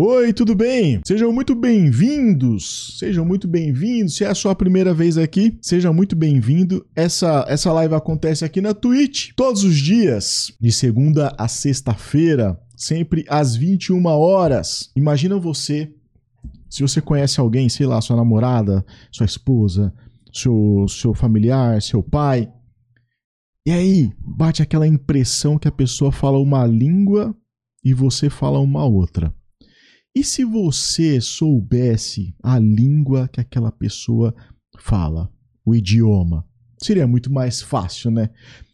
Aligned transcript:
Oi, 0.00 0.32
tudo 0.32 0.54
bem? 0.54 1.00
Sejam 1.04 1.32
muito 1.32 1.56
bem-vindos. 1.56 2.94
Sejam 3.00 3.24
muito 3.24 3.48
bem-vindos. 3.48 4.14
Se 4.14 4.22
é 4.22 4.28
a 4.28 4.34
sua 4.34 4.54
primeira 4.54 4.94
vez 4.94 5.18
aqui, 5.18 5.58
seja 5.60 5.92
muito 5.92 6.14
bem-vindo. 6.14 6.86
Essa 6.94 7.44
essa 7.48 7.72
live 7.72 7.96
acontece 7.96 8.44
aqui 8.44 8.60
na 8.60 8.72
Twitch 8.72 9.32
todos 9.34 9.64
os 9.64 9.76
dias, 9.76 10.52
de 10.60 10.70
segunda 10.70 11.34
a 11.36 11.48
sexta-feira, 11.48 12.56
sempre 12.76 13.24
às 13.28 13.56
21 13.56 14.06
horas. 14.06 14.88
Imagina 14.94 15.36
você, 15.36 15.92
se 16.70 16.80
você 16.80 17.00
conhece 17.00 17.40
alguém, 17.40 17.68
sei 17.68 17.84
lá, 17.84 18.00
sua 18.00 18.14
namorada, 18.14 18.86
sua 19.10 19.26
esposa, 19.26 19.92
seu 20.32 20.86
seu 20.88 21.12
familiar, 21.12 21.82
seu 21.82 22.04
pai, 22.04 22.48
e 23.66 23.72
aí 23.72 24.12
bate 24.20 24.62
aquela 24.62 24.86
impressão 24.86 25.58
que 25.58 25.66
a 25.66 25.72
pessoa 25.72 26.12
fala 26.12 26.38
uma 26.38 26.64
língua 26.64 27.34
e 27.84 27.92
você 27.92 28.30
fala 28.30 28.60
uma 28.60 28.84
outra. 28.84 29.34
E 30.14 30.24
se 30.24 30.44
você 30.44 31.20
soubesse 31.20 32.34
a 32.42 32.58
língua 32.58 33.28
que 33.28 33.40
aquela 33.40 33.70
pessoa 33.70 34.34
fala, 34.78 35.30
o 35.64 35.74
idioma? 35.74 36.44
Seria 36.82 37.06
muito 37.06 37.32
mais 37.32 37.60
fácil, 37.60 38.10
né? 38.10 38.30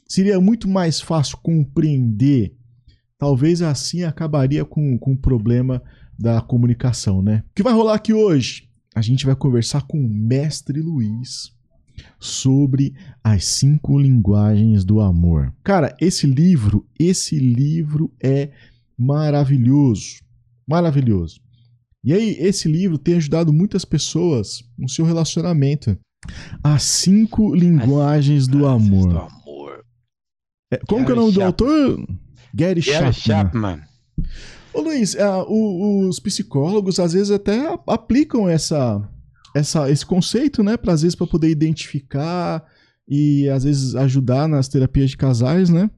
Seria 0.08 0.40
muito 0.40 0.68
mais 0.68 1.00
fácil 1.00 1.38
compreender. 1.38 2.56
Talvez 3.18 3.62
assim 3.62 4.04
acabaria 4.04 4.64
com, 4.64 4.98
com 4.98 5.12
o 5.12 5.18
problema 5.18 5.82
da 6.18 6.40
comunicação, 6.40 7.20
né? 7.20 7.42
O 7.50 7.54
que 7.54 7.62
vai 7.62 7.72
rolar 7.72 7.94
aqui 7.94 8.12
hoje? 8.12 8.68
A 8.94 9.02
gente 9.02 9.26
vai 9.26 9.34
conversar 9.34 9.82
com 9.82 9.98
o 9.98 10.08
mestre 10.08 10.80
Luiz 10.80 11.52
sobre 12.18 12.94
as 13.22 13.44
cinco 13.44 13.98
linguagens 13.98 14.84
do 14.84 15.00
amor. 15.00 15.52
Cara, 15.62 15.96
esse 16.00 16.26
livro, 16.26 16.86
esse 16.98 17.38
livro 17.38 18.12
é 18.22 18.50
maravilhoso 18.96 20.23
maravilhoso. 20.66 21.40
E 22.02 22.12
aí, 22.12 22.36
esse 22.38 22.68
livro 22.68 22.98
tem 22.98 23.16
ajudado 23.16 23.52
muitas 23.52 23.84
pessoas 23.84 24.62
no 24.76 24.88
seu 24.88 25.04
relacionamento. 25.04 25.96
As 26.62 26.82
cinco 26.82 27.54
linguagens 27.54 28.46
do 28.46 28.66
amor. 28.66 29.08
Do 29.08 29.18
amor. 29.18 29.84
É, 30.70 30.78
como 30.86 31.00
Gary 31.00 31.06
que 31.06 31.10
é 31.10 31.14
o 31.14 31.16
nome 31.16 31.32
Chapman. 31.32 31.32
do 31.32 31.46
autor? 31.46 32.06
Gary, 32.54 32.80
Gary 32.80 32.82
Chapman. 32.82 33.12
Chapman. 33.12 33.82
Ô 34.74 34.80
Luiz, 34.80 35.14
uh, 35.14 36.08
os 36.08 36.18
psicólogos 36.18 36.98
às 36.98 37.12
vezes 37.12 37.30
até 37.30 37.78
aplicam 37.86 38.48
essa, 38.48 39.08
essa, 39.54 39.88
esse 39.90 40.04
conceito, 40.04 40.62
né? 40.62 40.76
Para 40.76 40.92
às 40.92 41.02
vezes 41.02 41.14
para 41.14 41.26
poder 41.26 41.48
identificar 41.48 42.64
e 43.08 43.48
às 43.48 43.64
vezes 43.64 43.94
ajudar 43.94 44.48
nas 44.48 44.68
terapias 44.68 45.10
de 45.10 45.16
casais, 45.16 45.70
né? 45.70 45.88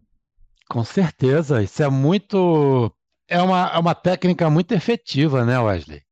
Com 0.69 0.84
certeza, 0.84 1.62
isso 1.62 1.83
é 1.83 1.89
muito 1.89 2.92
é 3.28 3.41
uma, 3.41 3.70
é 3.74 3.78
uma 3.78 3.94
técnica 3.94 4.48
muito 4.48 4.72
efetiva, 4.72 5.44
né, 5.44 5.58
Wesley? 5.58 6.02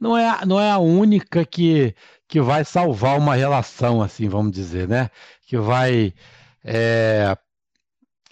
Não 0.00 0.16
é, 0.16 0.44
não 0.46 0.60
é 0.60 0.70
a 0.70 0.78
única 0.78 1.44
que, 1.44 1.94
que 2.26 2.40
vai 2.40 2.64
salvar 2.64 3.18
uma 3.18 3.34
relação, 3.34 4.00
assim, 4.00 4.28
vamos 4.28 4.52
dizer, 4.52 4.86
né? 4.86 5.10
Que 5.46 5.56
vai 5.58 6.12
é, 6.64 7.36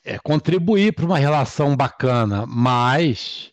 é, 0.05 0.19
contribuir 0.19 0.93
para 0.95 1.05
uma 1.05 1.19
relação 1.19 1.77
bacana, 1.77 2.47
mas 2.47 3.51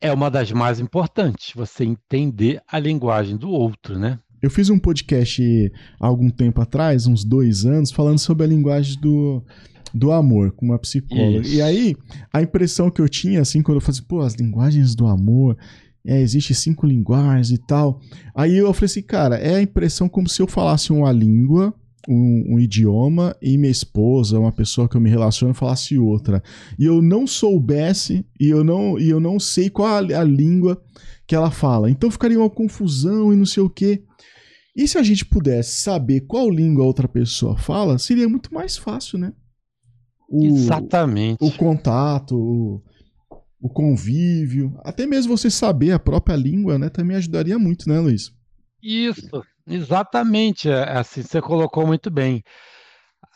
é 0.00 0.12
uma 0.12 0.30
das 0.30 0.50
mais 0.50 0.80
importantes, 0.80 1.52
você 1.54 1.84
entender 1.84 2.62
a 2.66 2.78
linguagem 2.78 3.36
do 3.36 3.50
outro, 3.50 3.98
né? 3.98 4.18
Eu 4.40 4.50
fiz 4.50 4.70
um 4.70 4.78
podcast 4.78 5.42
há 6.00 6.06
algum 6.06 6.30
tempo 6.30 6.62
atrás, 6.62 7.06
uns 7.06 7.22
dois 7.24 7.66
anos, 7.66 7.90
falando 7.90 8.18
sobre 8.18 8.44
a 8.44 8.48
linguagem 8.48 8.98
do, 8.98 9.44
do 9.94 10.12
amor 10.12 10.52
com 10.52 10.66
uma 10.66 10.78
psicóloga. 10.78 11.40
Isso. 11.40 11.54
E 11.54 11.62
aí, 11.62 11.96
a 12.32 12.42
impressão 12.42 12.90
que 12.90 13.00
eu 13.00 13.08
tinha, 13.08 13.40
assim, 13.40 13.62
quando 13.62 13.76
eu 13.76 13.80
falei, 13.80 14.00
pô, 14.06 14.20
as 14.20 14.34
linguagens 14.34 14.94
do 14.94 15.06
amor, 15.06 15.56
é, 16.04 16.20
existe 16.20 16.54
cinco 16.54 16.86
linguagens 16.86 17.50
e 17.50 17.58
tal. 17.58 18.00
Aí 18.34 18.56
eu 18.56 18.72
falei 18.72 18.86
assim, 18.86 19.02
cara, 19.02 19.36
é 19.36 19.56
a 19.56 19.62
impressão 19.62 20.08
como 20.08 20.28
se 20.28 20.40
eu 20.40 20.46
falasse 20.46 20.92
uma 20.92 21.12
língua, 21.12 21.74
um, 22.08 22.54
um, 22.54 22.58
idioma, 22.58 23.36
e 23.42 23.58
minha 23.58 23.70
esposa, 23.70 24.38
uma 24.38 24.52
pessoa 24.52 24.88
que 24.88 24.96
eu 24.96 25.00
me 25.00 25.10
relaciono, 25.10 25.52
falasse 25.52 25.98
outra. 25.98 26.42
E 26.78 26.84
eu 26.84 27.02
não 27.02 27.26
soubesse, 27.26 28.24
e 28.40 28.48
eu 28.48 28.64
não, 28.64 28.98
e 28.98 29.10
eu 29.10 29.20
não 29.20 29.38
sei 29.38 29.68
qual 29.68 29.88
a, 29.88 29.98
a 29.98 30.24
língua 30.24 30.80
que 31.26 31.34
ela 31.34 31.50
fala. 31.50 31.90
Então 31.90 32.10
ficaria 32.10 32.38
uma 32.38 32.50
confusão 32.50 33.32
e 33.32 33.36
não 33.36 33.46
sei 33.46 33.62
o 33.62 33.70
quê. 33.70 34.02
E 34.74 34.86
se 34.86 34.96
a 34.98 35.02
gente 35.02 35.24
pudesse 35.24 35.82
saber 35.82 36.22
qual 36.22 36.48
língua 36.48 36.84
a 36.84 36.86
outra 36.86 37.08
pessoa 37.08 37.58
fala, 37.58 37.98
seria 37.98 38.28
muito 38.28 38.54
mais 38.54 38.76
fácil, 38.76 39.18
né? 39.18 39.32
O, 40.30 40.44
Exatamente. 40.44 41.42
o 41.42 41.50
contato, 41.56 42.36
o, 42.36 42.80
o 43.60 43.68
convívio, 43.68 44.78
até 44.84 45.04
mesmo 45.04 45.36
você 45.36 45.50
saber 45.50 45.90
a 45.90 45.98
própria 45.98 46.36
língua, 46.36 46.78
né, 46.78 46.88
também 46.88 47.16
ajudaria 47.16 47.58
muito, 47.58 47.88
né, 47.88 47.98
Luiz? 47.98 48.30
Isso, 48.80 49.42
exatamente, 49.66 50.70
é, 50.70 50.82
é 50.82 50.98
assim, 50.98 51.22
você 51.22 51.42
colocou 51.42 51.84
muito 51.84 52.10
bem. 52.10 52.44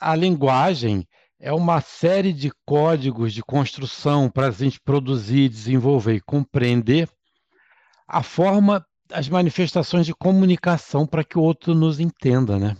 A 0.01 0.15
linguagem 0.15 1.05
é 1.41 1.53
uma 1.53 1.81
série 1.81 2.33
de 2.33 2.53
códigos 2.65 3.35
de 3.35 3.43
construção 3.43 4.31
para 4.31 4.47
a 4.47 4.51
gente 4.53 4.81
produzir, 4.81 5.49
desenvolver 5.49 6.15
e 6.15 6.21
compreender 6.21 7.09
a 8.07 8.23
forma, 8.23 8.85
as 9.13 9.29
manifestações 9.29 10.07
de 10.07 10.15
comunicação 10.15 11.07
para 11.07 11.25
que 11.25 11.39
o 11.39 11.43
outro 11.43 11.75
nos 11.75 11.99
entenda, 11.99 12.59
né? 12.59 12.77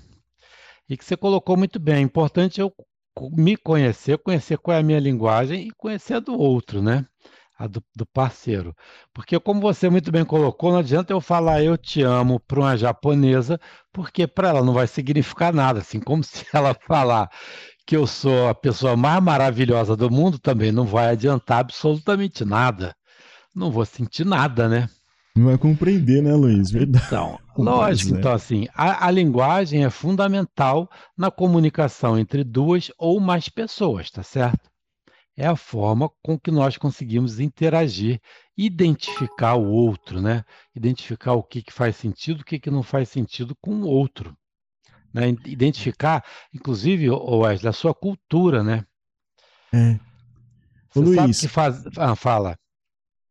E 0.89 0.97
que 0.97 1.05
você 1.05 1.17
colocou 1.17 1.57
muito 1.57 1.81
bem. 1.81 1.97
É 1.97 2.01
importante 2.01 2.61
eu 2.61 2.73
me 3.33 3.57
conhecer, 3.57 4.19
conhecer 4.19 4.59
qual 4.59 4.77
é 4.77 4.81
a 4.81 4.83
minha 4.83 5.01
linguagem 5.01 5.69
e 5.69 5.71
conhecer 5.73 6.15
a 6.15 6.21
do 6.21 6.35
outro, 6.39 6.83
né? 6.83 7.07
A 7.59 7.67
do, 7.69 7.83
do 7.95 8.05
parceiro. 8.07 8.75
Porque, 9.13 9.39
como 9.39 9.61
você 9.61 9.89
muito 9.89 10.11
bem 10.11 10.25
colocou, 10.25 10.73
não 10.73 10.79
adianta 10.81 11.13
eu 11.13 11.21
falar 11.21 11.63
eu 11.63 11.77
te 11.79 12.03
amo 12.03 12.41
para 12.41 12.61
uma 12.61 12.77
japonesa, 12.77 13.61
porque 13.93 14.27
para 14.27 14.49
ela 14.49 14.65
não 14.65 14.73
vai 14.73 14.87
significar 14.87 15.53
nada. 15.53 15.81
Assim 15.81 16.01
como 16.01 16.23
se 16.25 16.45
ela 16.53 16.75
falar 16.75 17.31
que 17.87 17.97
eu 17.97 18.07
sou 18.07 18.49
a 18.49 18.55
pessoa 18.55 18.97
mais 18.97 19.23
maravilhosa 19.23 19.97
do 19.97 20.11
mundo, 20.11 20.39
também 20.39 20.73
não 20.73 20.87
vai 20.87 21.09
adiantar 21.11 21.61
absolutamente 21.61 22.45
nada. 22.45 22.95
Não 23.55 23.71
vou 23.71 23.85
sentir 23.85 24.25
nada, 24.27 24.69
né? 24.69 24.89
Não 25.37 25.47
vai 25.47 25.59
compreender, 25.59 26.23
né, 26.23 26.33
Luiz? 26.33 26.71
Verdade. 26.71 27.07
Então, 27.07 27.39
lógico. 27.59 28.17
Então, 28.17 28.33
assim, 28.33 28.69
a, 28.73 29.07
a, 29.07 29.11
linguagem 29.11 29.85
é 29.85 29.91
fundamental 29.91 30.89
na 31.17 31.31
comunicação 31.31 32.17
entre 32.17 32.45
duas 32.45 32.93
ou 32.97 33.19
mais 33.19 33.49
pessoas, 33.49 34.11
tá 34.11 34.23
certo? 34.23 34.71
É 35.37 35.45
a 35.45 35.57
forma 35.57 36.09
com 36.23 36.39
que 36.39 36.53
nós 36.53 36.77
conseguimos 36.77 37.41
interagir, 37.41 38.21
identificar 38.57 39.57
o 39.57 39.69
outro, 39.69 40.21
né? 40.23 40.45
Identificar 40.73 41.33
o 41.33 41.43
que, 41.43 41.61
que 41.61 41.73
faz 41.73 41.97
sentido, 41.97 42.43
o 42.43 42.45
que, 42.45 42.61
que 42.61 42.71
não 42.71 42.85
faz 42.85 43.09
sentido 43.09 43.57
com 43.61 43.75
o 43.83 43.89
outro. 43.89 44.37
Né? 45.13 45.31
Identificar, 45.45 46.25
inclusive, 46.53 47.11
Wesley, 47.11 47.69
a 47.69 47.73
sua 47.73 47.93
cultura, 47.93 48.63
né? 48.63 48.85
É. 49.73 49.99
Ô, 50.95 51.01
Você 51.01 51.01
Luiz, 51.01 51.17
sabe 51.17 51.35
que 51.35 51.49
faz... 51.49 51.85
Ah, 51.97 52.15
fala. 52.15 52.57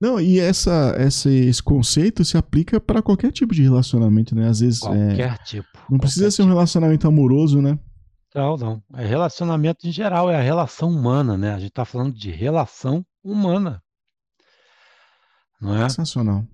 Não, 0.04 0.20
e 0.20 0.38
essa, 0.38 0.94
essa, 0.98 1.30
esse 1.32 1.64
conceito 1.64 2.26
se 2.26 2.38
aplica 2.38 2.78
para 2.78 3.02
qualquer 3.02 3.32
tipo 3.32 3.54
de 3.54 3.64
relacionamento, 3.64 4.36
né? 4.36 4.50
Às 4.50 4.60
vezes. 4.60 4.82
Qualquer 4.82 5.32
é, 5.32 5.38
tipo. 5.46 5.70
Não 5.90 5.98
precisa 5.98 6.30
ser 6.30 6.42
um 6.42 6.50
relacionamento 6.50 7.08
amoroso, 7.08 7.62
né? 7.62 7.80
Não, 8.36 8.58
não. 8.58 8.84
É 8.96 9.06
relacionamento 9.06 9.88
em 9.88 9.94
geral, 9.94 10.30
é 10.30 10.36
a 10.36 10.42
relação 10.42 10.90
humana, 10.90 11.38
né? 11.38 11.54
A 11.54 11.58
gente 11.58 11.70
está 11.70 11.86
falando 11.86 12.14
de 12.14 12.30
relação 12.32 13.06
humana. 13.24 13.82
Não 15.62 15.74
é? 15.74 15.88
Sensacional. 15.88 16.46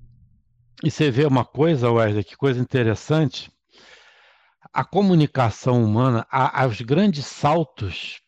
E 0.84 0.92
você 0.92 1.10
vê 1.10 1.26
uma 1.26 1.44
coisa, 1.44 1.90
Wesley, 1.90 2.24
que 2.24 2.38
coisa 2.38 2.60
interessante. 2.60 3.52
A 4.72 4.86
comunicação 4.86 5.84
humana, 5.84 6.24
a, 6.30 6.68
os 6.68 6.82
grandes 6.82 7.26
saltos 7.26 8.22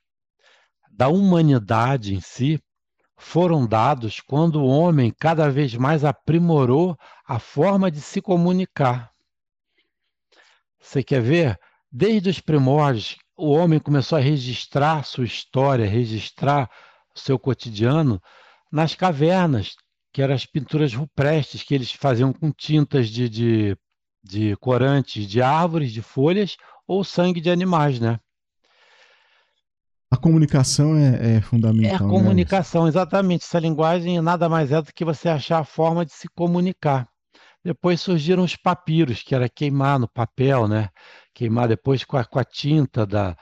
da 0.91 1.09
humanidade 1.09 2.15
em 2.15 2.19
si, 2.19 2.59
foram 3.21 3.67
dados 3.67 4.19
quando 4.19 4.61
o 4.61 4.67
homem 4.67 5.13
cada 5.17 5.49
vez 5.49 5.75
mais 5.75 6.03
aprimorou 6.03 6.97
a 7.25 7.37
forma 7.37 7.91
de 7.91 8.01
se 8.01 8.19
comunicar. 8.19 9.11
Você 10.79 11.03
quer 11.03 11.21
ver? 11.21 11.59
Desde 11.89 12.29
os 12.29 12.39
primórdios, 12.39 13.17
o 13.37 13.51
homem 13.51 13.79
começou 13.79 14.17
a 14.17 14.21
registrar 14.21 15.05
sua 15.05 15.23
história, 15.23 15.85
registrar 15.85 16.69
seu 17.13 17.37
cotidiano 17.37 18.19
nas 18.71 18.95
cavernas, 18.95 19.75
que 20.11 20.21
eram 20.21 20.33
as 20.33 20.45
pinturas 20.45 20.93
rupestres 20.93 21.63
que 21.63 21.75
eles 21.75 21.91
faziam 21.91 22.33
com 22.33 22.51
tintas 22.51 23.07
de, 23.07 23.29
de, 23.29 23.77
de 24.23 24.55
corantes 24.57 25.27
de 25.27 25.41
árvores, 25.41 25.93
de 25.93 26.01
folhas 26.01 26.57
ou 26.87 27.03
sangue 27.03 27.39
de 27.39 27.51
animais, 27.51 27.99
né? 27.99 28.19
A 30.11 30.17
comunicação 30.17 30.97
é, 30.97 31.37
é 31.37 31.41
fundamental. 31.41 31.91
É 31.91 31.95
a 31.95 32.03
né, 32.03 32.09
comunicação, 32.09 32.83
né? 32.83 32.89
exatamente. 32.89 33.45
Essa 33.45 33.59
linguagem 33.59 34.19
nada 34.19 34.49
mais 34.49 34.69
é 34.69 34.81
do 34.81 34.93
que 34.93 35.05
você 35.05 35.29
achar 35.29 35.59
a 35.59 35.63
forma 35.63 36.05
de 36.05 36.11
se 36.11 36.27
comunicar. 36.27 37.07
Depois 37.63 38.01
surgiram 38.01 38.43
os 38.43 38.57
papiros, 38.57 39.23
que 39.23 39.33
era 39.33 39.47
queimar 39.47 39.97
no 39.97 40.09
papel, 40.09 40.67
né? 40.67 40.89
Queimar 41.33 41.69
depois 41.69 42.03
com 42.03 42.17
a, 42.17 42.25
com 42.25 42.39
a 42.39 42.43
tinta 42.43 43.05
da, 43.05 43.37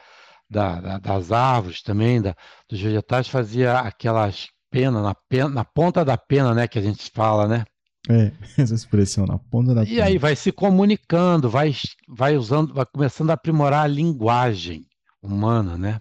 da, 0.47 0.79
da, 0.79 0.97
das 0.99 1.31
árvores 1.31 1.81
também, 1.81 2.21
da, 2.21 2.35
dos 2.69 2.79
vegetais, 2.79 3.27
fazia 3.27 3.79
aquelas 3.79 4.49
penas, 4.69 5.01
na, 5.01 5.15
pena, 5.27 5.49
na 5.49 5.65
ponta 5.65 6.05
da 6.05 6.17
pena, 6.17 6.53
né? 6.53 6.67
Que 6.67 6.77
a 6.77 6.83
gente 6.83 7.09
fala, 7.09 7.47
né? 7.47 7.65
É, 8.07 8.31
essa 8.61 8.75
expressão 8.75 9.25
na 9.25 9.39
ponta 9.39 9.73
da 9.73 9.83
E 9.85 9.99
aí 9.99 10.19
vai 10.19 10.35
se 10.35 10.51
comunicando, 10.51 11.49
vai, 11.49 11.73
vai 12.07 12.37
usando, 12.37 12.75
vai 12.75 12.85
começando 12.85 13.31
a 13.31 13.33
aprimorar 13.33 13.85
a 13.85 13.87
linguagem 13.87 14.85
humana, 15.23 15.75
né? 15.75 15.99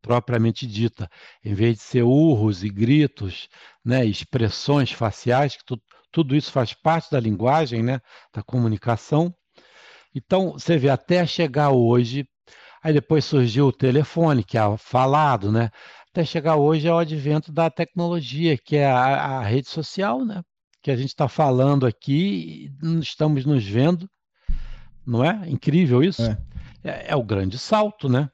Propriamente 0.00 0.66
dita. 0.66 1.08
Em 1.44 1.54
vez 1.54 1.76
de 1.76 1.82
ser 1.82 2.02
urros 2.02 2.62
e 2.62 2.68
gritos, 2.68 3.48
né? 3.84 4.04
expressões 4.04 4.92
faciais, 4.92 5.56
que 5.56 5.64
tu, 5.64 5.80
tudo 6.10 6.36
isso 6.36 6.52
faz 6.52 6.72
parte 6.72 7.10
da 7.10 7.20
linguagem, 7.20 7.82
né? 7.82 8.00
Da 8.32 8.42
comunicação. 8.42 9.34
Então, 10.14 10.52
você 10.52 10.76
vê, 10.78 10.88
até 10.88 11.26
chegar 11.26 11.70
hoje, 11.70 12.26
aí 12.82 12.92
depois 12.92 13.24
surgiu 13.24 13.66
o 13.66 13.72
telefone, 13.72 14.42
que 14.44 14.56
é 14.56 14.76
falado, 14.76 15.52
né? 15.52 15.70
Até 16.10 16.24
chegar 16.24 16.56
hoje 16.56 16.88
é 16.88 16.92
o 16.92 16.98
advento 16.98 17.52
da 17.52 17.70
tecnologia, 17.70 18.56
que 18.56 18.76
é 18.76 18.86
a, 18.86 19.38
a 19.38 19.42
rede 19.42 19.68
social, 19.68 20.24
né? 20.24 20.42
Que 20.82 20.90
a 20.90 20.96
gente 20.96 21.08
está 21.08 21.28
falando 21.28 21.86
aqui, 21.86 22.72
estamos 23.00 23.44
nos 23.44 23.64
vendo, 23.64 24.08
não 25.06 25.24
é? 25.24 25.48
Incrível 25.48 26.02
isso? 26.02 26.22
É. 26.22 26.38
É, 26.82 27.12
é 27.12 27.16
o 27.16 27.22
grande 27.22 27.58
salto, 27.58 28.08
né? 28.08 28.30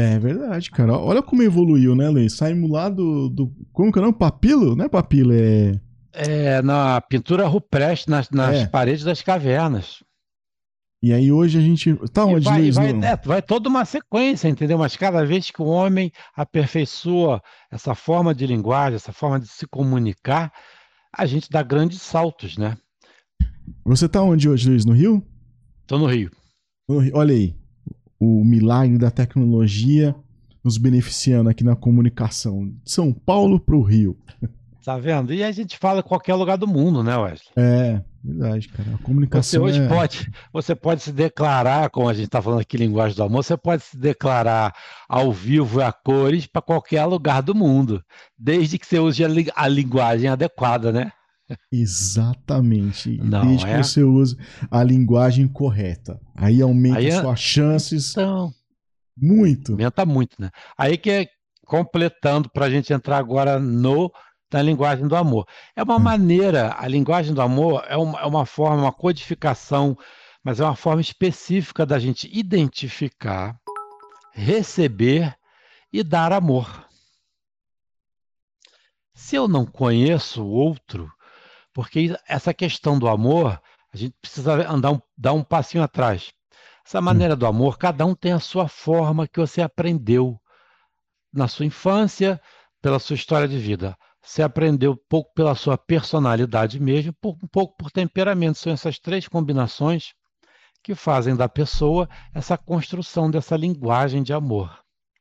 É 0.00 0.18
verdade, 0.18 0.70
cara. 0.70 0.96
Olha 0.96 1.22
como 1.22 1.42
evoluiu, 1.42 1.94
né, 1.96 2.08
Lei? 2.08 2.28
Saímos 2.28 2.70
lá 2.70 2.88
do, 2.88 3.28
do. 3.28 3.52
Como 3.72 3.90
que 3.92 3.98
é 3.98 4.02
o 4.02 4.04
nome? 4.04 4.16
Papilo? 4.18 4.76
Não 4.76 4.84
é 4.84 4.88
papilo, 4.88 5.32
é. 5.32 5.80
É, 6.12 6.62
na 6.62 7.00
pintura 7.00 7.46
rupestre, 7.46 8.10
nas, 8.10 8.30
nas 8.30 8.56
É. 8.56 8.66
paredes 8.66 9.04
das 9.04 9.22
cavernas. 9.22 10.02
E 11.02 11.12
aí 11.12 11.30
hoje 11.32 11.58
a 11.58 11.60
gente. 11.60 11.94
Tá 12.12 12.24
onde, 12.24 12.44
vai, 12.44 12.60
Luiz? 12.60 12.74
vai, 12.76 12.90
é, 12.90 13.16
vai 13.16 13.40
toda 13.42 13.68
uma 13.68 13.84
sequência, 13.84 14.48
entendeu? 14.48 14.78
Mas 14.78 14.96
cada 14.96 15.24
vez 15.24 15.50
que 15.50 15.62
o 15.62 15.66
homem 15.66 16.10
aperfeiçoa 16.36 17.40
essa 17.70 17.94
forma 17.94 18.34
de 18.34 18.46
linguagem, 18.46 18.96
essa 18.96 19.12
forma 19.12 19.38
de 19.40 19.48
se 19.48 19.66
comunicar, 19.66 20.52
a 21.16 21.24
gente 21.26 21.48
dá 21.50 21.62
grandes 21.62 22.02
saltos, 22.02 22.56
né? 22.56 22.76
Você 23.84 24.08
tá 24.08 24.22
onde 24.22 24.48
hoje, 24.48 24.68
Luiz? 24.70 24.84
No 24.84 24.92
Rio? 24.92 25.24
Estou 25.82 25.98
no 25.98 26.06
Rio. 26.06 26.30
No 26.88 26.98
Rio. 26.98 27.12
Olha 27.16 27.34
aí. 27.34 27.54
O 28.20 28.44
milagre 28.44 28.98
da 28.98 29.10
tecnologia 29.10 30.14
nos 30.64 30.76
beneficiando 30.76 31.48
aqui 31.48 31.62
na 31.64 31.76
comunicação. 31.76 32.66
De 32.84 32.90
São 32.90 33.12
Paulo 33.12 33.58
pro 33.60 33.82
Rio. 33.82 34.16
Tá 34.84 34.96
vendo? 34.96 35.34
E 35.34 35.44
a 35.44 35.52
gente 35.52 35.76
fala 35.76 36.00
em 36.00 36.02
qualquer 36.02 36.34
lugar 36.34 36.56
do 36.56 36.66
mundo, 36.66 37.02
né, 37.04 37.14
Wesley? 37.14 37.50
É, 37.56 38.00
verdade, 38.24 38.68
cara. 38.68 38.88
A 38.88 38.92
Você 38.96 39.02
comunicação. 39.02 39.62
hoje 39.64 39.82
é... 39.82 39.86
pode, 39.86 40.30
você 40.50 40.74
pode 40.74 41.02
se 41.02 41.12
declarar, 41.12 41.90
como 41.90 42.08
a 42.08 42.14
gente 42.14 42.24
está 42.24 42.40
falando 42.40 42.60
aqui, 42.60 42.78
linguagem 42.78 43.14
do 43.14 43.22
amor, 43.22 43.44
você 43.44 43.54
pode 43.54 43.82
se 43.82 43.98
declarar 43.98 44.74
ao 45.06 45.30
vivo 45.30 45.80
e 45.80 45.82
a 45.82 45.92
cores 45.92 46.46
para 46.46 46.62
qualquer 46.62 47.04
lugar 47.04 47.42
do 47.42 47.54
mundo, 47.54 48.02
desde 48.38 48.78
que 48.78 48.86
você 48.86 48.98
use 48.98 49.22
a, 49.22 49.28
li- 49.28 49.50
a 49.54 49.68
linguagem 49.68 50.26
adequada, 50.30 50.90
né? 50.90 51.12
Exatamente. 51.72 53.16
Não 53.18 53.40
Desde 53.46 53.66
é? 53.66 53.70
que 53.70 53.82
você 53.82 54.02
use 54.02 54.36
a 54.70 54.82
linguagem 54.82 55.48
correta. 55.48 56.20
Aí 56.34 56.60
aumenta 56.60 56.98
Aí 56.98 57.06
é- 57.08 57.20
suas 57.20 57.40
chances 57.40 58.10
Então, 58.12 58.52
muito. 59.16 59.72
aumenta 59.72 60.04
muito, 60.06 60.36
né? 60.40 60.50
Aí 60.76 60.96
que 60.98 61.10
é 61.10 61.26
completando 61.66 62.50
para 62.50 62.66
a 62.66 62.70
gente 62.70 62.92
entrar 62.92 63.18
agora 63.18 63.58
no 63.58 64.10
na 64.50 64.62
linguagem 64.62 65.06
do 65.06 65.14
amor. 65.14 65.46
É 65.76 65.82
uma 65.82 65.96
Hum. 65.96 66.00
maneira, 66.00 66.74
a 66.78 66.88
linguagem 66.88 67.34
do 67.34 67.42
amor 67.42 67.84
é 67.86 67.98
uma, 67.98 68.18
é 68.20 68.24
uma 68.24 68.46
forma, 68.46 68.80
uma 68.84 68.92
codificação, 68.92 69.94
mas 70.42 70.58
é 70.58 70.64
uma 70.64 70.74
forma 70.74 71.02
específica 71.02 71.84
da 71.84 71.98
gente 71.98 72.30
identificar, 72.32 73.60
receber 74.32 75.36
e 75.92 76.02
dar 76.02 76.32
amor. 76.32 76.86
Se 79.12 79.36
eu 79.36 79.46
não 79.46 79.66
conheço 79.66 80.42
o 80.42 80.48
outro, 80.48 81.12
porque 81.78 82.12
essa 82.26 82.52
questão 82.52 82.98
do 82.98 83.06
amor, 83.06 83.62
a 83.94 83.96
gente 83.96 84.12
precisa 84.20 84.68
andar 84.68 84.90
um, 84.90 85.00
dar 85.16 85.32
um 85.32 85.44
passinho 85.44 85.84
atrás. 85.84 86.32
Essa 86.84 87.00
maneira 87.00 87.36
do 87.36 87.46
amor, 87.46 87.78
cada 87.78 88.04
um 88.04 88.16
tem 88.16 88.32
a 88.32 88.40
sua 88.40 88.66
forma 88.66 89.28
que 89.28 89.38
você 89.38 89.62
aprendeu 89.62 90.40
na 91.32 91.46
sua 91.46 91.64
infância, 91.64 92.42
pela 92.82 92.98
sua 92.98 93.14
história 93.14 93.46
de 93.46 93.60
vida. 93.60 93.96
Você 94.20 94.42
aprendeu 94.42 94.90
um 94.90 94.98
pouco 95.08 95.32
pela 95.34 95.54
sua 95.54 95.78
personalidade 95.78 96.80
mesmo, 96.80 97.14
um 97.24 97.46
pouco 97.46 97.76
por 97.76 97.92
temperamento. 97.92 98.58
São 98.58 98.72
essas 98.72 98.98
três 98.98 99.28
combinações 99.28 100.14
que 100.82 100.96
fazem 100.96 101.36
da 101.36 101.48
pessoa 101.48 102.08
essa 102.34 102.58
construção 102.58 103.30
dessa 103.30 103.56
linguagem 103.56 104.24
de 104.24 104.32
amor. 104.32 104.76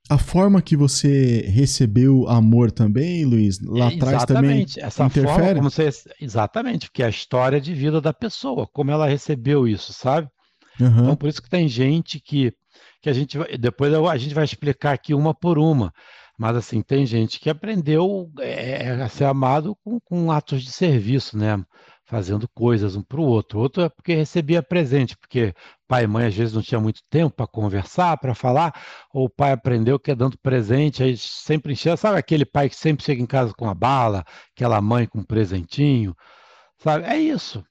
A 0.10 0.18
forma 0.18 0.62
que 0.62 0.78
você 0.78 1.42
recebeu 1.48 2.28
amor 2.30 2.72
também, 2.72 3.26
Luiz, 3.26 3.60
lá 3.62 3.88
atrás 3.88 4.24
também 4.24 4.64
Exatamente. 4.64 4.80
Essa 4.80 5.10
forma 5.10 5.32
interfere? 5.32 5.56
como 5.60 5.70
você. 5.70 5.90
Exatamente, 6.22 6.88
porque 6.88 7.04
é 7.04 7.08
a 7.08 7.10
história 7.10 7.60
de 7.60 7.74
vida 7.74 8.00
da 8.00 8.14
pessoa, 8.14 8.68
como 8.72 8.90
ela 8.90 9.08
recebeu 9.08 9.68
isso, 9.68 9.92
sabe? 9.92 10.30
Aham. 10.80 11.02
Então, 11.02 11.16
por 11.16 11.28
isso 11.28 11.42
que 11.42 11.50
tem 11.50 11.68
gente 11.68 12.20
que, 12.22 12.54
que 13.02 13.10
a 13.10 13.14
gente 13.14 13.38
vai, 13.38 13.58
depois 13.58 13.94
a 13.94 14.18
gente 14.18 14.34
vai 14.34 14.46
explicar 14.46 14.94
aqui 14.94 15.14
uma 15.14 15.34
por 15.34 15.58
uma, 15.58 15.92
mas 16.38 16.56
assim, 16.56 16.82
tem 16.82 17.06
gente 17.06 17.40
que 17.40 17.50
aprendeu 17.50 18.32
é, 18.40 18.92
a 18.92 19.10
ser 19.10 19.26
amado 19.26 19.76
com, 19.84 20.00
com 20.00 20.32
atos 20.32 20.64
de 20.64 20.72
serviço, 20.72 21.38
né? 21.38 21.62
Fazendo 22.10 22.48
coisas 22.56 22.96
um 22.96 23.02
para 23.02 23.20
o 23.20 23.24
outro. 23.26 23.60
Outro 23.60 23.84
é 23.84 23.90
porque 23.90 24.16
recebia 24.16 24.64
presente, 24.64 25.18
porque 25.18 25.54
pai 25.90 26.06
e 26.06 26.08
mãe 26.08 26.26
às 26.28 26.34
vezes 26.34 26.54
não 26.54 26.62
tinha 26.62 26.80
muito 26.80 27.02
tempo 27.10 27.36
para 27.36 27.46
conversar, 27.46 28.18
para 28.18 28.34
falar, 28.34 28.74
ou 29.14 29.26
o 29.26 29.30
pai 29.30 29.52
aprendeu 29.52 30.00
que 30.00 30.12
é 30.12 30.16
dando 30.16 30.38
presente, 30.38 31.04
aí 31.04 31.18
sempre 31.18 31.74
enchia, 31.74 31.98
sabe 31.98 32.18
aquele 32.18 32.46
pai 32.46 32.70
que 32.70 32.78
sempre 32.78 33.04
chega 33.04 33.22
em 33.22 33.26
casa 33.26 33.54
com 33.54 33.70
a 33.70 33.74
bala, 33.74 34.24
aquela 34.56 34.80
mãe 34.80 35.06
com 35.06 35.20
um 35.20 35.24
presentinho, 35.24 36.16
sabe? 36.78 37.04
É 37.06 37.18
isso. 37.18 37.62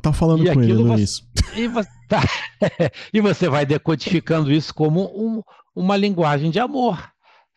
Tá 0.00 0.10
falando 0.10 0.40
E 0.42 0.46
com 0.52 0.62
ele, 0.62 0.72
aquilo 0.72 0.84
você- 0.88 0.94
Luiz. 0.94 1.22
E 1.54 1.68
você, 1.68 1.88
tá- 2.08 2.22
e 3.12 3.20
você 3.20 3.46
vai 3.50 3.66
decodificando 3.66 4.50
isso 4.50 4.72
como 4.74 5.02
um- 5.14 5.42
uma 5.76 5.98
linguagem 5.98 6.50
de 6.50 6.58
amor. 6.58 6.98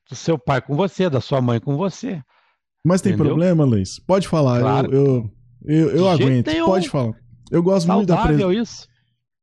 Do 0.10 0.16
seu 0.18 0.38
pai 0.38 0.62
com 0.62 0.76
você, 0.76 1.10
da 1.10 1.22
sua 1.22 1.40
mãe 1.42 1.62
com 1.62 1.78
você. 1.78 2.22
Mas 2.86 3.02
tem 3.02 3.14
Entendeu? 3.14 3.32
problema, 3.34 3.64
Luiz? 3.64 4.00
Pode 4.00 4.28
falar. 4.28 4.60
Claro. 4.60 4.94
Eu, 4.94 5.06
eu, 5.06 5.32
eu, 5.68 5.90
eu 5.92 6.18
De 6.18 6.24
aguento. 6.24 6.48
nenhum. 6.48 6.66
Pode 6.66 6.90
falar. 6.90 7.14
Eu 7.52 7.62
gosto 7.64 7.88
muito 7.88 8.08
da 8.08 8.16
Saudável 8.16 8.48
presente. 8.48 8.64
isso. 8.64 8.88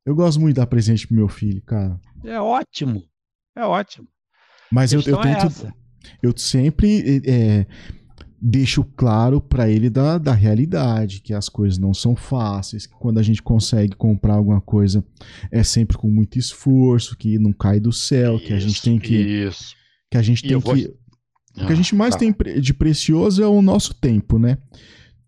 Eu 0.05 0.15
gosto 0.15 0.41
muito 0.41 0.57
da 0.57 0.67
presente 0.67 1.07
pro 1.07 1.17
meu 1.17 1.29
filho, 1.29 1.63
cara. 1.63 2.01
É 2.25 2.41
ótimo. 2.41 3.03
É 3.57 3.65
ótimo. 3.65 4.09
Mas 4.71 4.93
eu, 4.93 5.01
eu 5.03 5.21
é 5.21 5.23
tento. 5.23 5.47
essa. 5.47 5.75
eu 6.23 6.33
sempre 6.37 7.23
é, 7.25 7.67
deixo 8.41 8.83
claro 8.97 9.41
pra 9.41 9.69
ele 9.69 9.89
da, 9.89 10.19
da 10.19 10.33
realidade, 10.33 11.21
que 11.21 11.33
as 11.33 11.49
coisas 11.49 11.79
não 11.79 11.95
são 11.95 12.17
fáceis, 12.17 12.87
que 12.87 12.95
quando 12.99 13.19
a 13.19 13.23
gente 13.23 13.41
consegue 13.43 13.95
comprar 13.95 14.35
alguma 14.35 14.61
coisa 14.61 15.05
é 15.51 15.63
sempre 15.63 15.97
com 15.97 16.09
muito 16.11 16.39
esforço, 16.39 17.17
que 17.17 17.39
não 17.39 17.53
cai 17.53 17.79
do 17.79 17.93
céu, 17.93 18.39
que 18.41 18.53
a 18.53 18.59
gente 18.59 18.73
Isso, 18.77 18.83
tem 18.83 18.99
que. 18.99 19.15
Isso. 19.17 19.75
Que 20.11 20.17
a 20.19 20.23
gente 20.23 20.43
tem 20.43 20.53
eu 20.53 20.61
vou- 20.61 20.75
que. 20.75 20.93
O 21.55 21.67
que 21.67 21.73
a 21.73 21.77
gente 21.77 21.95
mais 21.95 22.15
tá. 22.15 22.21
tem 22.21 22.35
de 22.61 22.73
precioso 22.75 23.43
é 23.43 23.47
o 23.47 23.61
nosso 23.61 23.93
tempo, 23.95 24.39
né? 24.39 24.57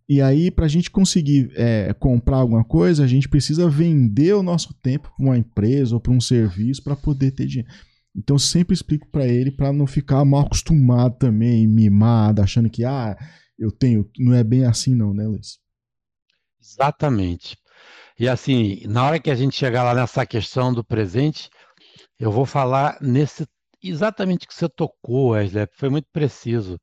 E 0.08 0.20
aí, 0.20 0.50
pra 0.50 0.68
gente 0.68 0.90
conseguir 0.90 1.50
é, 1.56 1.94
comprar 1.94 2.36
alguma 2.36 2.62
coisa, 2.62 3.04
a 3.04 3.06
gente 3.06 3.28
precisa 3.28 3.68
vender 3.70 4.34
o 4.34 4.42
nosso 4.42 4.74
tempo 4.82 5.10
pra 5.16 5.24
uma 5.26 5.38
empresa 5.38 5.94
ou 5.94 6.00
pra 6.00 6.12
um 6.12 6.20
serviço 6.20 6.82
pra 6.82 6.94
poder 6.94 7.30
ter 7.30 7.46
dinheiro. 7.46 7.72
Então, 8.14 8.34
eu 8.36 8.40
sempre 8.40 8.74
explico 8.74 9.08
pra 9.10 9.26
ele 9.26 9.50
pra 9.50 9.72
não 9.72 9.86
ficar 9.86 10.24
mal 10.24 10.42
acostumado 10.42 11.16
também, 11.18 11.66
mimado, 11.66 12.42
achando 12.42 12.68
que, 12.68 12.84
ah, 12.84 13.16
eu 13.58 13.72
tenho. 13.72 14.08
Não 14.18 14.34
é 14.34 14.44
bem 14.44 14.64
assim, 14.64 14.94
não, 14.94 15.14
né, 15.14 15.26
Luiz? 15.26 15.58
Exatamente. 16.60 17.56
E 18.18 18.28
assim, 18.28 18.82
na 18.86 19.04
hora 19.04 19.18
que 19.18 19.30
a 19.30 19.34
gente 19.34 19.56
chegar 19.56 19.82
lá 19.82 19.94
nessa 19.94 20.24
questão 20.26 20.72
do 20.72 20.84
presente, 20.84 21.50
eu 22.18 22.30
vou 22.30 22.46
falar 22.46 22.98
nesse 23.00 23.46
exatamente 23.82 24.46
que 24.46 24.54
você 24.54 24.68
tocou, 24.68 25.30
Wesley, 25.30 25.68
foi 25.74 25.88
muito 25.90 26.08
preciso. 26.12 26.78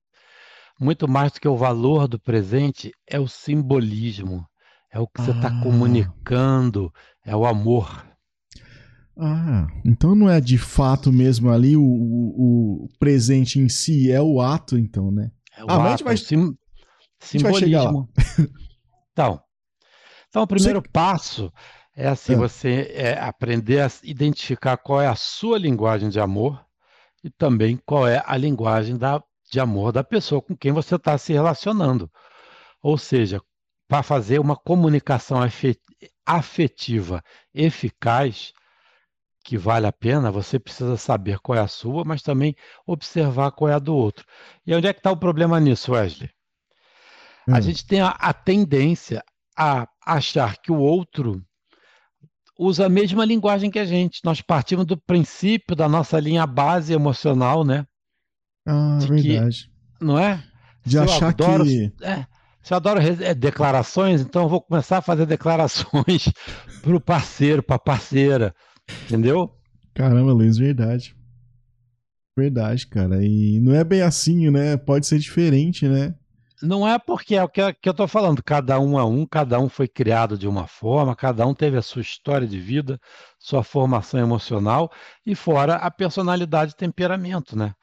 Muito 0.81 1.07
mais 1.07 1.31
do 1.31 1.39
que 1.39 1.47
o 1.47 1.55
valor 1.55 2.07
do 2.07 2.19
presente 2.19 2.91
é 3.07 3.19
o 3.19 3.27
simbolismo, 3.27 4.43
é 4.91 4.99
o 4.99 5.05
que 5.07 5.21
você 5.21 5.29
está 5.31 5.47
Ah. 5.49 5.61
comunicando, 5.61 6.91
é 7.23 7.35
o 7.35 7.45
amor. 7.45 8.03
Ah, 9.17 9.67
então 9.85 10.15
não 10.15 10.27
é 10.29 10.41
de 10.41 10.57
fato 10.57 11.11
mesmo 11.11 11.51
ali 11.51 11.77
o, 11.77 11.83
o, 11.83 12.85
o 12.85 12.89
presente 12.97 13.59
em 13.59 13.69
si, 13.69 14.11
é 14.11 14.19
o 14.21 14.41
ato, 14.41 14.77
então, 14.77 15.11
né? 15.11 15.29
É 15.55 15.63
o 15.63 15.67
Ah, 15.69 15.77
mas 15.77 15.85
a 15.85 15.89
gente 15.89 15.95
ato, 15.95 16.03
vai- 16.05 16.13
é 16.13 16.15
o 16.15 16.17
sim- 16.17 16.57
gente 17.33 17.43
vai 17.43 17.53
simbolismo. 17.53 18.09
Então, 19.11 19.39
então, 20.29 20.41
o 20.43 20.47
primeiro 20.47 20.81
passo 20.81 21.51
é 21.95 22.07
assim, 22.07 22.33
Ah. 22.33 22.37
você 22.37 22.91
é 22.95 23.19
aprender 23.19 23.81
a 23.81 23.91
identificar 24.03 24.77
qual 24.77 24.99
é 25.01 25.07
a 25.07 25.15
sua 25.15 25.59
linguagem 25.59 26.09
de 26.09 26.19
amor 26.19 26.65
e 27.23 27.29
também 27.29 27.77
qual 27.85 28.07
é 28.07 28.23
a 28.25 28.35
linguagem 28.37 28.97
da, 28.97 29.21
de 29.51 29.59
amor 29.59 29.91
da 29.91 30.03
pessoa 30.03 30.41
com 30.41 30.55
quem 30.55 30.71
você 30.71 30.95
está 30.95 31.17
se 31.17 31.33
relacionando. 31.33 32.09
Ou 32.81 32.97
seja, 32.97 33.41
para 33.87 34.03
fazer 34.03 34.39
uma 34.39 34.55
comunicação 34.55 35.41
afe- 35.41 35.79
afetiva 36.25 37.23
eficaz, 37.53 38.53
que 39.43 39.57
vale 39.57 39.87
a 39.87 39.91
pena, 39.91 40.31
você 40.31 40.59
precisa 40.59 40.97
saber 40.97 41.39
qual 41.39 41.57
é 41.57 41.61
a 41.61 41.67
sua, 41.67 42.05
mas 42.05 42.21
também 42.21 42.55
observar 42.85 43.51
qual 43.51 43.69
é 43.69 43.73
a 43.73 43.79
do 43.79 43.95
outro. 43.95 44.25
E 44.65 44.73
onde 44.75 44.87
é 44.87 44.93
que 44.93 44.99
está 44.99 45.11
o 45.11 45.17
problema 45.17 45.59
nisso, 45.59 45.93
Wesley? 45.93 46.29
A 47.51 47.57
Hum. 47.57 47.61
gente 47.61 47.85
tem 47.85 48.01
a, 48.01 48.09
a 48.09 48.33
tendência 48.33 49.23
a 49.57 49.87
achar 50.05 50.57
que 50.57 50.71
o 50.71 50.77
outro 50.79 51.43
usa 52.57 52.85
a 52.85 52.89
mesma 52.89 53.25
linguagem 53.25 53.69
que 53.71 53.79
a 53.79 53.85
gente. 53.85 54.21
Nós 54.23 54.41
partimos 54.41 54.85
do 54.85 54.97
princípio 54.97 55.75
da 55.75 55.89
nossa 55.89 56.19
linha 56.19 56.45
base 56.45 56.93
emocional, 56.93 57.63
né? 57.65 57.85
Ah, 58.65 58.97
de 58.99 59.07
verdade. 59.07 59.71
Que, 59.97 60.05
não 60.05 60.17
é? 60.17 60.43
De 60.85 60.91
se 60.91 60.97
achar 60.99 61.29
adoro, 61.29 61.63
que. 61.63 61.91
É, 62.01 62.25
se 62.61 62.73
eu 62.73 62.77
adoro 62.77 62.99
é, 62.99 63.33
declarações, 63.33 64.21
então 64.21 64.43
eu 64.43 64.49
vou 64.49 64.61
começar 64.61 64.97
a 64.97 65.01
fazer 65.01 65.25
declarações 65.25 66.31
para 66.81 66.95
o 66.95 67.01
parceiro, 67.01 67.63
para 67.63 67.75
a 67.75 67.79
parceira. 67.79 68.55
Entendeu? 69.05 69.51
Caramba, 69.93 70.31
Luiz, 70.31 70.57
verdade. 70.57 71.15
Verdade, 72.37 72.87
cara. 72.87 73.23
E 73.23 73.59
não 73.59 73.73
é 73.73 73.83
bem 73.83 74.01
assim, 74.01 74.49
né? 74.49 74.77
Pode 74.77 75.05
ser 75.05 75.19
diferente, 75.19 75.87
né? 75.87 76.15
Não 76.61 76.87
é 76.87 76.99
porque 76.99 77.35
é 77.35 77.43
o 77.43 77.49
que, 77.49 77.61
eu 77.61 77.91
estou 77.91 78.07
falando. 78.07 78.43
Cada 78.43 78.79
um 78.79 78.99
é 78.99 79.03
um, 79.03 79.25
cada 79.25 79.59
um 79.59 79.67
foi 79.67 79.87
criado 79.87 80.37
de 80.37 80.47
uma 80.47 80.67
forma, 80.67 81.15
cada 81.15 81.45
um 81.45 81.55
teve 81.55 81.75
a 81.75 81.81
sua 81.81 82.01
história 82.01 82.47
de 82.47 82.59
vida, 82.59 82.99
sua 83.39 83.63
formação 83.63 84.19
emocional 84.19 84.91
e 85.25 85.33
fora 85.33 85.75
a 85.75 85.89
personalidade 85.89 86.73
e 86.73 86.77
temperamento, 86.77 87.57
né? 87.57 87.73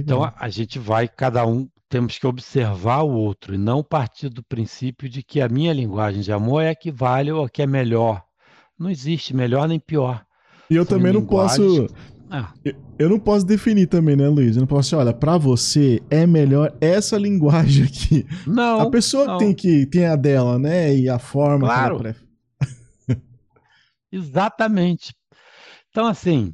Então 0.00 0.22
a, 0.22 0.34
a 0.38 0.48
gente 0.48 0.78
vai, 0.78 1.08
cada 1.08 1.46
um, 1.46 1.68
temos 1.88 2.18
que 2.18 2.26
observar 2.26 3.02
o 3.02 3.12
outro 3.12 3.54
e 3.54 3.58
não 3.58 3.82
partir 3.82 4.28
do 4.28 4.42
princípio 4.42 5.08
de 5.08 5.22
que 5.22 5.40
a 5.40 5.48
minha 5.48 5.72
linguagem 5.72 6.20
de 6.20 6.32
amor 6.32 6.62
é 6.62 6.70
a 6.70 6.74
que 6.74 6.90
vale 6.90 7.30
ou 7.30 7.44
a 7.44 7.50
que 7.50 7.62
é 7.62 7.66
melhor. 7.66 8.24
Não 8.78 8.90
existe 8.90 9.34
melhor 9.34 9.68
nem 9.68 9.78
pior. 9.78 10.24
E 10.68 10.74
eu 10.74 10.84
São 10.84 10.98
também 10.98 11.12
não 11.12 11.24
posso. 11.24 11.86
Ah. 12.28 12.52
Eu 12.98 13.08
não 13.08 13.20
posso 13.20 13.46
definir 13.46 13.86
também, 13.86 14.16
né, 14.16 14.28
Luiz? 14.28 14.56
Eu 14.56 14.60
não 14.60 14.66
posso, 14.66 14.96
olha, 14.96 15.14
para 15.14 15.38
você 15.38 16.02
é 16.10 16.26
melhor 16.26 16.76
essa 16.80 17.16
linguagem 17.16 17.84
aqui. 17.84 18.26
Não. 18.46 18.80
A 18.80 18.90
pessoa 18.90 19.26
não. 19.26 19.38
tem 19.38 19.54
que 19.54 19.86
tem 19.86 20.06
a 20.06 20.16
dela, 20.16 20.58
né? 20.58 20.94
E 20.94 21.08
a 21.08 21.18
forma 21.18 21.66
claro. 21.66 22.00
que 22.00 22.06
ela 22.06 22.16
Exatamente. 24.10 25.14
Então, 25.90 26.06
assim, 26.06 26.52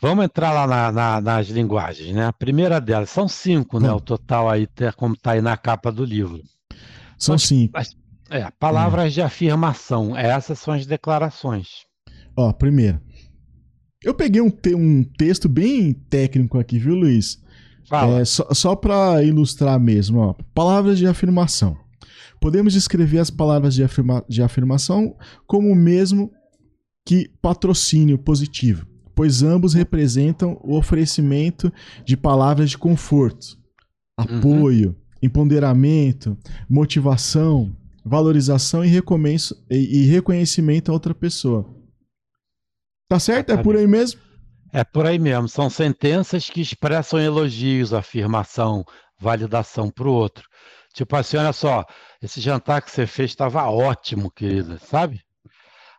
vamos 0.00 0.24
entrar 0.24 0.52
lá 0.52 0.66
na, 0.66 0.92
na, 0.92 1.20
nas 1.20 1.48
linguagens, 1.48 2.14
né? 2.14 2.26
A 2.26 2.32
primeira 2.32 2.80
delas, 2.80 3.10
são 3.10 3.28
cinco, 3.28 3.78
né? 3.78 3.90
O 3.92 4.00
total 4.00 4.48
aí, 4.48 4.68
como 4.96 5.14
está 5.14 5.32
aí 5.32 5.40
na 5.40 5.56
capa 5.56 5.92
do 5.92 6.04
livro. 6.04 6.42
São 7.18 7.34
Mas, 7.34 7.42
cinco. 7.42 7.78
É, 8.30 8.48
palavras 8.58 9.12
de 9.12 9.20
afirmação. 9.20 10.16
Essas 10.16 10.58
são 10.58 10.72
as 10.72 10.86
declarações. 10.86 11.84
Ó, 12.36 12.52
primeiro. 12.52 13.00
Eu 14.02 14.14
peguei 14.14 14.40
um, 14.40 14.48
te 14.48 14.74
um 14.74 15.04
texto 15.04 15.48
bem 15.48 15.92
técnico 15.92 16.58
aqui, 16.58 16.78
viu, 16.78 16.94
Luiz? 16.94 17.42
Fala. 17.84 18.20
É, 18.20 18.24
só 18.24 18.46
só 18.54 18.76
para 18.76 19.22
ilustrar 19.22 19.78
mesmo, 19.78 20.20
ó. 20.20 20.34
Palavras 20.54 20.96
de 20.96 21.06
afirmação. 21.06 21.76
Podemos 22.40 22.72
descrever 22.72 23.18
as 23.18 23.28
palavras 23.28 23.74
de, 23.74 23.84
afirma 23.84 24.24
de 24.26 24.42
afirmação 24.42 25.14
como 25.46 25.68
o 25.68 25.76
mesmo 25.76 26.32
que 27.04 27.28
patrocínio 27.42 28.16
positivo, 28.16 28.86
pois 29.20 29.42
ambos 29.42 29.74
representam 29.74 30.58
o 30.62 30.74
oferecimento 30.78 31.70
de 32.06 32.16
palavras 32.16 32.70
de 32.70 32.78
conforto, 32.78 33.58
uhum. 34.18 34.38
apoio, 34.38 34.88
uhum. 34.88 34.96
empoderamento, 35.20 36.38
motivação, 36.66 37.70
valorização 38.02 38.82
e, 38.82 38.88
e 39.70 40.06
reconhecimento 40.06 40.88
a 40.90 40.94
outra 40.94 41.14
pessoa. 41.14 41.68
Tá 43.10 43.20
certo? 43.20 43.52
É 43.52 43.62
por 43.62 43.76
aí 43.76 43.86
mesmo? 43.86 44.18
É 44.72 44.82
por 44.82 45.04
aí 45.04 45.18
mesmo. 45.18 45.50
São 45.50 45.68
sentenças 45.68 46.48
que 46.48 46.62
expressam 46.62 47.20
elogios, 47.20 47.92
afirmação, 47.92 48.86
validação 49.20 49.90
para 49.90 50.08
o 50.08 50.14
outro. 50.14 50.48
Tipo 50.94 51.14
assim, 51.14 51.36
olha 51.36 51.52
só, 51.52 51.84
esse 52.22 52.40
jantar 52.40 52.80
que 52.80 52.90
você 52.90 53.06
fez 53.06 53.32
estava 53.32 53.68
ótimo, 53.68 54.30
querida, 54.30 54.78
sabe? 54.78 55.20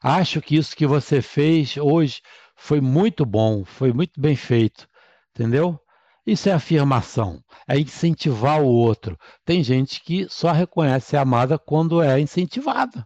Acho 0.02 0.42
que 0.42 0.56
isso 0.56 0.76
que 0.76 0.88
você 0.88 1.22
fez 1.22 1.78
hoje 1.78 2.20
foi 2.62 2.80
muito 2.80 3.26
bom, 3.26 3.66
foi 3.66 3.92
muito 3.92 4.22
bem 4.22 4.36
feito, 4.36 4.88
entendeu? 5.36 5.80
Isso 6.26 6.48
é 6.48 6.54
afirmação, 6.54 7.42
é 7.68 7.80
incentivar 7.80 8.62
o 8.62 8.68
outro. 8.68 9.18
Tem 9.44 9.64
gente 9.64 10.04
que 10.04 10.28
só 10.30 10.52
reconhece 10.52 11.18
a 11.18 11.22
amada 11.22 11.58
quando 11.58 12.02
é 12.02 12.20
incentivada. 12.20 13.06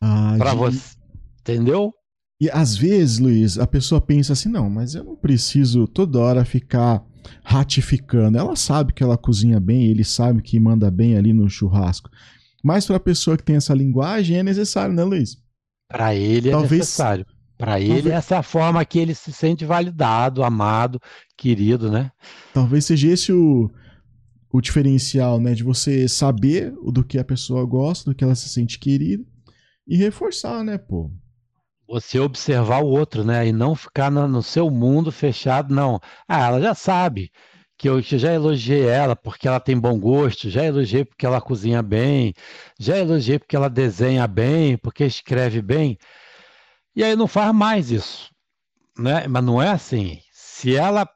Ah, 0.00 0.36
Para 0.38 0.54
você, 0.54 0.96
entendeu? 1.40 1.92
E 2.40 2.48
às 2.50 2.76
vezes, 2.76 3.18
Luiz, 3.18 3.58
a 3.58 3.66
pessoa 3.66 4.00
pensa 4.00 4.32
assim: 4.32 4.48
não, 4.48 4.70
mas 4.70 4.94
eu 4.94 5.02
não 5.02 5.16
preciso 5.16 5.88
toda 5.88 6.20
hora 6.20 6.44
ficar 6.44 7.04
ratificando. 7.42 8.38
Ela 8.38 8.54
sabe 8.54 8.92
que 8.92 9.02
ela 9.02 9.18
cozinha 9.18 9.58
bem, 9.58 9.86
ele 9.86 10.04
sabe 10.04 10.40
que 10.40 10.58
manda 10.60 10.88
bem 10.88 11.16
ali 11.16 11.32
no 11.32 11.50
churrasco. 11.50 12.08
Mas 12.62 12.86
para 12.86 12.96
a 12.96 13.00
pessoa 13.00 13.36
que 13.36 13.42
tem 13.42 13.56
essa 13.56 13.74
linguagem 13.74 14.38
é 14.38 14.42
necessário, 14.42 14.94
né, 14.94 15.02
Luiz? 15.02 15.36
Para 15.88 16.14
ele 16.14 16.48
é 16.48 16.52
Talvez... 16.52 16.80
necessário. 16.80 17.26
Para 17.62 17.78
ele, 17.78 17.92
Talvez... 17.92 18.14
essa 18.16 18.34
é 18.34 18.38
a 18.38 18.42
forma 18.42 18.84
que 18.84 18.98
ele 18.98 19.14
se 19.14 19.32
sente 19.32 19.64
validado, 19.64 20.42
amado, 20.42 21.00
querido, 21.36 21.92
né? 21.92 22.10
Talvez 22.52 22.86
seja 22.86 23.06
esse 23.06 23.32
o, 23.32 23.70
o 24.52 24.60
diferencial, 24.60 25.38
né? 25.38 25.54
De 25.54 25.62
você 25.62 26.08
saber 26.08 26.72
do 26.84 27.04
que 27.04 27.20
a 27.20 27.24
pessoa 27.24 27.64
gosta, 27.64 28.10
do 28.10 28.16
que 28.16 28.24
ela 28.24 28.34
se 28.34 28.48
sente 28.48 28.80
querida 28.80 29.24
e 29.86 29.96
reforçar, 29.96 30.64
né, 30.64 30.76
pô? 30.76 31.08
Você 31.86 32.18
observar 32.18 32.82
o 32.82 32.88
outro, 32.88 33.22
né? 33.22 33.46
E 33.46 33.52
não 33.52 33.76
ficar 33.76 34.10
no, 34.10 34.26
no 34.26 34.42
seu 34.42 34.68
mundo 34.68 35.12
fechado, 35.12 35.72
não. 35.72 36.00
Ah, 36.26 36.48
ela 36.48 36.60
já 36.60 36.74
sabe 36.74 37.30
que 37.78 37.88
eu 37.88 38.02
já 38.02 38.34
elogiei 38.34 38.88
ela 38.88 39.14
porque 39.14 39.46
ela 39.46 39.60
tem 39.60 39.78
bom 39.78 40.00
gosto, 40.00 40.50
já 40.50 40.64
elogiei 40.64 41.04
porque 41.04 41.24
ela 41.24 41.40
cozinha 41.40 41.80
bem, 41.80 42.34
já 42.76 42.98
elogiei 42.98 43.38
porque 43.38 43.54
ela 43.54 43.70
desenha 43.70 44.26
bem, 44.26 44.76
porque 44.76 45.04
escreve 45.04 45.62
bem. 45.62 45.96
E 46.94 47.02
aí 47.02 47.16
não 47.16 47.26
faz 47.26 47.54
mais 47.54 47.90
isso, 47.90 48.30
né? 48.98 49.26
Mas 49.26 49.44
não 49.44 49.60
é 49.60 49.70
assim. 49.70 50.18
Se 50.32 50.76
ela 50.76 51.08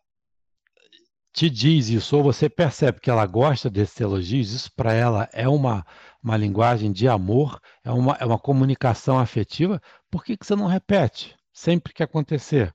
te 1.33 1.50
diz 1.50 1.90
isso 1.90 2.16
ou 2.16 2.23
você 2.23 2.49
percebe 2.49 2.99
que 2.99 3.11
ela 3.11 3.26
gosta 3.26 3.68
desses 3.68 4.00
elogios, 4.00 4.52
isso 4.52 4.73
para 4.75 4.95
ela 4.95 5.28
é 5.35 5.47
uma, 5.47 5.85
uma 6.23 6.35
linguagem 6.35 6.90
de 6.90 7.06
amor, 7.06 7.61
é 7.85 7.90
uma, 7.90 8.16
é 8.18 8.25
uma 8.25 8.38
comunicação 8.38 9.18
afetiva, 9.18 9.80
por 10.11 10.25
que, 10.25 10.35
que 10.35 10.47
você 10.47 10.56
não 10.56 10.66
repete 10.66 11.37
sempre 11.52 11.92
que 11.92 12.02
acontecer? 12.02 12.73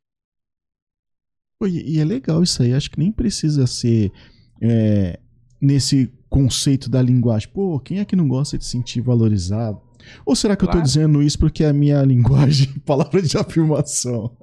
E, 1.64 2.00
é 2.00 2.06
legal 2.06 2.44
isso 2.44 2.62
aí, 2.62 2.74
acho 2.74 2.92
que 2.92 3.00
nem 3.00 3.12
precisa 3.12 3.66
ser 3.66 4.12
é, 4.62 5.20
nesse 5.60 6.08
conceito 6.30 6.90
da 6.90 7.02
linguagem. 7.02 7.50
Pô, 7.50 7.80
quem 7.80 8.00
é 8.00 8.06
que 8.06 8.16
não 8.16 8.28
gosta 8.28 8.58
de 8.58 8.64
se 8.64 8.72
sentir 8.72 9.02
valorizado? 9.02 9.82
Ou 10.26 10.36
será 10.36 10.56
que 10.56 10.66
claro. 10.66 10.80
eu 10.80 10.84
estou 10.84 11.02
dizendo 11.02 11.22
isso 11.22 11.40
porque 11.40 11.64
é 11.64 11.70
a 11.70 11.74
minha 11.74 12.02
linguagem, 12.04 12.68
palavra 12.86 13.22
de 13.22 13.38
afirmação? 13.38 14.36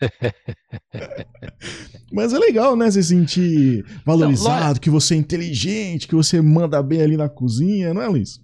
Mas 2.12 2.32
é 2.32 2.38
legal, 2.38 2.76
né? 2.76 2.90
Se 2.90 3.02
sentir 3.02 3.84
valorizado, 4.04 4.80
que 4.80 4.90
você 4.90 5.14
é 5.14 5.18
inteligente, 5.18 6.08
que 6.08 6.14
você 6.14 6.40
manda 6.40 6.82
bem 6.82 7.02
ali 7.02 7.16
na 7.16 7.28
cozinha, 7.28 7.94
não 7.94 8.02
é, 8.02 8.08
Luiz? 8.08 8.40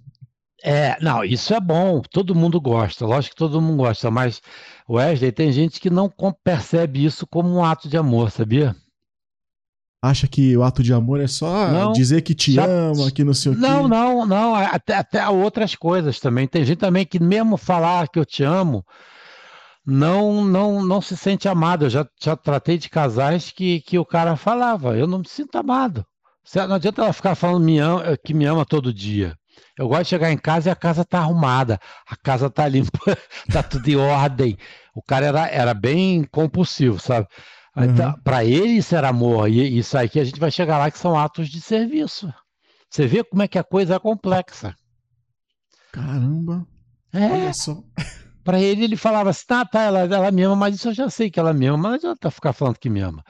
É, 0.63 0.95
não, 1.01 1.23
isso 1.23 1.55
é 1.55 1.59
bom, 1.59 2.01
todo 2.01 2.35
mundo 2.35 2.61
gosta, 2.61 3.03
lógico 3.03 3.33
que 3.33 3.39
todo 3.39 3.59
mundo 3.59 3.77
gosta, 3.77 4.11
mas 4.11 4.39
Wesley, 4.87 5.31
tem 5.31 5.51
gente 5.51 5.79
que 5.79 5.89
não 5.89 6.07
percebe 6.43 7.03
isso 7.03 7.25
como 7.25 7.49
um 7.49 7.63
ato 7.63 7.89
de 7.89 7.97
amor, 7.97 8.29
sabia? 8.29 8.75
Acha 10.01 10.27
que 10.27 10.57
o 10.57 10.63
ato 10.63 10.81
de 10.81 10.93
amor 10.93 11.19
é 11.19 11.27
só 11.27 11.69
não, 11.69 11.91
dizer 11.91 12.21
que 12.21 12.33
te 12.33 12.53
já, 12.53 12.65
ama, 12.65 13.11
que 13.11 13.23
não 13.23 13.33
sei 13.33 13.51
o 13.51 13.55
quê. 13.55 13.61
Não, 13.61 13.87
não, 13.87 14.25
não. 14.25 14.55
Até, 14.55 14.95
até 14.95 15.29
outras 15.29 15.75
coisas 15.75 16.19
também. 16.19 16.47
Tem 16.47 16.65
gente 16.65 16.79
também 16.79 17.05
que 17.05 17.21
mesmo 17.21 17.55
falar 17.55 18.07
que 18.07 18.17
eu 18.17 18.25
te 18.25 18.43
amo 18.43 18.83
não 19.85 20.43
não 20.43 20.83
não 20.83 21.01
se 21.01 21.15
sente 21.15 21.47
amado. 21.47 21.85
Eu 21.85 21.89
já, 21.89 22.07
já 22.21 22.35
tratei 22.35 22.77
de 22.77 22.89
casais 22.89 23.51
que, 23.51 23.81
que 23.81 23.99
o 23.99 24.05
cara 24.05 24.35
falava, 24.35 24.97
eu 24.97 25.05
não 25.05 25.19
me 25.19 25.27
sinto 25.27 25.55
amado. 25.57 26.03
Não 26.55 26.75
adianta 26.75 27.03
ela 27.03 27.13
ficar 27.13 27.35
falando 27.35 27.63
me 27.63 27.77
ama, 27.77 28.17
que 28.17 28.33
me 28.33 28.45
ama 28.45 28.65
todo 28.65 28.93
dia. 28.93 29.35
Eu 29.77 29.87
gosto 29.87 30.03
de 30.03 30.09
chegar 30.09 30.31
em 30.31 30.37
casa 30.37 30.69
e 30.69 30.71
a 30.71 30.75
casa 30.75 31.05
tá 31.05 31.19
arrumada, 31.19 31.79
a 32.09 32.15
casa 32.15 32.49
tá 32.49 32.67
limpa, 32.69 33.17
tá 33.51 33.61
tudo 33.61 33.87
em 33.87 33.95
ordem. 33.95 34.57
O 34.95 35.01
cara 35.01 35.27
era, 35.27 35.47
era 35.47 35.73
bem 35.73 36.23
compulsivo, 36.23 36.99
sabe? 36.99 37.27
Então, 37.77 38.09
uhum. 38.09 38.21
Para 38.23 38.43
ele 38.43 38.73
isso 38.73 38.95
era 38.95 39.09
amor, 39.09 39.49
e 39.49 39.77
isso 39.77 39.97
aí 39.97 40.09
que 40.09 40.19
a 40.19 40.23
gente 40.23 40.39
vai 40.39 40.51
chegar 40.51 40.77
lá 40.77 40.91
que 40.91 40.97
são 40.97 41.17
atos 41.17 41.49
de 41.49 41.61
serviço. 41.61 42.33
Você 42.89 43.07
vê 43.07 43.23
como 43.23 43.41
é 43.41 43.47
que 43.47 43.57
a 43.57 43.63
coisa 43.63 43.95
é 43.95 43.99
complexa. 43.99 44.75
Caramba. 45.91 46.67
É. 47.13 47.25
Olha 47.25 47.53
só. 47.53 47.81
Para 48.43 48.59
ele, 48.59 48.83
ele 48.83 48.95
falava 48.95 49.29
assim: 49.29 49.45
tá, 49.47 49.63
tá, 49.63 49.83
ela, 49.83 49.99
ela 49.99 50.31
me 50.31 50.41
ama, 50.43 50.55
mas 50.55 50.75
isso 50.75 50.89
eu 50.89 50.93
já 50.93 51.09
sei 51.09 51.29
que 51.29 51.39
ela 51.39 51.53
me 51.53 51.67
ama, 51.67 51.77
mas 51.77 52.03
não 52.03 52.11
adianta 52.11 52.31
ficar 52.31 52.53
falando 52.53 52.77
que 52.77 52.89
me 52.89 52.99
ama. 52.99 53.23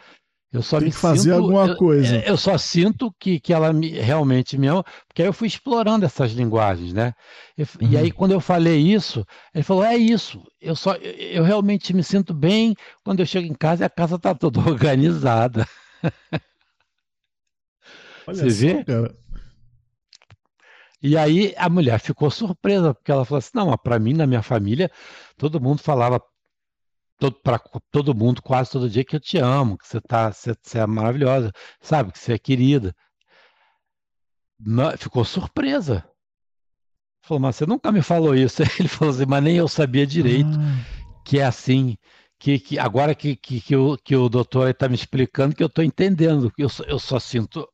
Eu 0.51 0.61
só 0.61 0.79
Tem 0.79 0.87
me 0.87 0.91
que 0.91 0.97
fazer 0.97 1.31
sinto, 1.31 1.35
alguma 1.35 1.75
coisa. 1.77 2.17
Eu, 2.17 2.21
eu, 2.21 2.37
só 2.37 2.57
sinto 2.57 3.09
que, 3.17 3.39
que 3.39 3.53
ela 3.53 3.71
me, 3.71 3.89
realmente 3.91 4.57
me 4.57 4.67
ama, 4.67 4.83
porque 5.07 5.21
aí 5.21 5.27
eu 5.27 5.33
fui 5.33 5.47
explorando 5.47 6.05
essas 6.05 6.33
linguagens, 6.33 6.91
né? 6.91 7.13
Eu, 7.57 7.65
uhum. 7.81 7.87
E 7.89 7.97
aí, 7.97 8.11
quando 8.11 8.33
eu 8.33 8.41
falei 8.41 8.77
isso, 8.77 9.25
ele 9.55 9.63
falou: 9.63 9.85
é 9.85 9.95
isso. 9.95 10.43
Eu 10.59 10.75
só 10.75 10.95
eu, 10.95 11.11
eu 11.13 11.43
realmente 11.43 11.93
me 11.93 12.03
sinto 12.03 12.33
bem 12.33 12.75
quando 13.01 13.21
eu 13.21 13.25
chego 13.25 13.47
em 13.47 13.53
casa 13.53 13.83
e 13.83 13.85
a 13.85 13.89
casa 13.89 14.17
está 14.17 14.35
toda 14.35 14.59
organizada. 14.69 15.65
Olha 18.27 18.37
Você 18.37 18.49
vê? 18.49 18.83
Cara. 18.83 19.15
E 21.01 21.17
aí 21.17 21.53
a 21.57 21.69
mulher 21.69 21.99
ficou 21.99 22.29
surpresa, 22.29 22.93
porque 22.93 23.11
ela 23.11 23.23
falou 23.23 23.39
assim: 23.39 23.51
não, 23.53 23.75
para 23.77 23.97
mim, 23.97 24.13
na 24.13 24.27
minha 24.27 24.43
família, 24.43 24.91
todo 25.37 25.61
mundo 25.61 25.81
falava 25.81 26.21
todo, 27.21 27.39
para 27.39 27.59
todo 27.91 28.15
mundo 28.15 28.41
quase 28.41 28.71
todo 28.71 28.89
dia 28.89 29.05
que 29.05 29.15
eu 29.15 29.19
te 29.19 29.37
amo, 29.37 29.77
que 29.77 29.87
você 29.87 30.01
tá, 30.01 30.31
você, 30.31 30.55
você 30.59 30.79
é 30.79 30.87
maravilhosa, 30.87 31.51
sabe, 31.79 32.11
que 32.11 32.17
você 32.17 32.33
é 32.33 32.39
querida. 32.39 32.95
ficou 34.97 35.23
surpresa. 35.23 36.03
Falou, 37.23 37.39
mas 37.39 37.55
você 37.55 37.67
nunca 37.67 37.91
me 37.91 38.01
falou 38.01 38.33
isso. 38.33 38.63
Ele 38.79 38.87
falou 38.87 39.13
assim, 39.13 39.25
mas 39.27 39.43
nem 39.43 39.55
eu 39.55 39.67
sabia 39.67 40.07
direito 40.07 40.49
ah. 40.49 41.21
que 41.23 41.37
é 41.37 41.43
assim. 41.45 41.95
Que, 42.39 42.57
que 42.57 42.79
agora 42.79 43.13
que, 43.13 43.35
que, 43.35 43.61
que, 43.61 43.75
o, 43.75 43.95
que 43.97 44.15
o 44.15 44.27
doutor 44.27 44.69
está 44.69 44.89
me 44.89 44.95
explicando 44.95 45.55
que 45.55 45.61
eu 45.61 45.67
estou 45.67 45.83
entendendo, 45.83 46.51
que 46.51 46.63
eu, 46.63 46.69
eu 46.87 46.97
só 46.97 47.19
sinto 47.19 47.67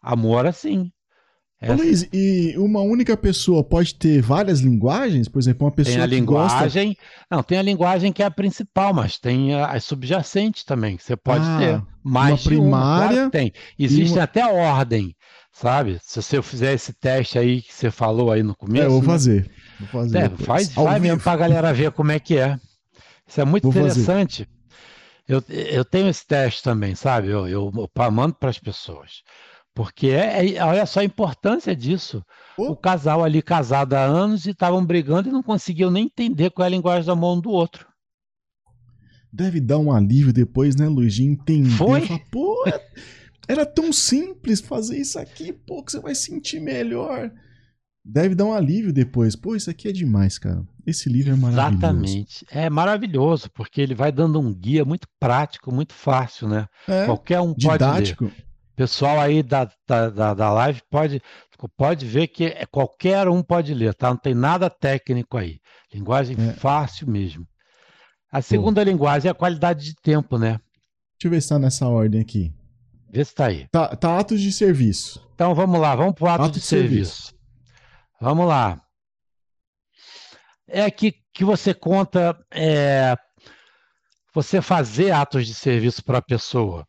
amor 0.00 0.46
assim. 0.46 0.92
Essa... 1.62 1.74
Luiz, 1.74 2.08
e 2.12 2.54
uma 2.58 2.80
única 2.80 3.16
pessoa 3.16 3.62
pode 3.62 3.94
ter 3.94 4.20
várias 4.20 4.58
linguagens? 4.58 5.28
Por 5.28 5.38
exemplo, 5.38 5.64
uma 5.64 5.72
pessoa 5.72 5.94
tem 5.94 6.02
a 6.02 6.08
que 6.08 6.14
linguagem, 6.16 6.88
gosta... 6.88 7.06
não, 7.30 7.40
tem 7.40 7.56
a 7.56 7.62
linguagem 7.62 8.12
que 8.12 8.20
é 8.20 8.26
a 8.26 8.30
principal, 8.32 8.92
mas 8.92 9.16
tem 9.16 9.54
as 9.54 9.84
subjacentes 9.84 10.64
também, 10.64 10.96
que 10.96 11.04
você 11.04 11.16
pode 11.16 11.44
ah, 11.46 11.58
ter. 11.60 11.82
Mais 12.02 12.32
uma 12.32 12.50
primária. 12.50 13.06
Uma, 13.06 13.14
claro 13.14 13.30
tem. 13.30 13.52
Existe 13.78 14.14
uma... 14.14 14.24
até 14.24 14.44
ordem, 14.44 15.14
sabe? 15.52 16.00
Se 16.02 16.20
você 16.20 16.42
fizer 16.42 16.72
esse 16.72 16.92
teste 16.92 17.38
aí 17.38 17.62
que 17.62 17.72
você 17.72 17.92
falou 17.92 18.32
aí 18.32 18.42
no 18.42 18.56
começo. 18.56 18.82
É, 18.82 18.86
eu 18.86 18.90
vou 18.90 19.02
né? 19.02 19.06
fazer. 19.06 19.50
Vou 19.78 19.88
fazer 19.88 20.18
é, 20.18 20.28
faz, 20.30 20.68
vai 20.70 20.98
mesmo 20.98 21.20
pra 21.20 21.36
galera 21.36 21.72
ver 21.72 21.92
como 21.92 22.10
é 22.10 22.18
que 22.18 22.36
é. 22.36 22.58
Isso 23.24 23.40
é 23.40 23.44
muito 23.44 23.70
vou 23.70 23.80
interessante. 23.80 24.48
Eu, 25.28 25.40
eu 25.48 25.84
tenho 25.84 26.08
esse 26.08 26.26
teste 26.26 26.60
também, 26.60 26.96
sabe? 26.96 27.28
Eu, 27.28 27.46
eu, 27.46 27.72
eu 27.72 28.10
mando 28.10 28.34
para 28.34 28.50
as 28.50 28.58
pessoas. 28.58 29.22
Porque 29.74 30.08
é, 30.08 30.54
é, 30.54 30.64
olha 30.64 30.84
só 30.84 31.00
a 31.00 31.04
importância 31.04 31.74
disso. 31.74 32.22
O 32.58 32.76
casal 32.76 33.24
ali 33.24 33.40
casado 33.40 33.94
há 33.94 34.04
anos 34.04 34.44
e 34.44 34.50
estavam 34.50 34.84
brigando 34.84 35.28
e 35.28 35.32
não 35.32 35.42
conseguiam 35.42 35.90
nem 35.90 36.04
entender 36.04 36.50
qual 36.50 36.64
é 36.64 36.68
a 36.68 36.70
linguagem 36.70 37.06
da 37.06 37.16
mão 37.16 37.40
do 37.40 37.50
outro. 37.50 37.86
Deve 39.32 39.60
dar 39.60 39.78
um 39.78 39.90
alívio 39.90 40.30
depois, 40.32 40.76
né, 40.76 40.86
Luiz, 40.86 41.14
de 41.14 41.24
entender. 41.24 41.70
Foi? 41.70 42.06
Falar, 42.06 42.20
pô, 42.30 42.64
é, 42.66 42.80
era 43.48 43.64
tão 43.64 43.90
simples 43.90 44.60
fazer 44.60 44.98
isso 44.98 45.18
aqui, 45.18 45.54
pô, 45.54 45.82
que 45.82 45.92
você 45.92 46.00
vai 46.00 46.14
sentir 46.14 46.60
melhor. 46.60 47.32
Deve 48.04 48.34
dar 48.34 48.44
um 48.44 48.52
alívio 48.52 48.92
depois. 48.92 49.34
Pô, 49.34 49.56
isso 49.56 49.70
aqui 49.70 49.88
é 49.88 49.92
demais, 49.92 50.36
cara. 50.36 50.62
Esse 50.86 51.08
livro 51.08 51.32
é 51.32 51.36
maravilhoso. 51.36 51.76
Exatamente. 51.76 52.46
É 52.50 52.68
maravilhoso, 52.68 53.50
porque 53.54 53.80
ele 53.80 53.94
vai 53.94 54.12
dando 54.12 54.38
um 54.38 54.52
guia 54.52 54.84
muito 54.84 55.06
prático, 55.18 55.72
muito 55.72 55.94
fácil, 55.94 56.48
né? 56.48 56.66
É, 56.86 57.06
Qualquer 57.06 57.40
um 57.40 57.54
didático. 57.54 58.24
pode 58.24 58.36
ler 58.36 58.51
pessoal 58.76 59.20
aí 59.20 59.42
da, 59.42 59.70
da, 59.86 60.34
da 60.34 60.52
live 60.52 60.80
pode, 60.90 61.22
pode 61.76 62.06
ver 62.06 62.28
que 62.28 62.46
é, 62.46 62.66
qualquer 62.66 63.28
um 63.28 63.42
pode 63.42 63.74
ler, 63.74 63.94
tá? 63.94 64.10
Não 64.10 64.16
tem 64.16 64.34
nada 64.34 64.70
técnico 64.70 65.36
aí. 65.36 65.58
Linguagem 65.92 66.36
é. 66.38 66.52
fácil 66.54 67.08
mesmo. 67.08 67.46
A 68.30 68.40
segunda 68.40 68.80
Pô. 68.80 68.90
linguagem 68.90 69.28
é 69.28 69.32
a 69.32 69.34
qualidade 69.34 69.84
de 69.84 69.94
tempo, 69.94 70.38
né? 70.38 70.58
Deixa 71.18 71.26
eu 71.26 71.30
ver 71.30 71.40
se 71.40 71.46
está 71.46 71.58
nessa 71.58 71.86
ordem 71.86 72.20
aqui. 72.20 72.52
Vê 73.10 73.24
se 73.24 73.32
está 73.32 73.46
aí. 73.46 73.68
Tá, 73.70 73.94
tá 73.94 74.18
atos 74.18 74.40
de 74.40 74.50
serviço. 74.50 75.22
Então 75.34 75.54
vamos 75.54 75.78
lá, 75.78 75.94
vamos 75.94 76.14
para 76.14 76.24
o 76.24 76.28
ato, 76.28 76.44
ato, 76.44 76.52
de, 76.52 76.60
de 76.60 76.66
serviço. 76.66 77.26
serviço. 77.26 77.34
Vamos 78.20 78.46
lá. 78.46 78.80
É 80.66 80.82
aqui 80.82 81.14
que 81.34 81.44
você 81.44 81.74
conta 81.74 82.38
é, 82.50 83.14
você 84.34 84.62
fazer 84.62 85.10
atos 85.10 85.46
de 85.46 85.54
serviço 85.54 86.02
para 86.02 86.18
a 86.18 86.22
pessoa. 86.22 86.86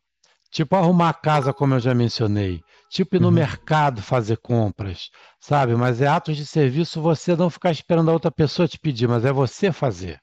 Tipo 0.54 0.76
arrumar 0.76 1.08
a 1.08 1.12
casa, 1.12 1.52
como 1.52 1.74
eu 1.74 1.80
já 1.80 1.92
mencionei. 1.92 2.60
Tipo 2.88 3.16
ir 3.16 3.20
no 3.20 3.26
uhum. 3.26 3.34
mercado 3.34 4.00
fazer 4.00 4.36
compras, 4.36 5.10
sabe? 5.40 5.74
Mas 5.74 6.00
é 6.00 6.06
atos 6.06 6.36
de 6.36 6.46
serviço 6.46 7.02
você 7.02 7.34
não 7.34 7.50
ficar 7.50 7.72
esperando 7.72 8.08
a 8.08 8.12
outra 8.12 8.30
pessoa 8.30 8.68
te 8.68 8.78
pedir, 8.78 9.08
mas 9.08 9.24
é 9.24 9.32
você 9.32 9.72
fazer. 9.72 10.20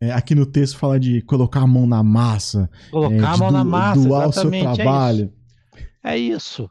É, 0.00 0.10
aqui 0.10 0.34
no 0.34 0.44
texto 0.44 0.76
fala 0.76 0.98
de 0.98 1.22
colocar 1.22 1.60
a 1.60 1.66
mão 1.68 1.86
na 1.86 2.02
massa. 2.02 2.68
Colocar 2.90 3.14
é, 3.14 3.34
a 3.34 3.36
mão 3.36 3.46
do, 3.46 3.52
na 3.52 3.62
massa, 3.62 4.08
doar 4.08 4.28
o 4.28 4.32
seu 4.32 4.50
trabalho. 4.50 5.32
É 6.02 6.18
isso. 6.18 6.32
é 6.32 6.36
isso. 6.36 6.70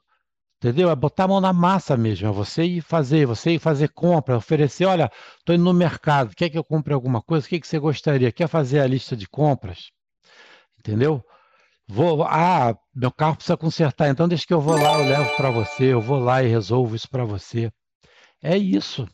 Entendeu? 0.58 0.89
É 0.89 0.95
botar 0.95 1.23
a 1.23 1.27
mão 1.29 1.39
na 1.39 1.53
massa 1.53 1.95
mesmo. 1.95 2.27
É 2.27 2.31
você 2.34 2.65
ir 2.65 2.81
fazer, 2.81 3.25
você 3.25 3.51
ir 3.51 3.60
fazer 3.60 3.93
compra, 3.93 4.36
oferecer, 4.36 4.84
olha, 4.84 5.10
estou 5.39 5.55
indo 5.55 5.63
no 5.63 5.73
mercado, 5.73 6.36
quer 6.36 6.49
que 6.49 6.58
eu 6.58 6.65
compre 6.65 6.93
alguma 6.93 7.21
coisa? 7.21 7.45
O 7.45 7.49
que, 7.49 7.62
que 7.62 7.67
você 7.67 7.79
gostaria? 7.79 8.29
Quer 8.29 8.49
fazer 8.49 8.81
a 8.81 8.88
lista 8.88 9.15
de 9.15 9.25
compras? 9.25 9.89
Entendeu? 10.77 11.23
Vou, 11.93 12.23
ah, 12.23 12.75
meu 12.91 13.12
carro 13.12 13.36
precisa 13.36 13.56
consertar, 13.56 14.10
então 14.10 14.27
deixa 14.27 14.47
que 14.47 14.53
eu 14.53 14.60
vou 14.60 14.75
lá, 14.75 14.97
eu 14.97 15.06
levo 15.06 15.36
para 15.38 15.51
você, 15.51 15.93
eu 15.93 16.01
vou 16.01 16.17
lá 16.17 16.41
e 16.41 16.47
resolvo 16.47 16.95
isso 16.95 17.08
para 17.08 17.23
você. 17.23 17.71
É 18.41 18.58
isso. 18.58 19.08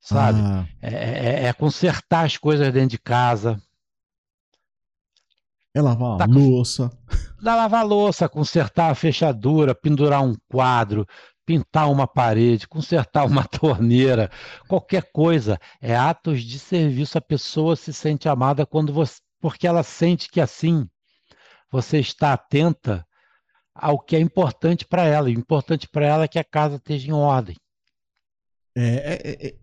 Sabe? 0.00 0.40
Ah. 0.40 0.66
É, 0.80 0.94
é, 0.94 1.44
é, 1.44 1.52
consertar 1.52 2.24
as 2.24 2.38
coisas 2.38 2.72
dentro 2.72 2.88
de 2.88 2.98
casa. 2.98 3.62
É 5.74 5.82
lavar 5.82 6.16
tá, 6.16 6.24
a 6.24 6.26
louça. 6.26 6.90
Dá 7.42 7.54
lavar 7.54 7.84
louça, 7.84 8.26
consertar 8.26 8.90
a 8.90 8.94
fechadura, 8.94 9.74
pendurar 9.74 10.24
um 10.24 10.34
quadro, 10.48 11.06
pintar 11.44 11.90
uma 11.90 12.06
parede, 12.06 12.66
consertar 12.66 13.26
uma 13.26 13.44
torneira, 13.46 14.30
qualquer 14.66 15.10
coisa. 15.12 15.58
É 15.78 15.94
atos 15.94 16.42
de 16.42 16.58
serviço. 16.58 17.18
A 17.18 17.20
pessoa 17.20 17.76
se 17.76 17.92
sente 17.92 18.30
amada 18.30 18.64
quando 18.64 18.94
você. 18.94 19.16
Porque 19.42 19.66
ela 19.66 19.82
sente 19.82 20.30
que 20.30 20.40
assim 20.40 20.88
você 21.74 21.98
está 21.98 22.32
atenta 22.32 23.04
ao 23.74 23.98
que 23.98 24.14
é 24.14 24.20
importante 24.20 24.84
para 24.84 25.02
ela. 25.06 25.28
E 25.28 25.34
o 25.34 25.40
importante 25.40 25.88
para 25.88 26.06
ela 26.06 26.22
é 26.22 26.28
que 26.28 26.38
a 26.38 26.44
casa 26.44 26.76
esteja 26.76 27.08
em 27.08 27.12
ordem. 27.12 27.56
É, 28.76 28.84
é, 28.84 29.14
é, 29.24 29.46
é, 29.48 29.54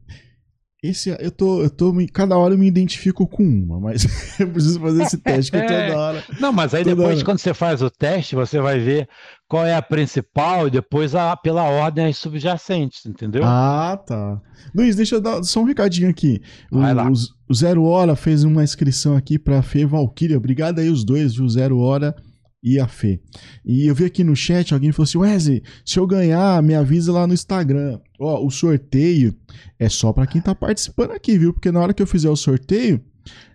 esse, 0.83 1.15
eu 1.19 1.29
tô, 1.29 1.61
eu 1.61 1.69
tô, 1.69 1.93
cada 2.11 2.35
hora 2.35 2.55
eu 2.55 2.57
me 2.57 2.65
identifico 2.65 3.27
com 3.27 3.43
uma, 3.43 3.79
mas 3.79 4.03
eu 4.39 4.47
preciso 4.49 4.79
fazer 4.79 5.03
esse 5.03 5.17
teste 5.17 5.51
que 5.51 5.61
toda 5.61 5.73
é. 5.73 5.95
hora. 5.95 6.23
Não, 6.39 6.51
mas 6.51 6.73
aí 6.73 6.83
depois, 6.83 7.17
hora. 7.17 7.25
quando 7.25 7.37
você 7.37 7.53
faz 7.53 7.83
o 7.83 7.89
teste, 7.89 8.35
você 8.35 8.59
vai 8.59 8.79
ver 8.79 9.07
qual 9.47 9.63
é 9.63 9.75
a 9.75 9.81
principal 9.81 10.67
e 10.67 10.71
depois 10.71 11.13
a, 11.13 11.37
pela 11.37 11.63
ordem 11.65 12.05
as 12.05 12.17
subjacentes, 12.17 13.05
entendeu? 13.05 13.43
Ah, 13.45 13.95
tá. 14.03 14.41
Luiz, 14.73 14.95
deixa 14.95 15.15
eu 15.15 15.21
dar 15.21 15.43
só 15.43 15.61
um 15.61 15.65
recadinho 15.65 16.09
aqui. 16.09 16.41
Vai 16.71 16.93
o, 16.93 16.95
lá. 16.95 17.11
o 17.47 17.53
Zero 17.53 17.83
Hora 17.83 18.15
fez 18.15 18.43
uma 18.43 18.63
inscrição 18.63 19.15
aqui 19.15 19.37
pra 19.37 19.61
Fê 19.61 19.85
Valkyria. 19.85 20.37
Obrigado 20.37 20.79
aí 20.79 20.89
os 20.89 21.03
dois, 21.03 21.35
viu? 21.35 21.47
Zero 21.47 21.77
Hora 21.77 22.15
e 22.63 22.79
a 22.79 22.87
Fê. 22.87 23.19
E 23.65 23.87
eu 23.87 23.95
vi 23.95 24.05
aqui 24.05 24.23
no 24.23 24.35
chat, 24.35 24.73
alguém 24.73 24.91
falou 24.91 25.03
assim: 25.05 25.17
Wesley, 25.17 25.63
se 25.85 25.99
eu 25.99 26.05
ganhar, 26.05 26.61
me 26.61 26.75
avisa 26.75 27.11
lá 27.11 27.25
no 27.25 27.33
Instagram. 27.33 27.99
Ó, 28.19 28.45
o 28.45 28.51
sorteio 28.51 29.35
é 29.79 29.89
só 29.89 30.13
para 30.13 30.27
quem 30.27 30.41
tá 30.41 30.53
participando 30.53 31.11
aqui, 31.11 31.37
viu? 31.37 31.53
Porque 31.53 31.71
na 31.71 31.79
hora 31.79 31.93
que 31.93 32.01
eu 32.01 32.07
fizer 32.07 32.29
o 32.29 32.35
sorteio, 32.35 33.03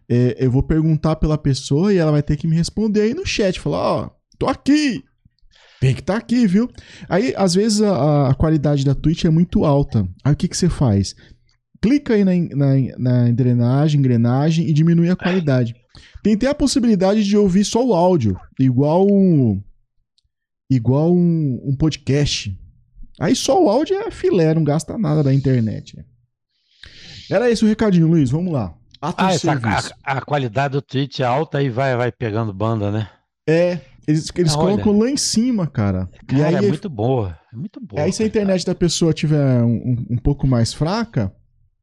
é, 0.08 0.36
eu 0.38 0.50
vou 0.50 0.62
perguntar 0.62 1.16
pela 1.16 1.38
pessoa 1.38 1.92
e 1.92 1.98
ela 1.98 2.12
vai 2.12 2.22
ter 2.22 2.36
que 2.36 2.46
me 2.46 2.56
responder 2.56 3.02
aí 3.02 3.14
no 3.14 3.26
chat. 3.26 3.60
Falar: 3.60 3.78
Ó, 3.78 4.10
tô 4.38 4.46
aqui. 4.46 5.04
Tem 5.80 5.94
que 5.94 6.00
estar 6.00 6.14
tá 6.14 6.18
aqui, 6.18 6.46
viu? 6.46 6.70
Aí, 7.08 7.34
às 7.36 7.54
vezes, 7.54 7.82
a, 7.82 8.30
a, 8.30 8.34
qualidade 8.34 8.84
da 8.84 8.94
Twitch 8.94 9.24
é 9.24 9.30
muito 9.30 9.64
alta. 9.64 10.08
Aí, 10.24 10.32
o 10.32 10.36
que, 10.36 10.48
que 10.48 10.56
você 10.56 10.68
faz? 10.68 11.14
Clica 11.82 12.14
aí 12.14 12.24
na, 12.24 12.32
na, 12.56 12.74
na 12.98 13.28
engrenagem, 13.28 14.00
engrenagem 14.00 14.66
e 14.66 14.72
diminui 14.72 15.10
a 15.10 15.16
qualidade. 15.16 15.74
Tem 16.22 16.34
até 16.34 16.48
a 16.48 16.54
possibilidade 16.54 17.24
de 17.24 17.36
ouvir 17.36 17.64
só 17.64 17.84
o 17.84 17.94
áudio, 17.94 18.38
igual 18.58 19.06
um, 19.06 19.62
igual 20.70 21.12
um, 21.12 21.60
um 21.64 21.76
podcast. 21.76 22.56
Aí 23.18 23.34
só 23.34 23.62
o 23.62 23.68
áudio 23.68 23.96
é 23.96 24.10
filé, 24.10 24.54
não 24.54 24.64
gasta 24.64 24.98
nada 24.98 25.22
da 25.22 25.32
internet. 25.32 26.04
Era 27.30 27.50
esse 27.50 27.64
o 27.64 27.68
recadinho, 27.68 28.08
Luiz. 28.08 28.30
Vamos 28.30 28.52
lá. 28.52 28.74
Ah, 29.00 29.32
essa, 29.32 29.52
a, 29.52 30.18
a, 30.18 30.20
qualidade 30.20 30.72
do 30.72 30.82
Twitch 30.82 31.20
é 31.20 31.24
alta 31.24 31.62
e 31.62 31.68
vai, 31.68 31.96
vai 31.96 32.10
pegando 32.10 32.52
banda, 32.52 32.90
né? 32.90 33.08
É, 33.48 33.80
eles, 34.06 34.30
eles 34.36 34.54
colocam 34.54 34.98
lá 34.98 35.10
em 35.10 35.16
cima, 35.16 35.66
cara. 35.66 36.08
Cara, 36.26 36.40
e 36.40 36.44
aí, 36.44 36.54
é 36.54 36.68
muito 36.68 36.88
boa. 36.88 37.38
É 37.52 37.56
muito 37.56 37.80
boa. 37.80 38.02
Aí 38.02 38.12
se 38.12 38.22
a 38.22 38.26
internet 38.26 38.64
da 38.64 38.74
pessoa 38.74 39.12
tiver 39.12 39.62
um, 39.62 40.06
um 40.10 40.16
pouco 40.16 40.46
mais 40.46 40.72
fraca, 40.72 41.32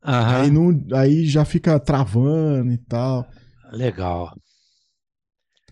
Aham. 0.04 0.42
aí, 0.42 0.52
não, 0.52 0.98
aí 0.98 1.26
já 1.26 1.46
fica 1.46 1.80
travando 1.80 2.72
e 2.72 2.78
tal. 2.78 3.28
Legal. 3.74 4.36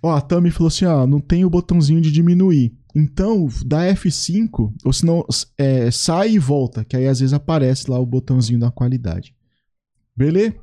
Ó, 0.04 0.12
a 0.12 0.22
Tami 0.22 0.50
falou 0.50 0.68
assim, 0.68 0.86
ó, 0.86 1.06
não 1.06 1.22
tem 1.22 1.46
o 1.46 1.50
botãozinho 1.50 2.02
de 2.02 2.12
diminuir. 2.12 2.76
Então, 2.96 3.48
dá 3.66 3.86
F5, 3.94 4.74
ou 4.84 4.92
senão 4.92 5.26
é, 5.58 5.92
sai 5.92 6.32
e 6.32 6.40
volta, 6.40 6.84
que 6.84 6.98
aí 6.98 7.08
às 7.08 7.20
vezes 7.20 7.34
aparece 7.34 7.90
lá 7.90 8.00
o 8.00 8.06
botãozinho 8.06 8.60
da 8.60 8.72
qualidade. 8.72 9.36
Beleza? 10.16 10.56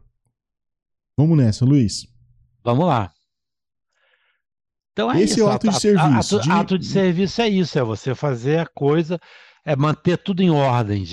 Vamos 1.16 1.38
nessa, 1.38 1.64
Luiz. 1.64 2.06
Vamos 2.62 2.86
lá. 2.86 3.12
Então 4.92 5.12
é 5.12 5.22
Esse 5.22 5.34
isso. 5.34 5.42
é 5.42 5.44
o 5.44 5.48
ato 5.48 5.68
de 5.68 5.80
serviço. 5.80 6.36
Ato, 6.36 6.40
de... 6.40 6.50
ato 6.50 6.78
de 6.78 6.86
serviço 6.86 7.40
é 7.40 7.48
isso, 7.48 7.78
é 7.78 7.84
você 7.84 8.14
fazer 8.16 8.58
a 8.58 8.66
coisa, 8.66 9.18
é 9.64 9.76
manter 9.76 10.18
tudo 10.18 10.42
em 10.42 10.50
ordem, 10.50 11.04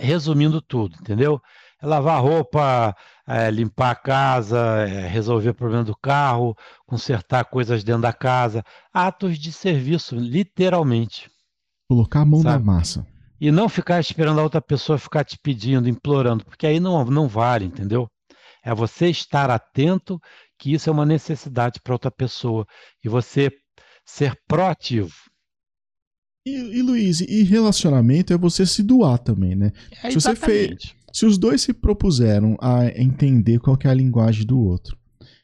resumindo 0.00 0.60
tudo, 0.60 0.96
entendeu? 1.00 1.40
É 1.80 1.86
lavar 1.86 2.20
roupa, 2.20 2.94
é, 3.26 3.50
limpar 3.50 3.90
a 3.90 3.94
casa, 3.94 4.58
é, 4.88 5.06
resolver 5.06 5.50
o 5.50 5.54
problema 5.54 5.84
do 5.84 5.96
carro, 5.96 6.56
consertar 6.86 7.44
coisas 7.44 7.82
dentro 7.82 8.02
da 8.02 8.12
casa. 8.12 8.62
Atos 8.92 9.38
de 9.38 9.52
serviço, 9.52 10.16
literalmente. 10.16 11.30
Colocar 11.88 12.20
a 12.20 12.24
mão 12.24 12.42
sabe? 12.42 12.64
na 12.64 12.72
massa. 12.72 13.06
E 13.40 13.50
não 13.50 13.68
ficar 13.68 14.00
esperando 14.00 14.40
a 14.40 14.42
outra 14.42 14.60
pessoa 14.60 14.98
ficar 14.98 15.24
te 15.24 15.38
pedindo, 15.38 15.88
implorando, 15.88 16.44
porque 16.44 16.66
aí 16.66 16.80
não, 16.80 17.04
não 17.04 17.28
vale, 17.28 17.64
entendeu? 17.64 18.08
É 18.62 18.74
você 18.74 19.08
estar 19.08 19.50
atento 19.50 20.18
que 20.58 20.72
isso 20.72 20.88
é 20.88 20.92
uma 20.92 21.04
necessidade 21.04 21.80
para 21.82 21.92
outra 21.92 22.10
pessoa 22.10 22.66
e 23.04 23.08
você 23.08 23.50
ser 24.04 24.38
proativo. 24.46 25.12
E, 26.46 26.78
e 26.78 26.82
Luiz, 26.82 27.20
e 27.20 27.42
relacionamento 27.42 28.32
é 28.32 28.38
você 28.38 28.66
se 28.66 28.82
doar 28.82 29.18
também, 29.18 29.54
né? 29.54 29.72
É, 30.02 30.10
se 30.10 30.20
você 30.20 30.36
fez, 30.36 30.94
se 31.14 31.24
os 31.24 31.38
dois 31.38 31.62
se 31.62 31.72
propuseram 31.72 32.56
a 32.60 32.86
entender 33.00 33.60
qual 33.60 33.78
é 33.84 33.88
a 33.88 33.94
linguagem 33.94 34.44
do 34.44 34.58
outro, 34.58 34.98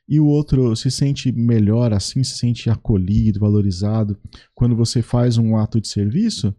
e 0.09 0.19
o 0.19 0.27
outro 0.27 0.75
se 0.75 0.91
sente 0.91 1.31
melhor 1.31 1.93
assim, 1.93 2.25
se 2.25 2.37
sente 2.37 2.69
acolhido, 2.69 3.39
valorizado 3.39 4.21
quando 4.53 4.75
você 4.75 5.01
faz 5.01 5.39
um 5.39 5.57
ato 5.57 5.81
de 5.81 5.87
serviço, 5.87 6.53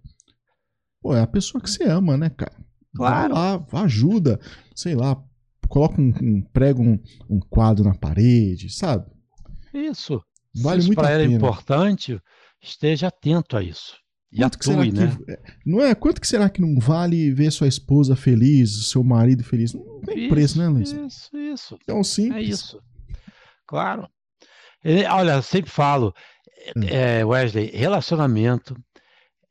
pô, 1.01 1.13
é 1.13 1.19
a 1.19 1.27
pessoa 1.27 1.61
que 1.61 1.69
você 1.69 1.83
ama, 1.83 2.15
né, 2.15 2.29
cara? 2.29 2.55
Claro. 2.95 3.35
Vai 3.35 3.57
lá, 3.57 3.67
ajuda, 3.83 4.39
sei 4.73 4.95
lá, 4.95 5.21
coloca 5.67 6.01
um, 6.01 6.13
um 6.21 6.41
prega 6.41 6.81
um, 6.81 6.97
um, 7.29 7.39
quadro 7.41 7.83
na 7.83 7.93
parede, 7.93 8.69
sabe? 8.69 9.11
Isso. 9.73 10.23
Vale 10.55 10.83
Se 10.83 10.87
muito 10.87 10.99
para 10.99 11.09
ela 11.11 11.23
é 11.23 11.25
importante, 11.25 12.17
esteja 12.61 13.09
atento 13.09 13.57
a 13.57 13.63
isso. 13.63 14.00
E 14.31 14.39
Quanto 14.39 14.55
atue, 14.55 14.91
né? 14.91 15.17
Que, 15.17 15.39
não 15.65 15.81
é? 15.81 15.93
Quanto 15.93 16.21
que 16.21 16.27
será 16.27 16.49
que 16.49 16.61
não 16.61 16.79
vale 16.79 17.31
ver 17.31 17.51
sua 17.51 17.67
esposa 17.67 18.15
feliz, 18.15 18.89
seu 18.89 19.03
marido 19.03 19.43
feliz? 19.43 19.73
Não 19.73 20.01
tem 20.01 20.19
isso, 20.19 20.29
preço, 20.29 20.57
né, 20.57 20.67
Luiz? 20.69 20.91
Isso, 20.91 21.37
isso. 21.37 21.79
Então, 21.83 22.01
simples. 22.03 22.37
É 22.37 22.41
isso. 22.41 22.81
Claro. 23.67 24.07
Olha, 25.11 25.33
eu 25.33 25.41
sempre 25.41 25.69
falo, 25.69 26.13
hum. 26.75 26.83
é, 26.89 27.25
Wesley, 27.25 27.71
relacionamento 27.71 28.75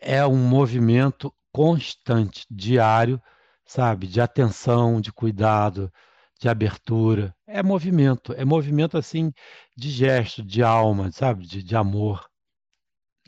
é 0.00 0.26
um 0.26 0.36
movimento 0.36 1.32
constante, 1.52 2.46
diário, 2.50 3.20
sabe? 3.66 4.06
De 4.06 4.20
atenção, 4.20 4.98
de 4.98 5.12
cuidado, 5.12 5.92
de 6.40 6.48
abertura. 6.48 7.34
É 7.46 7.62
movimento, 7.62 8.32
é 8.32 8.46
movimento 8.46 8.96
assim 8.96 9.30
de 9.76 9.90
gesto, 9.90 10.42
de 10.42 10.62
alma, 10.62 11.12
sabe? 11.12 11.46
De, 11.46 11.62
de 11.62 11.76
amor. 11.76 12.26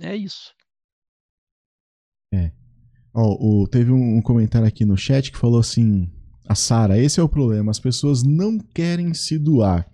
É 0.00 0.16
isso. 0.16 0.54
É. 2.32 2.50
Oh, 3.14 3.62
oh, 3.62 3.68
teve 3.68 3.92
um, 3.92 4.16
um 4.16 4.22
comentário 4.22 4.66
aqui 4.66 4.84
no 4.84 4.96
chat 4.96 5.30
que 5.30 5.38
falou 5.38 5.60
assim: 5.60 6.10
a 6.48 6.54
Sara, 6.54 6.98
esse 6.98 7.20
é 7.20 7.22
o 7.22 7.28
problema. 7.28 7.70
As 7.70 7.78
pessoas 7.78 8.22
não 8.22 8.58
querem 8.58 9.12
se 9.12 9.38
doar, 9.38 9.86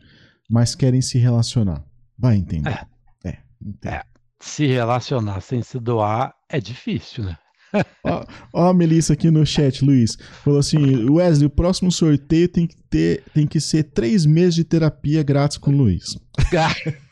mas 0.48 0.74
querem 0.74 1.00
se 1.00 1.18
relacionar. 1.18 1.84
Vai 2.16 2.36
entender. 2.36 2.86
É. 3.24 3.28
é, 3.28 3.38
é. 3.84 4.02
Se 4.40 4.66
relacionar 4.66 5.40
sem 5.40 5.62
se 5.62 5.80
doar 5.80 6.32
é 6.48 6.60
difícil, 6.60 7.24
né? 7.24 7.36
ó, 8.04 8.24
ó, 8.52 8.68
a 8.70 8.74
Melissa 8.74 9.12
aqui 9.12 9.30
no 9.30 9.44
chat, 9.44 9.84
Luiz. 9.84 10.16
Falou 10.44 10.60
assim: 10.60 11.10
Wesley, 11.10 11.46
o 11.46 11.50
próximo 11.50 11.90
sorteio 11.90 12.48
tem 12.48 12.66
que, 12.66 12.76
ter, 12.88 13.24
tem 13.34 13.46
que 13.46 13.60
ser 13.60 13.84
três 13.84 14.24
meses 14.24 14.54
de 14.54 14.64
terapia 14.64 15.22
grátis 15.22 15.58
com 15.58 15.70
o 15.70 15.76
Luiz. 15.76 16.16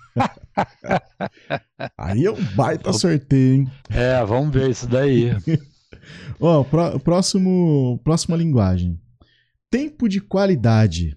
Aí 1.99 2.25
é 2.25 2.31
um 2.31 2.43
baita 2.55 2.93
sorteio, 2.93 3.55
hein? 3.55 3.71
É, 3.91 4.25
vamos 4.25 4.53
ver 4.53 4.71
isso 4.71 4.87
daí. 4.87 5.31
Ó, 6.41 6.65
pró 6.65 6.99
próximo, 6.99 8.01
próxima 8.05 8.37
linguagem. 8.37 9.01
Tempo 9.71 10.09
de 10.09 10.21
qualidade. 10.21 11.17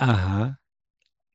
Aham. 0.00 0.56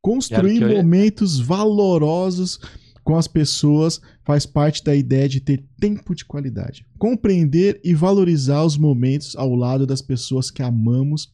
Construir 0.01 0.65
momentos 0.65 1.39
valorosos 1.39 2.59
com 3.03 3.17
as 3.17 3.27
pessoas 3.27 4.01
faz 4.25 4.45
parte 4.45 4.83
da 4.83 4.93
ideia 4.93 5.29
de 5.29 5.39
ter 5.39 5.63
tempo 5.79 6.13
de 6.13 6.25
qualidade. 6.25 6.85
Compreender 6.97 7.79
e 7.83 7.93
valorizar 7.93 8.63
os 8.63 8.77
momentos 8.77 9.35
ao 9.35 9.55
lado 9.55 9.87
das 9.87 10.01
pessoas 10.01 10.51
que 10.51 10.61
amamos 10.61 11.33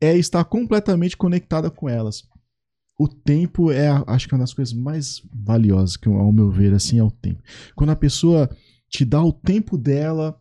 é 0.00 0.16
estar 0.16 0.44
completamente 0.44 1.16
conectada 1.18 1.70
com 1.70 1.88
elas. 1.88 2.22
O 3.00 3.08
tempo 3.08 3.72
é, 3.72 3.88
acho 4.08 4.28
que 4.28 4.34
é 4.34 4.36
uma 4.36 4.42
das 4.42 4.52
coisas 4.52 4.74
mais 4.74 5.22
valiosas 5.32 5.96
que, 5.96 6.06
ao 6.06 6.30
meu 6.30 6.50
ver, 6.50 6.74
assim, 6.74 6.98
é 6.98 7.02
o 7.02 7.10
tempo. 7.10 7.42
Quando 7.74 7.88
a 7.88 7.96
pessoa 7.96 8.54
te 8.90 9.06
dá 9.06 9.22
o 9.22 9.32
tempo 9.32 9.78
dela, 9.78 10.38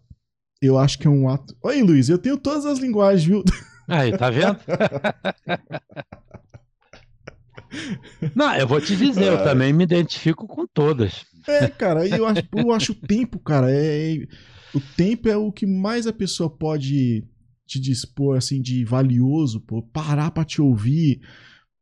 eu 0.61 0.77
acho 0.77 0.99
que 0.99 1.07
é 1.07 1.09
um 1.09 1.29
ato. 1.29 1.55
Oi, 1.63 1.81
Luiz, 1.81 2.09
eu 2.09 2.17
tenho 2.17 2.37
todas 2.37 2.65
as 2.65 2.79
linguagens, 2.79 3.23
viu? 3.23 3.45
Aí, 3.87 4.11
tá 4.11 4.29
vendo? 4.29 4.59
Não, 8.35 8.53
eu 8.53 8.67
vou 8.67 8.81
te 8.81 8.93
dizer, 8.93 9.27
eu 9.27 9.41
também 9.41 9.71
me 9.71 9.85
identifico 9.85 10.45
com 10.45 10.67
todas. 10.67 11.25
É, 11.47 11.69
cara, 11.69 12.05
eu 12.09 12.27
acho, 12.27 12.43
eu 12.53 12.73
acho 12.73 12.91
o 12.91 12.95
tempo, 12.95 13.39
cara, 13.39 13.71
é, 13.71 14.15
é, 14.15 14.27
o 14.73 14.81
tempo 14.97 15.29
é 15.29 15.37
o 15.37 15.49
que 15.49 15.65
mais 15.65 16.07
a 16.07 16.11
pessoa 16.11 16.49
pode 16.49 17.23
te 17.65 17.79
dispor, 17.79 18.35
assim, 18.35 18.61
de 18.61 18.83
valioso, 18.83 19.61
pô, 19.61 19.81
parar 19.81 20.31
pra 20.31 20.43
te 20.43 20.61
ouvir. 20.61 21.21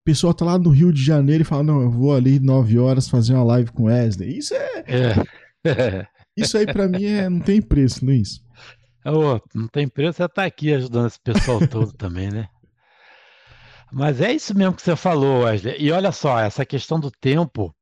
Pessoa 0.07 0.33
tá 0.33 0.45
lá 0.45 0.57
no 0.57 0.69
Rio 0.69 0.93
de 0.93 1.03
Janeiro 1.03 1.41
e 1.41 1.45
fala, 1.45 1.63
não, 1.63 1.81
eu 1.81 1.91
vou 1.91 2.15
ali 2.15 2.39
nove 2.39 2.79
horas 2.79 3.09
fazer 3.09 3.33
uma 3.33 3.43
live 3.43 3.73
com 3.73 3.87
Wesley. 3.87 4.37
Isso 4.37 4.53
é... 4.53 4.85
é. 4.87 6.07
Isso 6.33 6.57
aí 6.57 6.65
pra 6.65 6.87
mim 6.87 7.03
é, 7.03 7.27
não 7.27 7.41
tem 7.41 7.61
preço, 7.61 8.05
Luiz. 8.05 8.39
Oh, 9.03 9.37
não 9.53 9.67
tem 9.67 9.85
preço, 9.85 10.15
você 10.15 10.29
tá 10.29 10.45
aqui 10.45 10.73
ajudando 10.73 11.07
esse 11.07 11.19
pessoal 11.19 11.59
todo 11.67 11.91
também, 11.97 12.31
né? 12.31 12.47
Mas 13.91 14.21
é 14.21 14.31
isso 14.31 14.55
mesmo 14.55 14.75
que 14.75 14.81
você 14.81 14.95
falou, 14.95 15.43
Wesley. 15.43 15.75
E 15.77 15.91
olha 15.91 16.13
só, 16.13 16.39
essa 16.39 16.65
questão 16.65 16.97
do 16.97 17.11
tempo, 17.11 17.75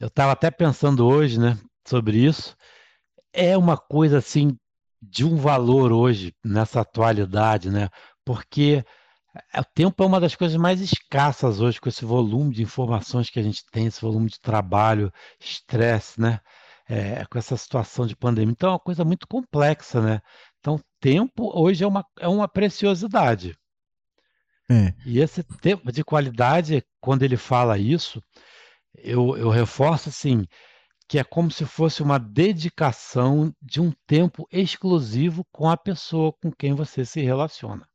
eu 0.00 0.08
estava 0.08 0.32
até 0.32 0.50
pensando 0.50 1.06
hoje, 1.06 1.38
né, 1.38 1.56
sobre 1.86 2.18
isso. 2.18 2.56
É 3.32 3.56
uma 3.56 3.76
coisa 3.76 4.18
assim 4.18 4.56
de 5.00 5.24
um 5.24 5.36
valor 5.36 5.92
hoje 5.92 6.34
nessa 6.44 6.80
atualidade, 6.80 7.70
né? 7.70 7.88
Porque 8.24 8.84
o 9.58 9.64
tempo 9.64 10.02
é 10.02 10.06
uma 10.06 10.20
das 10.20 10.34
coisas 10.34 10.56
mais 10.56 10.80
escassas 10.80 11.60
hoje 11.60 11.80
com 11.80 11.88
esse 11.88 12.04
volume 12.04 12.54
de 12.54 12.62
informações 12.62 13.30
que 13.30 13.40
a 13.40 13.42
gente 13.42 13.64
tem, 13.70 13.86
esse 13.86 14.00
volume 14.00 14.28
de 14.28 14.38
trabalho, 14.40 15.12
estresse, 15.40 16.20
né? 16.20 16.40
É, 16.88 17.24
com 17.26 17.38
essa 17.38 17.56
situação 17.56 18.06
de 18.06 18.16
pandemia. 18.16 18.52
Então 18.52 18.68
é 18.68 18.72
uma 18.72 18.78
coisa 18.78 19.04
muito 19.04 19.26
complexa, 19.26 20.00
né? 20.00 20.20
Então, 20.60 20.78
tempo 21.00 21.50
hoje 21.58 21.82
é 21.82 21.86
uma, 21.86 22.04
é 22.20 22.28
uma 22.28 22.46
preciosidade. 22.46 23.56
É. 24.70 24.94
E 25.06 25.18
esse 25.18 25.42
tempo 25.42 25.90
de 25.90 26.04
qualidade, 26.04 26.84
quando 27.00 27.22
ele 27.22 27.36
fala 27.36 27.78
isso, 27.78 28.22
eu, 28.94 29.36
eu 29.36 29.48
reforço 29.50 30.08
assim, 30.08 30.46
que 31.08 31.18
é 31.18 31.24
como 31.24 31.50
se 31.50 31.64
fosse 31.64 32.02
uma 32.02 32.18
dedicação 32.18 33.52
de 33.60 33.80
um 33.80 33.92
tempo 34.06 34.46
exclusivo 34.50 35.44
com 35.50 35.68
a 35.68 35.76
pessoa 35.76 36.32
com 36.32 36.50
quem 36.50 36.74
você 36.74 37.04
se 37.04 37.20
relaciona. 37.20 37.86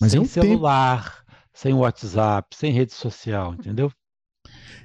Mas 0.00 0.12
sem 0.12 0.18
é 0.18 0.22
um 0.22 0.26
celular, 0.26 1.24
tempo... 1.24 1.48
sem 1.52 1.74
WhatsApp, 1.74 2.56
sem 2.56 2.72
rede 2.72 2.94
social, 2.94 3.54
entendeu? 3.54 3.92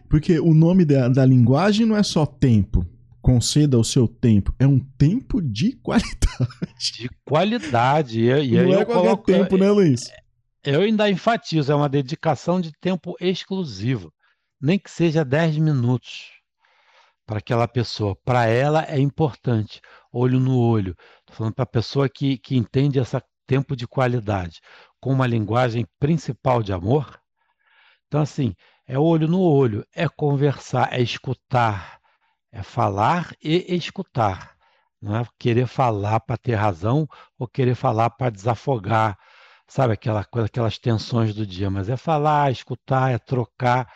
Porque 0.10 0.40
o 0.40 0.54
nome 0.54 0.86
da, 0.86 1.08
da 1.08 1.26
linguagem 1.26 1.86
não 1.86 1.96
é 1.96 2.04
só 2.04 2.26
tempo 2.26 2.86
conceda 3.26 3.80
o 3.80 3.84
seu 3.84 4.08
tempo. 4.08 4.54
É 4.60 4.68
um 4.68 4.80
tempo 4.80 5.42
de 5.42 5.76
qualidade. 5.78 6.20
De 6.94 7.10
qualidade. 7.26 8.22
E, 8.22 8.30
e 8.30 8.52
Não 8.52 8.74
é 8.74 8.86
qualquer 8.86 8.94
coloco, 8.94 9.24
tempo, 9.24 9.58
né, 9.58 9.72
Luiz? 9.72 10.12
Eu 10.64 10.82
ainda 10.82 11.10
enfatizo, 11.10 11.72
é 11.72 11.76
uma 11.76 11.90
dedicação 11.90 12.62
de 12.62 12.72
tempo 12.80 13.16
exclusivo. 13.20 14.14
Nem 14.62 14.78
que 14.78 14.92
seja 14.92 15.26
10 15.26 15.58
minutos 15.58 16.34
para 17.26 17.40
aquela 17.40 17.68
pessoa. 17.68 18.16
Para 18.24 18.46
ela 18.46 18.86
é 18.88 19.00
importante, 19.00 19.82
olho 20.14 20.40
no 20.40 20.60
olho. 20.60 20.96
Estou 21.22 21.36
falando 21.36 21.56
para 21.56 21.64
a 21.64 21.68
pessoa 21.68 22.08
que, 22.08 22.38
que 22.38 22.56
entende 22.56 23.00
esse 23.00 23.20
tempo 23.48 23.76
de 23.76 23.88
qualidade 23.88 24.60
com 25.06 25.14
uma 25.14 25.28
linguagem 25.28 25.86
principal 26.00 26.64
de 26.64 26.74
amor. 26.74 27.22
Então, 28.08 28.20
assim, 28.20 28.56
é 28.88 28.98
olho 28.98 29.28
no 29.28 29.40
olho, 29.40 29.86
é 29.94 30.10
conversar, 30.10 30.92
é 30.92 31.00
escutar, 31.00 32.00
é 32.52 32.64
falar 32.64 33.32
e 33.40 33.76
escutar. 33.76 34.56
Não 35.00 35.16
é 35.16 35.24
querer 35.38 35.68
falar 35.68 36.22
para 36.22 36.38
ter 36.38 36.56
razão 36.56 37.08
ou 37.38 37.48
querer 37.48 37.76
falar 37.76 38.10
para 38.10 38.32
desafogar, 38.32 39.16
sabe, 39.68 39.94
aquela 39.94 40.22
aquelas 40.22 40.80
tensões 40.80 41.36
do 41.36 41.46
dia, 41.46 41.70
mas 41.70 41.88
é 41.88 41.96
falar, 41.96 42.52
escutar, 42.52 43.12
é 43.14 43.20
trocar. 43.20 43.88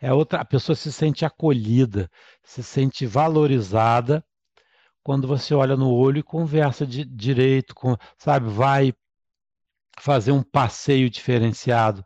É 0.00 0.14
outra, 0.14 0.40
a 0.40 0.46
pessoa 0.46 0.74
se 0.74 0.90
sente 0.90 1.26
acolhida, 1.26 2.10
se 2.42 2.62
sente 2.62 3.04
valorizada 3.04 4.24
quando 5.02 5.28
você 5.28 5.54
olha 5.54 5.76
no 5.76 5.92
olho 5.92 6.20
e 6.20 6.22
conversa 6.22 6.86
de 6.86 7.04
direito, 7.04 7.74
com, 7.74 7.94
sabe, 8.16 8.48
vai 8.48 8.94
fazer 10.00 10.32
um 10.32 10.42
passeio 10.42 11.08
diferenciado, 11.08 12.04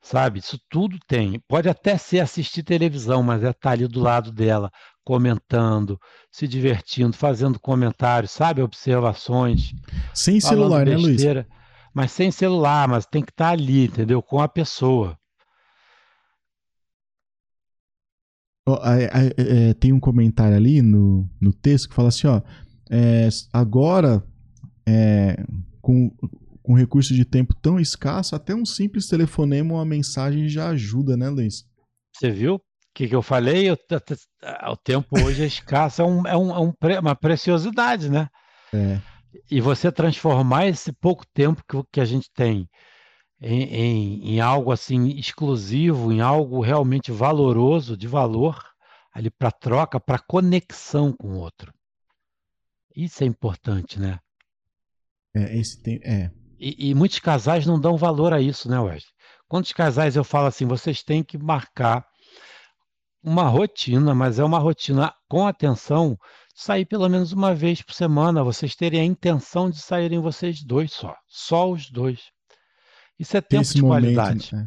sabe? 0.00 0.38
Isso 0.38 0.58
tudo 0.68 0.98
tem. 1.06 1.40
Pode 1.48 1.68
até 1.68 1.96
ser 1.98 2.20
assistir 2.20 2.62
televisão, 2.62 3.22
mas 3.22 3.42
é 3.42 3.50
estar 3.50 3.60
tá 3.60 3.70
ali 3.70 3.86
do 3.86 4.00
lado 4.00 4.32
dela, 4.32 4.70
comentando, 5.04 5.98
se 6.30 6.46
divertindo, 6.46 7.16
fazendo 7.16 7.58
comentários, 7.58 8.30
sabe? 8.30 8.62
Observações. 8.62 9.72
Sem 10.14 10.40
celular, 10.40 10.84
besteira, 10.84 11.42
né, 11.42 11.48
Luiz? 11.48 11.56
Mas 11.94 12.12
sem 12.12 12.30
celular, 12.30 12.86
mas 12.88 13.06
tem 13.06 13.22
que 13.22 13.32
estar 13.32 13.50
ali, 13.50 13.86
entendeu? 13.86 14.22
Com 14.22 14.40
a 14.40 14.48
pessoa. 14.48 15.18
Oh, 18.68 18.78
é, 18.84 19.04
é, 19.04 19.68
é, 19.68 19.74
tem 19.74 19.92
um 19.92 20.00
comentário 20.00 20.56
ali 20.56 20.82
no, 20.82 21.28
no 21.40 21.52
texto 21.52 21.88
que 21.88 21.94
fala 21.94 22.08
assim, 22.08 22.26
ó. 22.26 22.42
é, 22.90 23.28
agora, 23.52 24.24
é, 24.84 25.36
com, 25.80 26.10
com 26.66 26.74
recurso 26.74 27.14
de 27.14 27.24
tempo 27.24 27.54
tão 27.54 27.78
escasso, 27.78 28.34
até 28.34 28.52
um 28.52 28.66
simples 28.66 29.06
telefonema 29.06 29.72
ou 29.72 29.78
uma 29.78 29.84
mensagem 29.84 30.48
já 30.48 30.70
ajuda, 30.70 31.16
né, 31.16 31.28
Luiz? 31.28 31.64
Você 32.12 32.28
viu? 32.28 32.56
O 32.56 32.60
que, 32.92 33.06
que 33.06 33.14
eu 33.14 33.22
falei? 33.22 33.70
O, 33.70 33.78
o 34.72 34.76
tempo 34.76 35.16
hoje 35.24 35.44
é 35.44 35.46
escasso, 35.46 36.02
é, 36.02 36.04
um, 36.04 36.26
é, 36.26 36.36
um, 36.36 36.50
é 36.50 36.58
um, 36.58 36.74
uma 37.00 37.14
preciosidade, 37.14 38.10
né? 38.10 38.28
É. 38.74 39.00
E 39.48 39.60
você 39.60 39.92
transformar 39.92 40.66
esse 40.66 40.92
pouco 40.92 41.24
tempo 41.32 41.62
que, 41.68 41.80
que 41.92 42.00
a 42.00 42.04
gente 42.04 42.28
tem 42.34 42.68
em, 43.40 43.62
em, 43.62 44.30
em 44.32 44.40
algo 44.40 44.72
assim 44.72 45.10
exclusivo, 45.10 46.10
em 46.10 46.20
algo 46.20 46.60
realmente 46.60 47.12
valoroso, 47.12 47.96
de 47.96 48.08
valor, 48.08 48.60
ali 49.12 49.30
para 49.30 49.52
troca, 49.52 50.00
para 50.00 50.18
conexão 50.18 51.12
com 51.12 51.28
o 51.28 51.38
outro. 51.38 51.72
Isso 52.96 53.22
é 53.22 53.26
importante, 53.26 54.00
né? 54.00 54.18
É, 55.32 55.56
esse 55.56 55.80
tem, 55.80 56.00
é. 56.02 56.32
E, 56.58 56.90
e, 56.90 56.94
muitos 56.94 57.18
casais 57.18 57.66
não 57.66 57.78
dão 57.78 57.96
valor 57.96 58.32
a 58.32 58.40
isso, 58.40 58.68
né, 58.68 58.78
Wesley? 58.78 59.12
Quantos 59.48 59.72
casais 59.72 60.16
eu 60.16 60.24
falo 60.24 60.46
assim, 60.46 60.66
vocês 60.66 61.02
têm 61.02 61.22
que 61.22 61.38
marcar 61.38 62.04
uma 63.22 63.48
rotina, 63.48 64.14
mas 64.14 64.38
é 64.38 64.44
uma 64.44 64.58
rotina 64.58 65.12
com 65.28 65.46
atenção, 65.46 66.16
sair 66.54 66.84
pelo 66.84 67.08
menos 67.08 67.32
uma 67.32 67.54
vez 67.54 67.82
por 67.82 67.92
semana, 67.92 68.42
vocês 68.42 68.74
terem 68.74 69.00
a 69.00 69.04
intenção 69.04 69.68
de 69.68 69.80
saírem 69.80 70.20
vocês 70.20 70.62
dois 70.62 70.92
só, 70.92 71.14
só 71.26 71.70
os 71.70 71.90
dois. 71.90 72.30
Isso 73.18 73.36
é 73.36 73.40
tempo 73.40 73.62
Esse 73.62 73.74
de 73.74 73.82
momento, 73.82 74.14
qualidade. 74.14 74.54
É. 74.54 74.66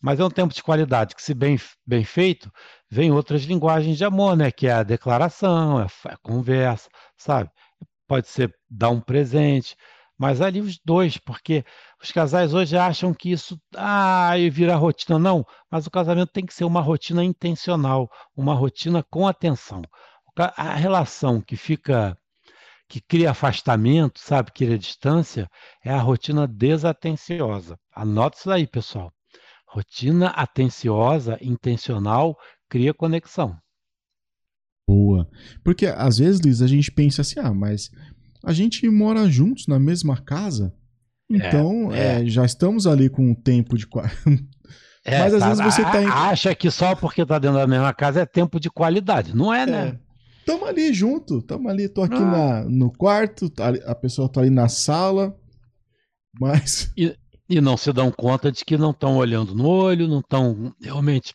Mas 0.00 0.20
é 0.20 0.24
um 0.24 0.30
tempo 0.30 0.52
de 0.52 0.62
qualidade 0.62 1.14
que, 1.14 1.22
se 1.22 1.32
bem, 1.32 1.58
bem 1.86 2.04
feito, 2.04 2.52
vem 2.90 3.10
outras 3.10 3.42
linguagens 3.44 3.96
de 3.96 4.04
amor, 4.04 4.36
né? 4.36 4.50
Que 4.50 4.66
é 4.66 4.72
a 4.72 4.82
declaração, 4.82 5.80
é 5.80 5.86
a 6.04 6.16
conversa, 6.18 6.88
sabe? 7.16 7.50
Pode 8.06 8.28
ser 8.28 8.54
dar 8.68 8.90
um 8.90 9.00
presente, 9.00 9.74
mas 10.24 10.40
ali 10.40 10.58
os 10.58 10.80
dois, 10.82 11.18
porque 11.18 11.62
os 12.02 12.10
casais 12.10 12.54
hoje 12.54 12.78
acham 12.78 13.12
que 13.12 13.30
isso 13.30 13.60
ah, 13.76 14.32
vira 14.50 14.74
rotina. 14.74 15.18
Não, 15.18 15.44
mas 15.70 15.86
o 15.86 15.90
casamento 15.90 16.32
tem 16.32 16.46
que 16.46 16.54
ser 16.54 16.64
uma 16.64 16.80
rotina 16.80 17.22
intencional, 17.22 18.08
uma 18.34 18.54
rotina 18.54 19.04
com 19.10 19.28
atenção. 19.28 19.82
A 20.56 20.76
relação 20.76 21.42
que 21.42 21.58
fica 21.58 22.16
que 22.88 23.02
cria 23.02 23.32
afastamento, 23.32 24.18
sabe, 24.18 24.50
cria 24.50 24.78
distância, 24.78 25.46
é 25.84 25.92
a 25.92 26.00
rotina 26.00 26.46
desatenciosa. 26.46 27.78
Anote 27.94 28.38
isso 28.38 28.50
aí, 28.50 28.66
pessoal. 28.66 29.12
Rotina 29.68 30.28
atenciosa, 30.28 31.36
intencional, 31.42 32.34
cria 32.66 32.94
conexão. 32.94 33.58
Boa. 34.88 35.28
Porque 35.62 35.84
às 35.84 36.16
vezes, 36.16 36.40
Luiz, 36.40 36.62
a 36.62 36.66
gente 36.66 36.90
pensa 36.90 37.20
assim, 37.20 37.40
ah, 37.40 37.52
mas 37.52 37.90
a 38.44 38.52
gente 38.52 38.88
mora 38.88 39.28
juntos 39.28 39.66
na 39.66 39.78
mesma 39.78 40.16
casa, 40.16 40.72
é, 41.30 41.36
então 41.36 41.92
é, 41.92 42.22
é. 42.22 42.26
já 42.26 42.44
estamos 42.44 42.86
ali 42.86 43.08
com 43.08 43.30
um 43.30 43.34
tempo 43.34 43.76
de. 43.76 43.86
É, 45.06 45.18
mas 45.18 45.34
às 45.34 45.40
tá, 45.40 45.48
vezes 45.48 45.64
você 45.74 45.82
tá 45.82 46.02
em... 46.02 46.06
acha 46.06 46.54
que 46.54 46.70
só 46.70 46.96
porque 46.96 47.26
tá 47.26 47.38
dentro 47.38 47.58
da 47.58 47.66
mesma 47.66 47.92
casa 47.92 48.22
é 48.22 48.24
tempo 48.24 48.58
de 48.58 48.70
qualidade. 48.70 49.36
Não 49.36 49.52
é, 49.52 49.66
né? 49.66 49.88
É. 49.88 49.98
Tamo 50.46 50.64
ali 50.64 50.94
junto, 50.94 51.42
tamo 51.42 51.68
ali, 51.68 51.90
tô 51.90 52.02
aqui 52.02 52.16
ah. 52.16 52.20
na, 52.20 52.64
no 52.64 52.90
quarto, 52.90 53.50
tá 53.50 53.68
a 53.84 53.94
pessoa 53.94 54.30
tá 54.30 54.40
ali 54.40 54.48
na 54.48 54.66
sala, 54.66 55.36
mas. 56.40 56.90
E, 56.96 57.14
e 57.46 57.60
não 57.60 57.76
se 57.76 57.92
dão 57.92 58.10
conta 58.10 58.50
de 58.50 58.64
que 58.64 58.78
não 58.78 58.92
estão 58.92 59.18
olhando 59.18 59.54
no 59.54 59.66
olho, 59.66 60.08
não 60.08 60.20
estão 60.20 60.74
realmente 60.80 61.34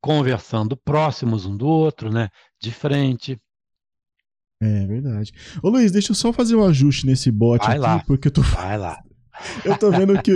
conversando 0.00 0.76
próximos 0.76 1.46
um 1.46 1.56
do 1.56 1.68
outro, 1.68 2.10
né? 2.10 2.28
De 2.60 2.72
frente. 2.72 3.38
É 4.60 4.86
verdade. 4.86 5.32
Ô 5.62 5.70
Luiz, 5.70 5.90
deixa 5.90 6.12
eu 6.12 6.14
só 6.14 6.32
fazer 6.32 6.54
um 6.54 6.64
ajuste 6.64 7.06
nesse 7.06 7.30
bot 7.30 7.64
Vai 7.64 7.76
aqui, 7.76 7.80
lá. 7.80 7.98
porque 8.00 8.28
eu 8.28 8.32
tô. 8.32 8.42
Vai 8.42 8.76
lá. 8.78 9.02
Eu 9.64 9.78
tô 9.78 9.90
vendo 9.90 10.20
que 10.20 10.34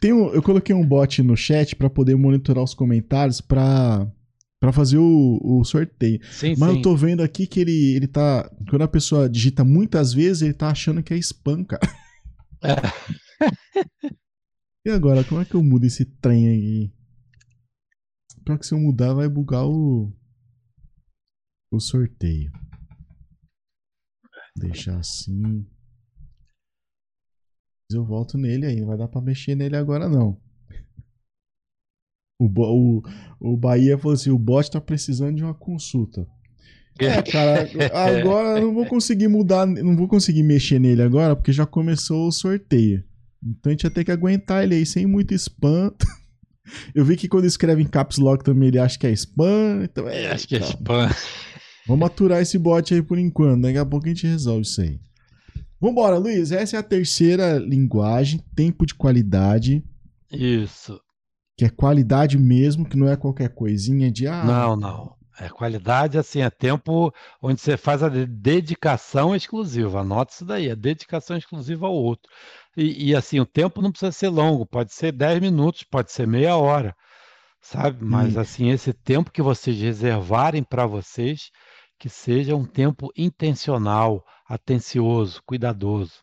tem 0.00 0.10
um, 0.10 0.32
eu 0.32 0.42
coloquei 0.42 0.74
um 0.74 0.86
bot 0.86 1.22
no 1.22 1.36
chat 1.36 1.76
para 1.76 1.90
poder 1.90 2.16
monitorar 2.16 2.64
os 2.64 2.72
comentários 2.72 3.42
para 3.42 4.10
para 4.58 4.72
fazer 4.72 4.96
o, 4.96 5.40
o, 5.42 5.64
sorteio. 5.64 6.20
Sim, 6.30 6.54
Mas 6.56 6.70
sim. 6.70 6.76
eu 6.76 6.82
tô 6.82 6.96
vendo 6.96 7.20
aqui 7.20 7.48
que 7.48 7.58
ele, 7.58 7.96
ele 7.96 8.06
tá. 8.06 8.48
Quando 8.70 8.82
a 8.82 8.88
pessoa 8.88 9.28
digita 9.28 9.64
muitas 9.64 10.14
vezes, 10.14 10.42
ele 10.42 10.54
tá 10.54 10.68
achando 10.68 11.02
que 11.02 11.12
é 11.12 11.18
spam, 11.18 11.64
cara. 11.64 11.82
É. 12.62 12.76
e 14.86 14.90
agora, 14.90 15.24
como 15.24 15.40
é 15.40 15.44
que 15.44 15.56
eu 15.56 15.62
mudo 15.64 15.84
esse 15.84 16.04
trem 16.04 16.48
aí? 16.48 16.92
Pior 18.44 18.56
que 18.56 18.64
se 18.64 18.72
eu 18.72 18.78
mudar, 18.78 19.12
vai 19.14 19.28
bugar 19.28 19.66
o. 19.66 20.12
O 21.72 21.80
sorteio. 21.80 22.52
Deixar 24.56 24.98
assim. 24.98 25.66
Eu 27.90 28.04
volto 28.04 28.38
nele 28.38 28.66
aí. 28.66 28.80
Não 28.80 28.88
vai 28.88 28.96
dar 28.96 29.08
pra 29.08 29.20
mexer 29.20 29.54
nele 29.54 29.76
agora, 29.76 30.08
não. 30.08 30.40
O, 32.40 32.46
o, 32.46 33.02
o 33.40 33.56
Bahia 33.56 33.98
falou 33.98 34.14
assim: 34.14 34.30
o 34.30 34.38
bot 34.38 34.70
tá 34.70 34.80
precisando 34.80 35.36
de 35.36 35.44
uma 35.44 35.54
consulta. 35.54 36.26
É, 36.98 37.22
cara, 37.22 37.68
agora 37.92 38.58
eu 38.58 38.66
não 38.66 38.74
vou 38.74 38.86
conseguir 38.86 39.28
mudar, 39.28 39.66
não 39.66 39.96
vou 39.96 40.06
conseguir 40.06 40.42
mexer 40.42 40.78
nele 40.78 41.02
agora, 41.02 41.34
porque 41.34 41.52
já 41.52 41.64
começou 41.64 42.28
o 42.28 42.32
sorteio. 42.32 43.02
Então 43.42 43.70
a 43.70 43.72
gente 43.72 43.84
ia 43.84 43.90
ter 43.90 44.04
que 44.04 44.12
aguentar 44.12 44.62
ele 44.62 44.74
aí 44.74 44.86
sem 44.86 45.06
muito 45.06 45.34
spam. 45.34 45.92
Eu 46.94 47.04
vi 47.04 47.16
que 47.16 47.28
quando 47.28 47.44
escreve 47.44 47.82
em 47.82 47.88
caps 47.88 48.18
lock 48.18 48.44
também 48.44 48.68
ele 48.68 48.78
acha 48.78 48.98
que 48.98 49.06
é 49.06 49.10
spam. 49.12 49.82
Então 49.82 50.08
é, 50.08 50.30
acho 50.30 50.46
que 50.46 50.56
é 50.56 50.60
spam. 50.60 51.10
Vamos 51.86 52.06
aturar 52.06 52.40
esse 52.40 52.58
bot 52.58 52.92
aí 52.94 53.02
por 53.02 53.18
enquanto. 53.18 53.62
Daqui 53.62 53.78
a 53.78 53.86
pouco 53.86 54.06
a 54.06 54.08
gente 54.08 54.26
resolve 54.26 54.62
isso 54.62 54.80
aí. 54.80 55.00
Vambora, 55.80 56.18
Luiz. 56.18 56.52
Essa 56.52 56.76
é 56.76 56.78
a 56.78 56.82
terceira 56.82 57.58
linguagem, 57.58 58.40
tempo 58.54 58.86
de 58.86 58.94
qualidade. 58.94 59.84
Isso 60.30 61.00
que 61.56 61.66
é 61.66 61.68
qualidade 61.68 62.38
mesmo, 62.38 62.84
que 62.84 62.96
não 62.96 63.08
é 63.08 63.16
qualquer 63.16 63.48
coisinha 63.50 64.10
de 64.10 64.26
ah. 64.26 64.44
Não, 64.44 64.76
não. 64.76 65.14
É 65.38 65.48
qualidade, 65.48 66.18
assim, 66.18 66.42
é 66.42 66.50
tempo 66.50 67.12
onde 67.40 67.60
você 67.60 67.76
faz 67.76 68.02
a 68.02 68.08
dedicação 68.08 69.34
exclusiva. 69.34 70.00
Anote 70.00 70.34
isso 70.34 70.44
daí, 70.44 70.70
a 70.70 70.74
dedicação 70.74 71.36
exclusiva 71.36 71.86
ao 71.86 71.94
outro. 71.94 72.30
E, 72.76 73.10
e, 73.10 73.14
assim, 73.16 73.38
o 73.38 73.46
tempo 73.46 73.80
não 73.80 73.90
precisa 73.90 74.12
ser 74.12 74.28
longo, 74.28 74.66
pode 74.66 74.92
ser 74.92 75.12
10 75.12 75.40
minutos, 75.40 75.84
pode 75.84 76.12
ser 76.12 76.26
meia 76.26 76.56
hora, 76.56 76.94
sabe? 77.60 78.04
Mas, 78.04 78.36
hum. 78.36 78.40
assim, 78.40 78.70
esse 78.70 78.92
tempo 78.92 79.30
que 79.30 79.40
vocês 79.40 79.80
reservarem 79.80 80.62
para 80.62 80.84
vocês, 80.84 81.50
que 82.02 82.08
seja 82.08 82.56
um 82.56 82.64
tempo 82.64 83.12
intencional, 83.16 84.24
atencioso, 84.48 85.40
cuidadoso. 85.46 86.14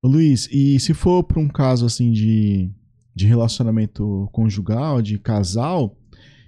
Luiz, 0.00 0.48
e 0.52 0.78
se 0.78 0.94
for 0.94 1.24
para 1.24 1.40
um 1.40 1.48
caso 1.48 1.86
assim 1.86 2.12
de 2.12 2.70
de 3.12 3.26
relacionamento 3.26 4.28
conjugal, 4.32 5.02
de 5.02 5.18
casal, 5.18 5.98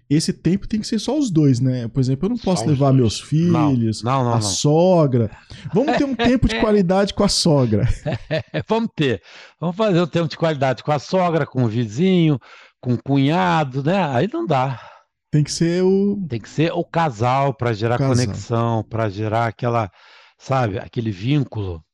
esse 0.09 0.33
tempo 0.33 0.69
tem 0.69 0.81
que 0.81 0.87
ser 0.87 1.01
só 1.01 1.19
os 1.19 1.33
dois, 1.33 1.59
né? 1.59 1.89
Por 1.89 1.99
exemplo, 1.99 2.27
eu 2.27 2.31
não 2.31 2.39
posso 2.39 2.63
só 2.63 2.71
levar 2.71 2.93
meus 2.93 3.21
filhos, 3.21 4.05
não, 4.05 4.23
não, 4.23 4.31
não, 4.31 4.35
a 4.35 4.41
sogra. 4.41 5.37
Vamos 5.75 5.97
ter 5.97 6.05
um 6.05 6.15
tempo 6.15 6.47
de 6.47 6.55
qualidade 6.61 7.13
com 7.13 7.25
a 7.25 7.29
sogra. 7.29 7.89
vamos 8.69 8.89
ter. 8.95 9.21
Vamos 9.61 9.75
fazer 9.75 10.01
um 10.01 10.07
tempo 10.07 10.29
de 10.29 10.37
qualidade 10.37 10.85
com 10.85 10.93
a 10.93 11.01
sogra, 11.01 11.45
com 11.45 11.65
o 11.65 11.69
vizinho, 11.69 12.39
com 12.81 12.95
o 12.95 13.03
cunhado, 13.03 13.83
né? 13.83 14.01
Aí 14.11 14.31
não 14.33 14.47
dá. 14.47 14.94
Tem 15.35 15.43
que 15.43 15.51
ser 15.51 15.83
o. 15.83 16.25
Tem 16.29 16.41
que 16.41 16.49
ser 16.49 16.73
o 16.73 16.85
casal 16.85 17.53
para 17.53 17.73
gerar 17.73 17.99
conexão, 17.99 18.85
para 18.85 19.09
gerar 19.09 19.49
aquela, 19.49 19.91
sabe, 20.39 20.79
aquele 20.79 21.11
vínculo 21.11 21.85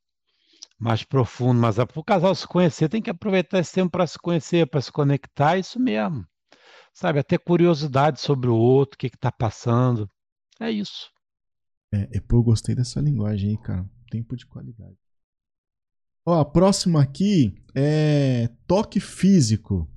mais 0.79 1.05
profundo, 1.05 1.59
mas 1.59 1.77
para 1.77 1.89
o 1.99 2.05
casal 2.05 2.35
se 2.35 2.47
conhecer, 2.47 2.91
tem 2.91 3.01
que 3.01 3.09
aproveitar 3.09 3.59
esse 3.59 3.73
tempo 3.73 3.93
para 3.93 4.07
se 4.07 4.19
conhecer, 4.19 4.67
para 4.67 4.83
se 4.83 4.93
conectar, 4.93 5.57
é 5.57 5.61
isso 5.61 5.81
mesmo. 5.81 6.23
Sabe, 6.93 7.19
até 7.19 7.39
curiosidade 7.39 8.21
sobre 8.21 8.51
o 8.51 8.55
outro, 8.55 8.97
o 8.97 8.99
que 8.99 9.07
está 9.07 9.33
passando. 9.33 10.07
É 10.61 10.71
isso. 10.71 11.11
É, 11.95 12.11
eu 12.13 12.43
gostei 12.43 12.75
dessa 12.75 13.01
linguagem 13.01 13.53
aí, 13.53 13.57
cara. 13.57 13.89
Tempo 14.11 14.37
de 14.37 14.45
qualidade. 14.45 14.99
Ó, 16.27 16.39
a 16.39 16.45
próxima 16.45 17.01
aqui 17.01 17.55
é 17.75 18.51
toque 18.67 19.01
físico. 19.01 19.89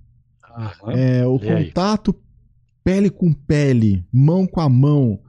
Aham, 0.50 0.94
é 0.94 1.28
o 1.28 1.38
contato 1.38 2.16
aí. 2.16 2.33
Pele 2.84 3.10
com 3.10 3.34
pele, 3.34 4.06
mão 4.12 4.46
com 4.46 4.60
a 4.60 4.70
mão, 4.70 5.20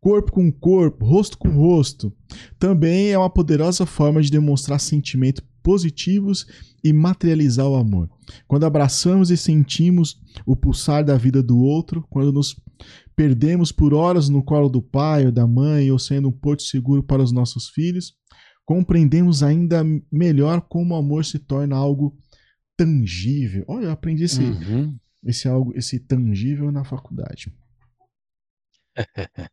corpo 0.00 0.32
com 0.32 0.50
corpo, 0.50 1.04
rosto 1.04 1.36
com 1.36 1.50
rosto, 1.50 2.12
também 2.58 3.10
é 3.10 3.18
uma 3.18 3.30
poderosa 3.30 3.84
forma 3.84 4.22
de 4.22 4.30
demonstrar 4.30 4.80
sentimentos 4.80 5.44
positivos 5.62 6.46
e 6.82 6.92
materializar 6.92 7.66
o 7.66 7.76
amor. 7.76 8.08
Quando 8.46 8.64
abraçamos 8.64 9.30
e 9.30 9.36
sentimos 9.36 10.18
o 10.46 10.56
pulsar 10.56 11.04
da 11.04 11.16
vida 11.16 11.42
do 11.42 11.58
outro, 11.58 12.06
quando 12.08 12.32
nos 12.32 12.56
perdemos 13.14 13.72
por 13.72 13.92
horas 13.92 14.28
no 14.28 14.42
colo 14.42 14.68
do 14.68 14.80
pai 14.80 15.26
ou 15.26 15.32
da 15.32 15.46
mãe, 15.46 15.90
ou 15.90 15.98
sendo 15.98 16.28
um 16.28 16.32
porto 16.32 16.62
seguro 16.62 17.02
para 17.02 17.22
os 17.22 17.32
nossos 17.32 17.68
filhos, 17.68 18.14
compreendemos 18.64 19.42
ainda 19.42 19.84
melhor 20.10 20.60
como 20.60 20.94
o 20.94 20.96
amor 20.96 21.24
se 21.24 21.38
torna 21.38 21.76
algo 21.76 22.16
tangível. 22.76 23.64
Olha, 23.66 23.86
eu 23.86 23.90
aprendi 23.90 24.24
esse, 24.24 24.40
uhum. 24.40 24.96
Esse 25.24 25.48
algo, 25.48 25.76
esse 25.76 25.98
tangível 25.98 26.70
na 26.72 26.84
faculdade. 26.84 27.52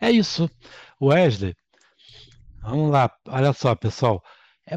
É 0.00 0.08
isso. 0.08 0.48
Wesley, 1.02 1.56
Vamos 2.64 2.90
lá, 2.90 3.14
olha 3.28 3.52
só, 3.52 3.74
pessoal. 3.74 4.24
É, 4.66 4.76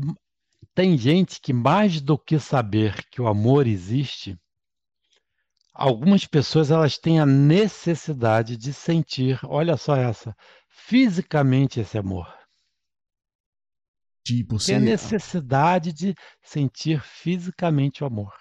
tem 0.75 0.97
gente 0.97 1.39
que 1.39 1.53
mais 1.53 2.01
do 2.01 2.17
que 2.17 2.37
saber 2.37 3.01
que 3.09 3.21
o 3.21 3.27
amor 3.27 3.65
existe, 3.65 4.37
algumas 5.73 6.25
pessoas 6.25 6.69
elas 6.69 6.97
têm 6.97 7.17
a 7.17 7.25
necessidade 7.25 8.57
de 8.57 8.73
sentir, 8.73 9.39
olha 9.45 9.77
só 9.77 9.95
essa, 9.95 10.35
fisicamente 10.69 11.79
esse 11.79 11.97
amor. 11.97 12.27
Tipo, 14.25 14.57
Tem 14.57 14.75
a 14.75 14.79
necessidade 14.81 15.93
de 15.93 16.13
sentir 16.43 16.99
fisicamente 17.01 18.03
o 18.03 18.07
amor. 18.07 18.33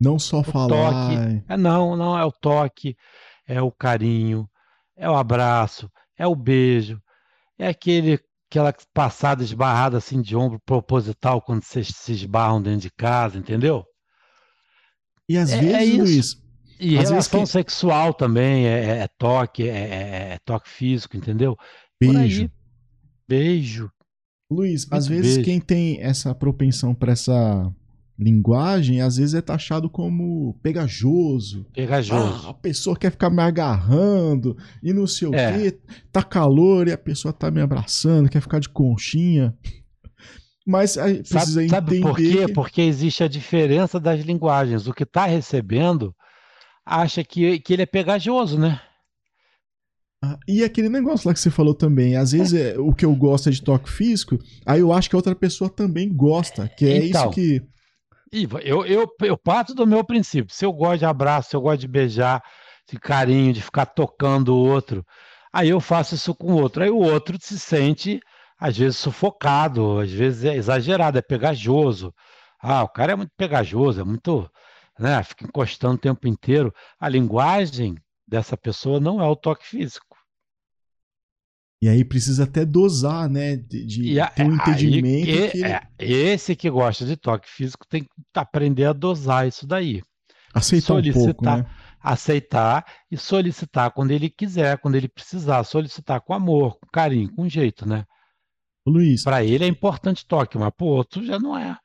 Não 0.00 0.18
só 0.18 0.40
o 0.40 0.44
falar. 0.44 0.68
Toque. 0.68 1.44
É, 1.48 1.56
não, 1.56 1.96
não 1.96 2.18
é 2.18 2.24
o 2.24 2.32
toque, 2.32 2.96
é 3.46 3.60
o 3.60 3.70
carinho, 3.70 4.48
é 4.96 5.08
o 5.08 5.16
abraço, 5.16 5.90
é 6.16 6.26
o 6.26 6.34
beijo, 6.34 7.00
é 7.58 7.68
aquele 7.68 8.18
aquela 8.50 8.72
passada 8.92 9.42
esbarrada 9.42 9.98
assim 9.98 10.22
de 10.22 10.36
ombro 10.36 10.60
proposital 10.64 11.42
quando 11.42 11.64
vocês 11.64 11.88
se 11.88 12.12
esbarram 12.12 12.62
dentro 12.62 12.82
de 12.82 12.90
casa, 12.90 13.36
entendeu? 13.36 13.84
E 15.28 15.36
às 15.36 15.50
é, 15.50 15.60
vezes, 15.60 15.94
é 15.94 16.02
Luiz. 16.02 16.44
E 16.78 16.98
às 16.98 17.10
relação 17.10 17.40
vezes 17.40 17.52
que... 17.52 17.58
sexual 17.58 18.14
também, 18.14 18.66
é, 18.66 18.84
é, 18.84 18.98
é 18.98 19.08
toque, 19.18 19.68
é, 19.68 19.76
é, 19.76 20.32
é, 20.34 20.38
toque 20.44 20.68
físico, 20.68 21.16
entendeu? 21.16 21.56
Beijo. 22.00 22.50
Beijo. 23.26 23.90
Luiz, 24.50 24.84
Muito 24.84 24.94
às 24.94 25.06
vezes 25.06 25.36
beijo. 25.36 25.44
quem 25.44 25.60
tem 25.60 26.00
essa 26.00 26.34
propensão 26.34 26.94
para 26.94 27.12
essa 27.12 27.72
linguagem, 28.18 29.00
às 29.00 29.16
vezes 29.16 29.34
é 29.34 29.40
taxado 29.40 29.90
como 29.90 30.54
pegajoso. 30.62 31.66
Pegajoso. 31.74 32.46
Ah, 32.46 32.50
a 32.50 32.54
pessoa 32.54 32.96
quer 32.96 33.10
ficar 33.10 33.30
me 33.30 33.42
agarrando 33.42 34.56
e 34.82 34.92
não 34.92 35.06
sei 35.06 35.28
o 35.28 35.34
é. 35.34 35.52
quê. 35.52 35.78
Tá 36.12 36.22
calor 36.22 36.86
e 36.86 36.92
a 36.92 36.98
pessoa 36.98 37.32
tá 37.32 37.50
me 37.50 37.60
abraçando, 37.60 38.28
quer 38.28 38.40
ficar 38.40 38.60
de 38.60 38.68
conchinha. 38.68 39.54
Mas 40.66 40.96
precisa 40.96 41.40
sabe, 41.40 41.68
sabe 41.68 41.96
entender. 41.96 42.00
por 42.00 42.16
quê? 42.16 42.46
Que... 42.46 42.52
Porque 42.52 42.82
existe 42.82 43.22
a 43.22 43.28
diferença 43.28 44.00
das 44.00 44.20
linguagens. 44.20 44.86
O 44.86 44.94
que 44.94 45.02
está 45.02 45.26
recebendo 45.26 46.14
acha 46.86 47.22
que, 47.22 47.58
que 47.60 47.72
ele 47.72 47.82
é 47.82 47.86
pegajoso, 47.86 48.58
né? 48.58 48.80
Ah, 50.22 50.38
e 50.48 50.64
aquele 50.64 50.88
negócio 50.88 51.28
lá 51.28 51.34
que 51.34 51.40
você 51.40 51.50
falou 51.50 51.74
também, 51.74 52.16
às 52.16 52.32
vezes 52.32 52.54
é, 52.54 52.78
o 52.78 52.94
que 52.94 53.04
eu 53.04 53.14
gosto 53.14 53.50
é 53.50 53.52
de 53.52 53.60
toque 53.60 53.90
físico, 53.90 54.38
aí 54.64 54.80
eu 54.80 54.90
acho 54.90 55.10
que 55.10 55.14
a 55.14 55.18
outra 55.18 55.34
pessoa 55.34 55.68
também 55.68 56.10
gosta, 56.10 56.66
que 56.66 56.86
é 56.86 57.06
então, 57.06 57.24
isso 57.24 57.30
que. 57.30 57.62
Eu, 58.62 58.84
eu, 58.84 59.08
eu 59.22 59.38
parto 59.38 59.74
do 59.74 59.86
meu 59.86 60.04
princípio. 60.04 60.54
Se 60.54 60.64
eu 60.64 60.72
gosto 60.72 60.98
de 61.00 61.04
abraço, 61.06 61.50
se 61.50 61.56
eu 61.56 61.60
gosto 61.60 61.80
de 61.80 61.88
beijar, 61.88 62.42
de 62.90 62.98
carinho, 62.98 63.52
de 63.52 63.62
ficar 63.62 63.86
tocando 63.86 64.54
o 64.54 64.66
outro, 64.68 65.04
aí 65.52 65.68
eu 65.68 65.80
faço 65.80 66.14
isso 66.16 66.34
com 66.34 66.52
o 66.52 66.60
outro. 66.60 66.82
Aí 66.82 66.90
o 66.90 66.98
outro 66.98 67.38
se 67.40 67.58
sente 67.58 68.20
às 68.58 68.76
vezes 68.76 68.98
sufocado, 68.98 70.00
às 70.00 70.10
vezes 70.10 70.44
é 70.44 70.54
exagerado, 70.56 71.18
é 71.18 71.22
pegajoso. 71.22 72.14
Ah, 72.60 72.82
o 72.82 72.88
cara 72.88 73.12
é 73.12 73.16
muito 73.16 73.32
pegajoso, 73.36 74.00
é 74.00 74.04
muito, 74.04 74.50
né, 74.98 75.22
fica 75.22 75.44
encostando 75.44 75.94
o 75.94 75.98
tempo 75.98 76.26
inteiro. 76.26 76.72
A 76.98 77.08
linguagem 77.08 77.96
dessa 78.26 78.56
pessoa 78.56 78.98
não 79.00 79.20
é 79.20 79.26
o 79.28 79.36
toque 79.36 79.66
físico. 79.66 80.13
E 81.84 81.88
aí 81.90 82.02
precisa 82.02 82.44
até 82.44 82.64
dosar, 82.64 83.28
né, 83.28 83.56
de, 83.56 83.84
de 83.84 84.18
a, 84.18 84.28
ter 84.28 84.42
um 84.46 84.54
entendimento. 84.54 85.28
Aí, 85.28 85.50
que... 85.50 85.62
é, 85.62 85.82
esse 85.98 86.56
que 86.56 86.70
gosta 86.70 87.04
de 87.04 87.14
toque 87.14 87.46
físico 87.46 87.86
tem 87.86 88.04
que 88.04 88.08
aprender 88.34 88.86
a 88.86 88.94
dosar 88.94 89.46
isso 89.46 89.66
daí. 89.66 90.02
Aceitar 90.54 90.86
solicitar, 90.86 91.22
um 91.22 91.26
pouco, 91.26 91.44
né? 91.44 91.66
aceitar 92.00 92.86
e 93.10 93.18
solicitar 93.18 93.90
quando 93.90 94.12
ele 94.12 94.30
quiser, 94.30 94.78
quando 94.78 94.94
ele 94.94 95.08
precisar, 95.08 95.62
solicitar 95.62 96.22
com 96.22 96.32
amor, 96.32 96.78
com 96.80 96.88
carinho, 96.90 97.30
com 97.34 97.46
jeito, 97.46 97.86
né? 97.86 98.06
Luiz. 98.86 99.22
Para 99.22 99.44
ele 99.44 99.64
é 99.64 99.68
importante 99.68 100.26
toque, 100.26 100.56
mas 100.56 100.72
para 100.74 100.86
o 100.86 100.88
outro 100.88 101.22
já 101.22 101.38
não 101.38 101.54
é. 101.54 101.76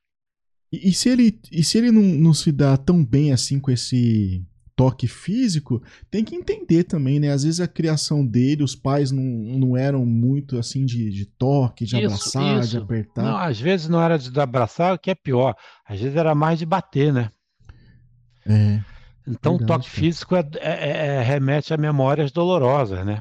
E, 0.72 0.88
e, 0.88 0.94
se 0.94 1.10
ele, 1.10 1.42
e 1.52 1.62
se 1.62 1.78
ele 1.78 1.92
não, 1.92 2.02
não 2.02 2.34
se 2.34 2.54
dá 2.54 2.78
tão 2.78 3.04
bem 3.04 3.34
assim 3.34 3.60
com 3.60 3.70
esse 3.70 4.46
toque 4.80 5.10
físico, 5.10 5.84
tem 6.10 6.24
que 6.24 6.34
entender 6.34 6.86
também, 6.86 7.20
né? 7.20 7.32
Às 7.32 7.44
vezes 7.44 7.60
a 7.60 7.68
criação 7.68 8.26
dele, 8.26 8.64
os 8.64 8.78
pais 8.78 9.12
não, 9.12 9.22
não 9.22 9.76
eram 9.76 10.06
muito 10.06 10.58
assim 10.58 10.86
de, 10.86 11.10
de 11.10 11.26
toque, 11.26 11.84
de 11.84 11.98
isso, 11.98 12.06
abraçar, 12.06 12.60
isso. 12.62 12.70
de 12.70 12.78
apertar. 12.78 13.24
Não, 13.24 13.36
às 13.36 13.60
vezes 13.60 13.90
não 13.90 14.02
era 14.02 14.18
de 14.18 14.40
abraçar, 14.40 14.94
o 14.94 14.98
que 14.98 15.12
é 15.12 15.16
pior. 15.16 15.54
Às 15.86 16.00
vezes 16.00 16.16
era 16.16 16.34
mais 16.34 16.60
de 16.60 16.66
bater, 16.66 17.12
né? 17.12 17.30
É. 18.48 18.82
Então 19.28 19.56
o 19.56 19.58
toque 19.58 19.86
cara. 19.86 20.02
físico 20.02 20.34
é, 20.38 20.50
é, 20.62 21.08
é, 21.08 21.22
remete 21.24 21.74
a 21.74 21.78
memórias 21.78 22.32
dolorosas, 22.32 23.06
né? 23.06 23.20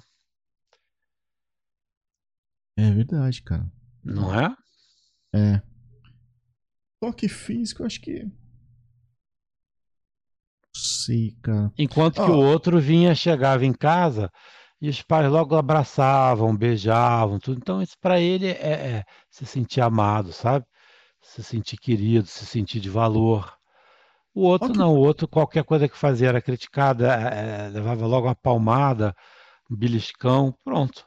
É 2.76 2.88
verdade, 2.92 3.42
cara. 3.42 3.66
Não 4.04 4.32
é? 4.32 4.54
É. 5.34 5.60
Toque 7.00 7.26
físico, 7.28 7.82
acho 7.82 8.00
que. 8.00 8.30
Sei, 10.78 11.34
cara. 11.42 11.72
Enquanto 11.76 12.20
oh. 12.20 12.24
que 12.24 12.30
o 12.30 12.38
outro 12.38 12.80
vinha, 12.80 13.14
chegava 13.14 13.66
em 13.66 13.72
casa 13.72 14.30
e 14.80 14.88
os 14.88 15.02
pais 15.02 15.30
logo 15.30 15.56
abraçavam, 15.56 16.56
beijavam, 16.56 17.38
tudo. 17.38 17.58
Então, 17.58 17.82
isso 17.82 17.96
para 18.00 18.20
ele 18.20 18.48
é, 18.48 18.52
é, 18.52 19.04
se 19.28 19.44
sentir 19.44 19.80
amado, 19.80 20.32
sabe? 20.32 20.64
Se 21.20 21.42
sentir 21.42 21.76
querido, 21.76 22.26
se 22.26 22.46
sentir 22.46 22.80
de 22.80 22.88
valor. 22.88 23.52
O 24.34 24.42
outro 24.42 24.68
okay. 24.68 24.78
não, 24.78 24.94
o 24.94 24.98
outro, 24.98 25.26
qualquer 25.26 25.64
coisa 25.64 25.88
que 25.88 25.96
fazia 25.96 26.28
era 26.28 26.40
criticada, 26.40 27.12
é, 27.12 27.66
é 27.66 27.68
levava 27.70 28.06
logo 28.06 28.28
uma 28.28 28.36
palmada, 28.36 29.14
um 29.68 29.76
beliscão, 29.76 30.54
pronto. 30.64 31.04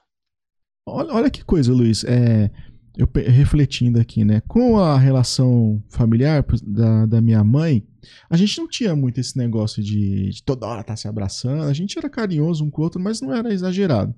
Olha, 0.86 1.14
olha 1.14 1.30
que 1.30 1.44
coisa, 1.46 1.72
Luiz. 1.72 2.04
É, 2.04 2.52
eu 2.98 3.10
refletindo 3.28 4.00
aqui, 4.00 4.26
né? 4.26 4.42
Com 4.48 4.78
a 4.78 4.98
relação 4.98 5.82
familiar 5.90 6.46
da, 6.64 7.06
da 7.06 7.22
minha 7.22 7.44
mãe, 7.44 7.86
a 8.30 8.36
gente 8.36 8.58
não 8.58 8.68
tinha 8.68 8.96
muito 8.96 9.20
esse 9.20 9.38
negócio 9.38 9.82
de, 9.82 10.30
de 10.30 10.44
toda 10.44 10.66
hora 10.66 10.82
estar 10.82 10.94
tá 10.94 10.98
se 10.98 11.08
abraçando. 11.08 11.64
A 11.64 11.74
gente 11.74 11.98
era 11.98 12.10
carinhoso 12.10 12.66
um 12.66 12.70
com 12.70 12.82
o 12.82 12.84
outro, 12.84 13.02
mas 13.02 13.22
não 13.22 13.34
era 13.34 13.54
exagerado. 13.54 14.14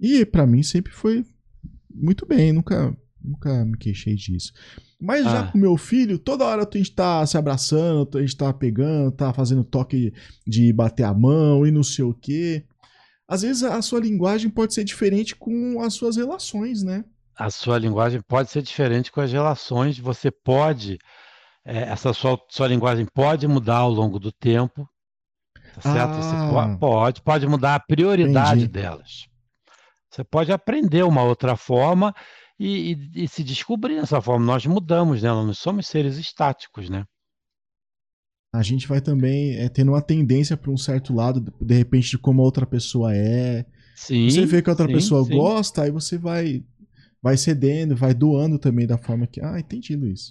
E 0.00 0.24
para 0.24 0.46
mim 0.46 0.62
sempre 0.62 0.92
foi 0.92 1.24
muito 1.92 2.24
bem, 2.24 2.52
nunca, 2.52 2.96
nunca 3.22 3.64
me 3.64 3.76
queixei 3.76 4.14
disso. 4.14 4.52
Mas 5.00 5.26
ah. 5.26 5.30
já 5.30 5.42
com 5.52 5.58
meu 5.58 5.76
filho, 5.76 6.18
toda 6.18 6.44
hora 6.44 6.68
a 6.68 6.76
gente 6.76 6.92
tá 6.92 7.26
se 7.26 7.36
abraçando, 7.36 8.16
a 8.16 8.20
gente 8.20 8.36
tá 8.36 8.52
pegando, 8.52 9.10
tá 9.12 9.32
fazendo 9.32 9.64
toque 9.64 10.12
de 10.46 10.72
bater 10.72 11.04
a 11.04 11.14
mão 11.14 11.66
e 11.66 11.70
não 11.70 11.82
sei 11.82 12.04
o 12.04 12.14
quê 12.14 12.64
às 13.28 13.42
vezes 13.42 13.62
a 13.62 13.80
sua 13.82 14.00
linguagem 14.00 14.48
pode 14.48 14.72
ser 14.72 14.84
diferente 14.84 15.36
com 15.36 15.82
as 15.82 15.92
suas 15.92 16.16
relações, 16.16 16.82
né? 16.82 17.04
A 17.38 17.50
sua 17.50 17.78
linguagem 17.78 18.20
pode 18.20 18.50
ser 18.50 18.62
diferente 18.62 19.12
com 19.12 19.20
as 19.20 19.32
relações. 19.32 19.96
Você 19.98 20.30
pode, 20.30 20.98
é, 21.64 21.82
essa 21.82 22.12
sua, 22.12 22.36
sua 22.48 22.66
linguagem 22.66 23.06
pode 23.06 23.46
mudar 23.46 23.76
ao 23.76 23.90
longo 23.90 24.18
do 24.18 24.32
tempo, 24.32 24.88
tá 25.74 25.80
certo? 25.80 26.14
Ah, 26.14 26.20
Você 26.20 26.78
pode, 26.78 27.22
pode 27.22 27.46
mudar 27.46 27.76
a 27.76 27.80
prioridade 27.80 28.64
entendi. 28.64 28.72
delas. 28.72 29.28
Você 30.10 30.24
pode 30.24 30.50
aprender 30.50 31.04
uma 31.04 31.22
outra 31.22 31.54
forma 31.54 32.12
e, 32.58 32.92
e, 33.14 33.24
e 33.24 33.28
se 33.28 33.44
descobrir 33.44 34.00
dessa 34.00 34.20
forma. 34.20 34.44
Nós 34.44 34.66
mudamos, 34.66 35.22
né? 35.22 35.28
Nós 35.28 35.46
não 35.46 35.54
somos 35.54 35.86
seres 35.86 36.16
estáticos, 36.16 36.90
né? 36.90 37.04
a 38.52 38.62
gente 38.62 38.88
vai 38.88 39.00
também 39.00 39.56
é, 39.56 39.68
tendo 39.68 39.92
uma 39.92 40.00
tendência 40.00 40.56
para 40.56 40.70
um 40.70 40.76
certo 40.76 41.14
lado, 41.14 41.52
de 41.60 41.74
repente, 41.74 42.10
de 42.10 42.18
como 42.18 42.40
a 42.40 42.44
outra 42.44 42.66
pessoa 42.66 43.14
é. 43.14 43.64
Sim, 43.94 44.30
você 44.30 44.46
vê 44.46 44.62
que 44.62 44.70
a 44.70 44.72
outra 44.72 44.86
sim, 44.86 44.92
pessoa 44.94 45.24
sim. 45.24 45.36
gosta, 45.36 45.82
aí 45.82 45.90
você 45.90 46.16
vai 46.16 46.64
vai 47.22 47.36
cedendo, 47.36 47.96
vai 47.96 48.14
doando 48.14 48.58
também 48.58 48.86
da 48.86 48.98
forma 48.98 49.26
que. 49.26 49.40
Ah, 49.40 49.58
entendi, 49.58 49.96
Luiz. 49.96 50.30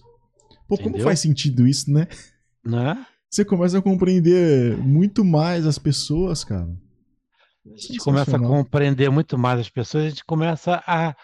Pô, 0.68 0.76
Entendeu? 0.76 0.92
como 0.94 1.04
faz 1.04 1.20
sentido 1.20 1.68
isso, 1.68 1.92
né? 1.92 2.08
Né? 2.66 3.06
Você 3.30 3.44
começa 3.46 3.78
a 3.78 3.82
compreender 3.82 4.78
muito 4.78 5.24
mais 5.24 5.66
as 5.66 5.78
pessoas, 5.78 6.44
cara. 6.44 6.70
A 7.66 7.78
gente 7.78 7.98
começa 7.98 8.38
a 8.38 8.40
compreender 8.40 9.10
muito 9.10 9.38
mais 9.38 9.60
as 9.60 9.70
pessoas, 9.70 10.06
a 10.06 10.10
gente 10.10 10.24
começa 10.24 10.82
a 10.88 11.16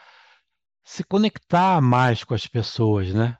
se 0.83 1.03
conectar 1.03 1.81
mais 1.81 2.23
com 2.23 2.33
as 2.33 2.45
pessoas, 2.45 3.13
né? 3.13 3.37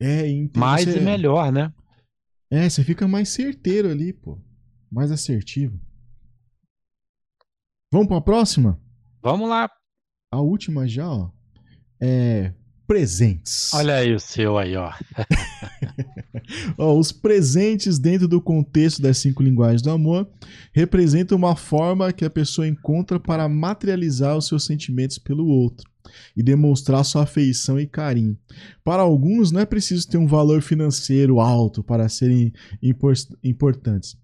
É, 0.00 0.24
mais 0.56 0.84
você... 0.84 0.98
e 0.98 1.00
melhor, 1.00 1.52
né? 1.52 1.72
É, 2.50 2.68
você 2.68 2.82
fica 2.82 3.06
mais 3.06 3.28
certeiro 3.28 3.90
ali, 3.90 4.12
pô. 4.12 4.40
Mais 4.90 5.10
assertivo. 5.10 5.78
Vamos 7.92 8.08
para 8.08 8.18
a 8.18 8.22
próxima? 8.22 8.80
Vamos 9.22 9.48
lá. 9.48 9.70
A 10.30 10.40
última 10.40 10.86
já, 10.86 11.08
ó. 11.08 11.30
É 12.00 12.52
presentes. 12.88 13.70
Olha 13.74 13.96
aí 13.96 14.14
o 14.14 14.18
seu 14.18 14.56
aí, 14.56 14.74
ó. 14.74 14.90
ó. 16.78 16.98
Os 16.98 17.12
presentes 17.12 17.98
dentro 17.98 18.26
do 18.26 18.40
contexto 18.40 19.02
das 19.02 19.18
cinco 19.18 19.42
linguagens 19.42 19.82
do 19.82 19.90
amor 19.90 20.26
representam 20.72 21.36
uma 21.36 21.54
forma 21.54 22.10
que 22.14 22.24
a 22.24 22.30
pessoa 22.30 22.66
encontra 22.66 23.20
para 23.20 23.46
materializar 23.46 24.38
os 24.38 24.46
seus 24.48 24.64
sentimentos 24.64 25.18
pelo 25.18 25.46
outro 25.46 25.86
e 26.34 26.42
demonstrar 26.42 27.04
sua 27.04 27.24
afeição 27.24 27.78
e 27.78 27.86
carinho. 27.86 28.34
Para 28.82 29.02
alguns, 29.02 29.52
não 29.52 29.60
é 29.60 29.66
preciso 29.66 30.08
ter 30.08 30.16
um 30.16 30.26
valor 30.26 30.62
financeiro 30.62 31.40
alto 31.40 31.82
para 31.82 32.08
serem 32.08 32.54
importantes. 33.44 34.16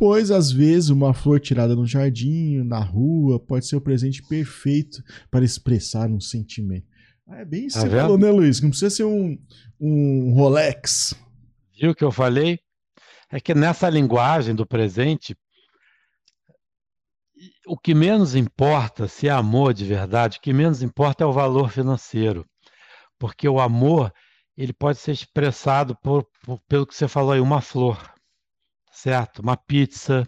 Pois 0.00 0.30
às 0.30 0.50
vezes 0.50 0.88
uma 0.88 1.12
flor 1.12 1.38
tirada 1.38 1.76
no 1.76 1.86
jardim, 1.86 2.62
na 2.64 2.80
rua, 2.82 3.38
pode 3.38 3.66
ser 3.66 3.76
o 3.76 3.80
presente 3.82 4.22
perfeito 4.26 5.02
para 5.30 5.44
expressar 5.44 6.08
um 6.10 6.18
sentimento. 6.18 6.86
É 7.28 7.44
bem 7.44 7.66
isso 7.66 7.76
que 7.76 7.82
você 7.90 7.90
falou, 8.02 8.16
né, 8.18 8.30
Luiz? 8.30 8.62
Não 8.62 8.70
precisa 8.70 8.88
ser 8.88 9.04
um, 9.04 9.38
um 9.78 10.32
Rolex. 10.32 11.14
Viu 11.78 11.90
o 11.90 11.94
que 11.94 12.02
eu 12.02 12.10
falei? 12.10 12.58
É 13.30 13.38
que 13.38 13.54
nessa 13.54 13.90
linguagem 13.90 14.54
do 14.54 14.66
presente, 14.66 15.36
o 17.66 17.76
que 17.76 17.94
menos 17.94 18.34
importa, 18.34 19.06
se 19.06 19.28
é 19.28 19.30
amor 19.30 19.74
de 19.74 19.84
verdade, 19.84 20.38
o 20.38 20.40
que 20.40 20.52
menos 20.52 20.82
importa 20.82 21.24
é 21.24 21.26
o 21.26 21.32
valor 21.32 21.70
financeiro. 21.70 22.44
Porque 23.18 23.46
o 23.46 23.60
amor, 23.60 24.10
ele 24.56 24.72
pode 24.72 24.98
ser 24.98 25.12
expressado 25.12 25.94
por, 26.02 26.26
por- 26.42 26.58
pelo 26.66 26.86
que 26.86 26.94
você 26.94 27.06
falou 27.06 27.32
aí, 27.32 27.40
uma 27.40 27.60
flor, 27.60 28.02
certo? 28.90 29.40
Uma 29.40 29.56
pizza, 29.56 30.26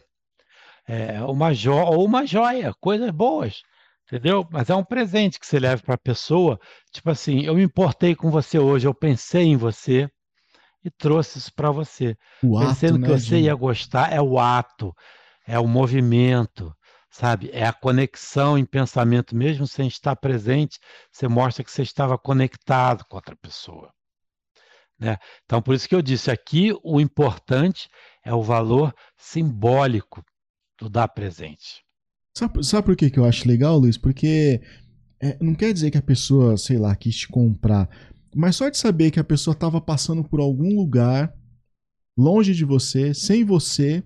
é, 0.87 1.23
uma 1.25 1.53
jo 1.55 1.73
ou 1.75 2.05
uma 2.05 2.27
joia, 2.27 2.73
coisas 2.81 3.11
boas, 3.11 3.63
entendeu? 4.07 4.47
Mas 4.51 4.71
é 4.71 4.75
um 4.75 4.85
presente 4.85 5.39
que 5.41 5.47
você 5.47 5.59
leva 5.61 5.83
para 5.83 5.95
a 5.95 5.99
pessoa, 5.99 6.59
tipo 6.93 7.11
assim, 7.11 7.43
eu 7.45 7.55
me 7.55 7.63
importei 7.65 8.15
com 8.15 8.31
você 8.31 8.59
hoje, 8.59 8.87
eu 8.87 8.95
pensei 8.95 9.45
em 9.45 9.57
você 9.57 10.09
e 10.85 10.91
trouxe 10.91 11.39
isso 11.39 11.53
para 11.55 11.71
você. 11.71 12.17
O 12.43 12.57
Pensando 12.57 12.99
ato, 12.99 12.99
que 12.99 13.09
né, 13.09 13.11
você 13.11 13.41
de- 13.41 13.43
ia 13.43 13.55
gostar, 13.55 14.13
é 14.13 14.21
o 14.21 14.39
ato, 14.39 14.95
é 15.47 15.59
o 15.59 15.67
movimento, 15.67 16.75
sabe? 17.11 17.51
É 17.53 17.67
a 17.67 17.73
conexão 17.73 18.59
em 18.59 18.65
pensamento, 18.65 19.37
mesmo 19.37 19.67
sem 19.67 19.89
estar 19.89 20.17
presente, 20.17 20.79
você 21.13 21.29
mostra 21.29 21.65
que 21.65 21.71
você 21.73 21.83
estava 21.83 22.19
conectado 22.19 23.05
com 23.09 23.17
outra 23.17 23.37
pessoa. 23.37 23.93
Né? 25.03 25.17
Então, 25.45 25.61
por 25.61 25.75
isso 25.75 25.89
que 25.89 25.95
eu 25.97 26.01
disse 26.01 26.31
aqui, 26.31 26.73
o 26.85 27.01
importante 27.01 27.89
é 28.25 28.33
o 28.33 28.41
valor 28.41 28.95
simbólico 29.19 30.25
do 30.79 30.89
dar 30.89 31.09
presente. 31.09 31.83
Sabe, 32.39 32.65
sabe 32.65 32.87
por 32.87 32.95
que, 32.95 33.11
que 33.11 33.19
eu 33.19 33.25
acho 33.25 33.49
legal, 33.49 33.77
Luiz? 33.77 33.99
Porque 33.99 34.63
é, 35.21 35.37
não 35.41 35.57
quer 35.57 35.73
dizer 35.73 35.91
que 35.91 35.99
a 35.99 36.03
pessoa, 36.03 36.57
sei 36.57 36.79
lá, 36.79 36.95
quis 36.95 37.17
te 37.17 37.27
comprar. 37.27 37.91
Mas 38.33 38.55
só 38.55 38.69
de 38.69 38.79
saber 38.79 39.11
que 39.11 39.19
a 39.19 39.25
pessoa 39.25 39.55
estava 39.55 39.81
passando 39.81 40.23
por 40.23 40.39
algum 40.39 40.73
lugar, 40.77 41.35
longe 42.17 42.55
de 42.55 42.65
você, 42.65 43.13
sem 43.13 43.45
você, 43.45 44.05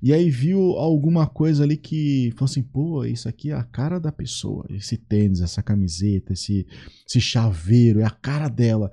e 0.00 0.12
aí 0.12 0.30
viu 0.30 0.60
alguma 0.76 1.26
coisa 1.26 1.64
ali 1.64 1.76
que 1.76 2.30
falou 2.36 2.44
assim: 2.44 2.62
pô, 2.62 3.04
isso 3.04 3.28
aqui 3.28 3.50
é 3.50 3.54
a 3.54 3.64
cara 3.64 3.98
da 3.98 4.12
pessoa. 4.12 4.64
Esse 4.70 4.96
tênis, 4.96 5.40
essa 5.40 5.60
camiseta, 5.60 6.32
esse, 6.32 6.64
esse 7.04 7.20
chaveiro, 7.20 7.98
é 7.98 8.04
a 8.04 8.10
cara 8.10 8.48
dela. 8.48 8.92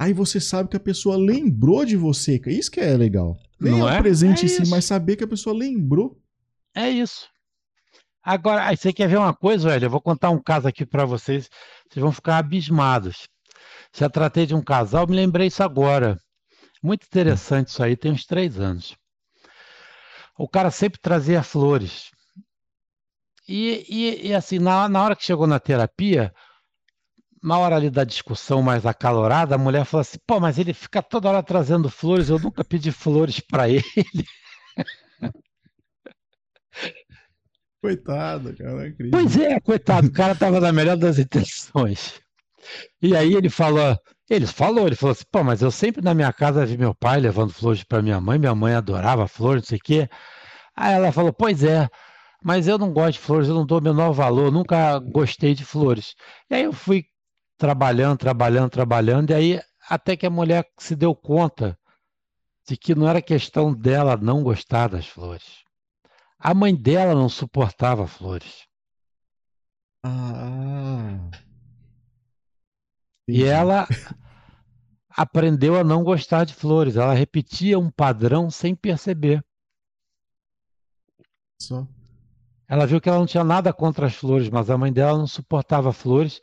Aí 0.00 0.14
você 0.14 0.40
sabe 0.40 0.70
que 0.70 0.76
a 0.78 0.80
pessoa 0.80 1.14
lembrou 1.18 1.84
de 1.84 1.94
você. 1.94 2.40
Isso 2.46 2.70
que 2.70 2.80
é 2.80 2.96
legal. 2.96 3.36
Nem 3.60 3.72
Não 3.72 3.86
é 3.86 3.96
é? 3.96 3.98
o 3.98 4.02
presente 4.02 4.42
É 4.42 4.44
em 4.46 4.48
si, 4.48 4.62
isso. 4.62 4.70
mas 4.70 4.86
saber 4.86 5.14
que 5.16 5.24
a 5.24 5.28
pessoa 5.28 5.54
lembrou. 5.54 6.18
É 6.74 6.88
isso. 6.88 7.28
Agora, 8.22 8.66
aí 8.66 8.78
você 8.78 8.94
quer 8.94 9.08
ver 9.08 9.18
uma 9.18 9.34
coisa, 9.34 9.68
velho? 9.68 9.84
Eu 9.84 9.90
vou 9.90 10.00
contar 10.00 10.30
um 10.30 10.42
caso 10.42 10.66
aqui 10.66 10.86
para 10.86 11.04
vocês, 11.04 11.50
vocês 11.90 12.02
vão 12.02 12.12
ficar 12.12 12.38
abismados. 12.38 13.28
Já 13.94 14.08
tratei 14.08 14.46
de 14.46 14.54
um 14.54 14.62
casal, 14.62 15.06
me 15.06 15.14
lembrei 15.16 15.48
isso 15.48 15.62
agora. 15.62 16.16
Muito 16.82 17.04
interessante 17.04 17.68
isso 17.68 17.82
aí, 17.82 17.94
tem 17.94 18.10
uns 18.12 18.24
três 18.24 18.58
anos. 18.58 18.96
O 20.38 20.48
cara 20.48 20.70
sempre 20.70 20.98
trazia 20.98 21.42
flores. 21.42 22.10
E, 23.46 23.84
e- 23.88 24.28
e, 24.28 24.34
assim, 24.34 24.58
na, 24.58 24.88
na 24.88 25.02
hora 25.02 25.16
que 25.16 25.24
chegou 25.24 25.46
na 25.46 25.60
terapia, 25.60 26.32
na 27.42 27.58
hora 27.58 27.76
ali 27.76 27.90
da 27.90 28.04
discussão 28.04 28.62
mais 28.62 28.84
acalorada, 28.86 29.54
a 29.54 29.58
mulher 29.58 29.84
falou 29.84 30.02
assim: 30.02 30.18
pô, 30.26 30.38
mas 30.40 30.58
ele 30.58 30.74
fica 30.74 31.02
toda 31.02 31.28
hora 31.28 31.42
trazendo 31.42 31.88
flores, 31.88 32.28
eu 32.28 32.38
nunca 32.38 32.64
pedi 32.64 32.92
flores 32.92 33.40
para 33.40 33.68
ele. 33.68 33.84
Coitado, 37.82 38.54
cara, 38.56 38.70
não 38.72 38.80
acredito. 38.80 39.10
Pois 39.10 39.36
é, 39.38 39.58
coitado, 39.58 40.08
o 40.08 40.12
cara 40.12 40.34
estava 40.34 40.60
na 40.60 40.70
melhor 40.70 40.98
das 40.98 41.18
intenções. 41.18 42.20
E 43.00 43.16
aí 43.16 43.32
ele 43.34 43.48
falou, 43.48 43.96
ele 44.28 44.46
falou, 44.46 44.86
ele 44.86 44.94
falou 44.96 45.12
assim, 45.12 45.24
pô, 45.30 45.42
mas 45.42 45.62
eu 45.62 45.70
sempre 45.70 46.02
na 46.02 46.12
minha 46.12 46.32
casa 46.32 46.66
vi 46.66 46.76
meu 46.76 46.94
pai 46.94 47.20
levando 47.20 47.52
flores 47.52 47.82
para 47.82 48.02
minha 48.02 48.20
mãe, 48.20 48.38
minha 48.38 48.54
mãe 48.54 48.74
adorava 48.74 49.26
flores, 49.26 49.62
não 49.62 49.68
sei 49.68 49.78
o 49.78 49.82
quê. 49.82 50.08
Aí 50.76 50.94
ela 50.94 51.10
falou, 51.12 51.32
pois 51.32 51.64
é, 51.64 51.88
mas 52.44 52.68
eu 52.68 52.78
não 52.78 52.92
gosto 52.92 53.14
de 53.14 53.18
flores, 53.20 53.48
eu 53.48 53.54
não 53.54 53.66
dou 53.66 53.78
o 53.78 53.82
menor 53.82 54.12
valor, 54.12 54.52
nunca 54.52 54.98
gostei 54.98 55.54
de 55.54 55.64
flores. 55.64 56.14
E 56.50 56.54
aí 56.54 56.64
eu 56.64 56.72
fui 56.72 57.04
trabalhando, 57.60 58.16
trabalhando, 58.16 58.70
trabalhando, 58.70 59.30
e 59.30 59.34
aí 59.34 59.60
até 59.86 60.16
que 60.16 60.24
a 60.24 60.30
mulher 60.30 60.66
se 60.78 60.96
deu 60.96 61.14
conta 61.14 61.78
de 62.66 62.74
que 62.74 62.94
não 62.94 63.06
era 63.06 63.20
questão 63.20 63.74
dela 63.74 64.16
não 64.16 64.42
gostar 64.42 64.88
das 64.88 65.06
flores. 65.06 65.62
A 66.38 66.54
mãe 66.54 66.74
dela 66.74 67.14
não 67.14 67.28
suportava 67.28 68.06
flores. 68.06 68.66
Ah. 70.02 71.30
E 73.28 73.44
ela 73.44 73.86
aprendeu 75.10 75.78
a 75.78 75.84
não 75.84 76.02
gostar 76.02 76.44
de 76.44 76.54
flores. 76.54 76.96
Ela 76.96 77.12
repetia 77.12 77.78
um 77.78 77.90
padrão 77.90 78.50
sem 78.50 78.74
perceber. 78.74 79.44
Só. 81.60 81.86
Ela 82.70 82.86
viu 82.86 83.00
que 83.00 83.08
ela 83.08 83.18
não 83.18 83.26
tinha 83.26 83.42
nada 83.42 83.72
contra 83.72 84.06
as 84.06 84.14
flores, 84.14 84.48
mas 84.48 84.70
a 84.70 84.78
mãe 84.78 84.92
dela 84.92 85.18
não 85.18 85.26
suportava 85.26 85.92
flores. 85.92 86.40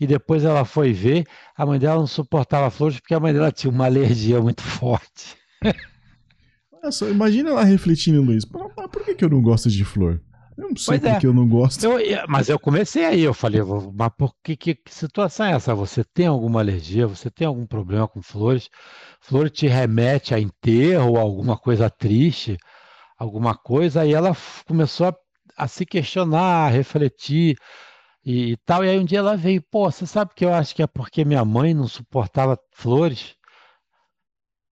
E 0.00 0.06
depois 0.06 0.42
ela 0.42 0.64
foi 0.64 0.90
ver, 0.92 1.26
a 1.54 1.66
mãe 1.66 1.78
dela 1.78 1.96
não 2.00 2.06
suportava 2.06 2.70
flores 2.70 2.98
porque 2.98 3.12
a 3.14 3.20
mãe 3.20 3.32
dela 3.34 3.52
tinha 3.52 3.70
uma 3.70 3.84
alergia 3.84 4.40
muito 4.40 4.62
forte. 4.62 5.36
Olha 6.72 6.90
só, 6.90 7.08
imagina 7.08 7.50
ela 7.50 7.62
refletindo, 7.64 8.22
Luiz. 8.22 8.44
Por 8.44 9.04
que, 9.04 9.14
que 9.14 9.24
eu 9.24 9.28
não 9.28 9.42
gosto 9.42 9.68
de 9.68 9.84
flor? 9.84 10.20
Eu 10.56 10.70
não 10.70 10.76
sei 10.76 10.98
Pois 10.98 11.00
por 11.00 11.16
é. 11.16 11.20
que 11.20 11.26
eu 11.26 11.34
não 11.34 11.46
gosto. 11.46 11.84
Eu- 11.84 12.26
mas 12.28 12.48
eu 12.48 12.58
comecei 12.58 13.04
aí, 13.04 13.20
eu 13.20 13.34
falei, 13.34 13.60
"Vou- 13.60 13.92
mas 13.94 14.10
por 14.16 14.32
que, 14.42 14.56
que, 14.56 14.74
que 14.74 14.94
situação 14.94 15.44
é 15.44 15.52
essa? 15.52 15.74
Você 15.74 16.02
tem 16.02 16.26
alguma 16.26 16.60
alergia? 16.60 17.06
Você 17.06 17.30
tem 17.30 17.46
algum 17.46 17.66
problema 17.66 18.08
com 18.08 18.22
flores? 18.22 18.70
Flor 19.20 19.50
te 19.50 19.66
remete 19.66 20.34
a 20.34 20.40
enterro, 20.40 21.18
alguma 21.18 21.58
coisa 21.58 21.90
triste, 21.90 22.56
alguma 23.18 23.54
coisa? 23.54 24.00
Aí 24.00 24.14
ela 24.14 24.34
começou 24.66 25.08
a, 25.08 25.14
a 25.56 25.68
se 25.68 25.86
questionar, 25.86 26.66
a 26.66 26.68
refletir 26.70 27.56
e, 28.24 28.52
e 28.52 28.56
tal. 28.58 28.84
E 28.84 28.90
aí 28.90 28.98
um 28.98 29.04
dia 29.04 29.18
ela 29.20 29.36
veio, 29.36 29.62
pô, 29.70 29.90
você 29.90 30.06
sabe 30.06 30.32
que 30.34 30.44
eu 30.44 30.52
acho 30.54 30.74
que 30.74 30.82
é 30.82 30.86
porque 30.86 31.24
minha 31.24 31.44
mãe 31.44 31.74
não 31.74 31.88
suportava 31.88 32.58
flores? 32.72 33.34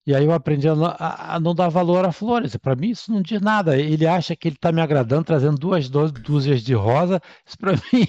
E 0.04 0.14
aí 0.14 0.24
eu 0.24 0.32
aprendi 0.32 0.68
a 0.68 0.74
não, 0.74 0.86
a- 0.86 1.36
a 1.36 1.40
não 1.40 1.54
dar 1.54 1.68
valor 1.68 2.04
a 2.04 2.10
flores. 2.12 2.56
Para 2.56 2.74
mim 2.74 2.90
isso 2.90 3.12
não 3.12 3.22
diz 3.22 3.40
nada. 3.40 3.78
Ele 3.78 4.04
acha 4.06 4.34
que 4.34 4.48
ele 4.48 4.56
está 4.56 4.72
me 4.72 4.80
agradando, 4.80 5.24
trazendo 5.24 5.56
duas 5.56 5.88
dú- 5.88 6.10
dúzias 6.10 6.62
de 6.62 6.74
rosa. 6.74 7.20
Isso 7.46 7.56
para 7.56 7.72
mim 7.92 8.06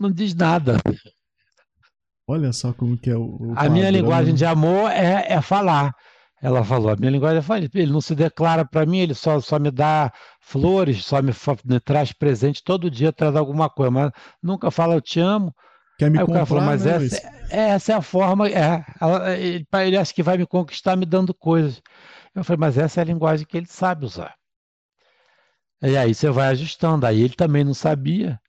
não 0.00 0.10
diz 0.10 0.34
nada. 0.34 0.78
Olha 2.26 2.52
só 2.52 2.72
como 2.72 2.96
que 2.96 3.10
é 3.10 3.16
o. 3.16 3.36
o 3.38 3.54
A 3.58 3.68
minha 3.68 3.90
linguagem 3.90 4.34
de 4.34 4.46
amor 4.46 4.90
é, 4.90 5.26
é 5.34 5.42
falar. 5.42 5.92
Ela 6.44 6.62
falou, 6.62 6.90
a 6.90 6.96
minha 6.96 7.10
linguagem 7.10 7.38
é 7.38 7.42
falar. 7.42 7.60
Ele 7.62 7.92
não 7.92 8.00
se 8.02 8.14
declara 8.14 8.64
para 8.66 8.84
mim, 8.84 8.98
ele 8.98 9.14
só, 9.14 9.40
só 9.40 9.58
me 9.58 9.70
dá 9.70 10.12
flores, 10.40 11.04
só 11.04 11.22
me, 11.22 11.32
me 11.64 11.80
traz 11.80 12.12
presente, 12.12 12.62
todo 12.62 12.90
dia 12.90 13.12
traz 13.12 13.34
alguma 13.34 13.70
coisa, 13.70 13.90
mas 13.90 14.12
nunca 14.42 14.70
fala 14.70 14.94
eu 14.94 15.00
te 15.00 15.18
amo. 15.20 15.54
Quer 15.98 16.10
me 16.10 16.18
Aí 16.18 16.24
o 16.24 16.26
cara 16.28 16.44
falou, 16.46 16.62
comprar, 16.62 16.78
mas 16.78 16.84
né, 16.84 16.92
essa, 16.96 17.16
é- 17.50 17.72
essa 17.72 17.92
é 17.92 17.96
a 17.96 18.02
forma, 18.02 18.48
é, 18.48 18.84
ela- 19.00 19.36
ele, 19.38 19.66
ele 19.86 19.96
acha 19.96 20.12
que 20.12 20.22
vai 20.22 20.36
me 20.36 20.46
conquistar 20.46 20.96
me 20.96 21.06
dando 21.06 21.32
coisas. 21.34 21.80
Eu 22.34 22.44
falei, 22.44 22.58
mas 22.60 22.78
essa 22.78 23.00
é 23.00 23.02
a 23.02 23.06
linguagem 23.06 23.46
que 23.46 23.56
ele 23.56 23.66
sabe 23.66 24.04
usar. 24.04 24.34
E 25.82 25.96
aí 25.96 26.12
você 26.12 26.30
vai 26.30 26.48
ajustando, 26.48 27.06
aí 27.06 27.22
ele 27.22 27.34
também 27.36 27.62
não 27.64 27.74
sabia. 27.74 28.40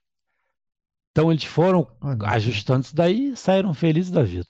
Então 1.10 1.32
eles 1.32 1.44
foram 1.44 1.86
ajustando 2.26 2.84
isso 2.84 2.94
daí 2.94 3.30
e 3.32 3.36
saíram 3.36 3.74
felizes 3.74 4.10
da 4.12 4.22
vida. 4.22 4.46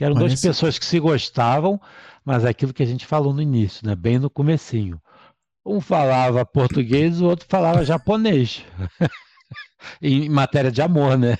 Que 0.00 0.04
eram 0.04 0.14
duas 0.14 0.30
Parece- 0.30 0.48
pessoas 0.48 0.78
que 0.78 0.86
se 0.86 0.98
gostavam, 0.98 1.78
mas 2.24 2.42
é 2.46 2.48
aquilo 2.48 2.72
que 2.72 2.82
a 2.82 2.86
gente 2.86 3.04
falou 3.04 3.34
no 3.34 3.42
início, 3.42 3.86
né? 3.86 3.94
bem 3.94 4.18
no 4.18 4.30
comecinho. 4.30 4.98
Um 5.62 5.78
falava 5.78 6.42
português, 6.46 7.20
o 7.20 7.26
outro 7.26 7.44
falava 7.46 7.84
japonês. 7.84 8.64
em 10.00 10.26
matéria 10.30 10.72
de 10.72 10.80
amor, 10.80 11.18
né? 11.18 11.36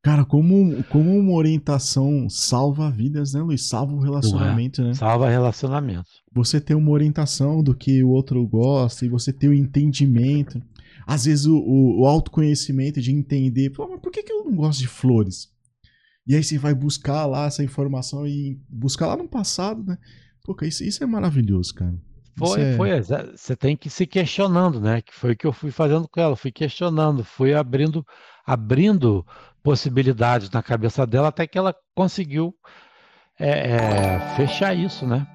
Cara, 0.00 0.24
como, 0.24 0.84
como 0.84 1.10
uma 1.10 1.32
orientação 1.32 2.30
salva 2.30 2.88
vidas, 2.88 3.32
né, 3.34 3.40
Luiz? 3.42 3.66
Salva 3.66 3.94
o 3.94 4.00
relacionamento, 4.00 4.80
né? 4.84 4.94
Salva 4.94 5.28
relacionamento. 5.28 6.08
Você 6.32 6.60
ter 6.60 6.76
uma 6.76 6.92
orientação 6.92 7.64
do 7.64 7.74
que 7.74 8.00
o 8.04 8.10
outro 8.10 8.46
gosta 8.46 9.04
e 9.04 9.08
você 9.08 9.32
ter 9.32 9.48
o 9.48 9.52
entendimento. 9.54 10.62
Às 11.04 11.24
vezes 11.24 11.46
o, 11.46 11.56
o, 11.56 12.02
o 12.02 12.06
autoconhecimento 12.06 13.00
de 13.00 13.10
entender, 13.10 13.70
pô, 13.70 13.88
mas 13.88 13.98
por 13.98 14.12
que, 14.12 14.22
que 14.22 14.32
eu 14.32 14.44
não 14.44 14.54
gosto 14.54 14.78
de 14.78 14.86
flores? 14.86 15.52
E 16.26 16.34
aí 16.34 16.42
você 16.42 16.58
vai 16.58 16.74
buscar 16.74 17.26
lá 17.26 17.46
essa 17.46 17.62
informação 17.62 18.26
e 18.26 18.58
buscar 18.68 19.08
lá 19.08 19.16
no 19.16 19.28
passado, 19.28 19.82
né? 19.84 19.98
Pô, 20.44 20.56
isso, 20.62 20.82
isso 20.84 21.02
é 21.02 21.06
maravilhoso, 21.06 21.74
cara. 21.74 21.94
Foi, 22.36 22.60
é- 22.60 22.76
foi. 22.76 22.90
exa- 22.90 23.32
Você 23.36 23.54
tem 23.54 23.76
que 23.76 23.88
ir 23.88 23.90
se 23.90 24.06
questionando, 24.06 24.80
né? 24.80 25.00
Que 25.02 25.14
foi 25.14 25.32
o 25.32 25.36
que 25.36 25.46
eu 25.46 25.52
fui 25.52 25.70
fazendo 25.70 26.08
com 26.08 26.20
ela. 26.20 26.34
Fui 26.34 26.50
questionando, 26.50 27.22
fui 27.24 27.54
abrindo, 27.54 28.04
abrindo 28.44 29.24
possibilidades 29.62 30.50
na 30.50 30.62
cabeça 30.62 31.06
dela 31.06 31.28
até 31.28 31.46
que 31.46 31.56
ela 31.56 31.74
conseguiu 31.94 32.54
é, 33.38 33.48
é, 33.76 34.36
fechar 34.36 34.74
isso, 34.74 35.06
né? 35.06 35.26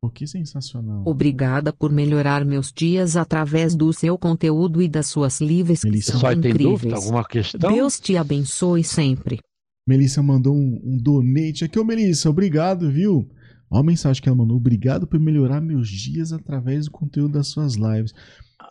Pô, 0.00 0.10
que 0.10 0.26
sensacional. 0.26 1.02
Obrigada 1.06 1.72
por 1.72 1.90
melhorar 1.90 2.44
meus 2.44 2.70
dias 2.72 3.16
através 3.16 3.74
do 3.74 3.92
seu 3.92 4.18
conteúdo 4.18 4.82
e 4.82 4.88
das 4.88 5.06
suas 5.06 5.40
livres 5.40 5.80
que 5.80 5.88
Melissa, 5.88 6.18
são 6.18 6.28
tem 6.28 6.38
incríveis. 6.38 6.80
dúvida? 6.82 6.96
Alguma 6.96 7.24
questão? 7.24 7.72
Deus 7.72 7.98
te 7.98 8.16
abençoe 8.16 8.84
sempre. 8.84 9.40
Melissa 9.86 10.22
mandou 10.22 10.54
um, 10.54 10.80
um 10.82 10.96
donate 10.96 11.64
aqui. 11.64 11.78
Ô, 11.78 11.84
Melissa, 11.84 12.30
obrigado, 12.30 12.90
viu? 12.90 13.28
Olha 13.70 13.80
a 13.80 13.84
mensagem 13.84 14.22
que 14.22 14.28
ela 14.28 14.36
mandou. 14.36 14.56
Obrigado 14.56 15.06
por 15.06 15.18
melhorar 15.20 15.60
meus 15.60 15.88
dias 15.88 16.32
através 16.32 16.86
do 16.86 16.90
conteúdo 16.90 17.32
das 17.34 17.48
suas 17.48 17.74
lives. 17.74 18.14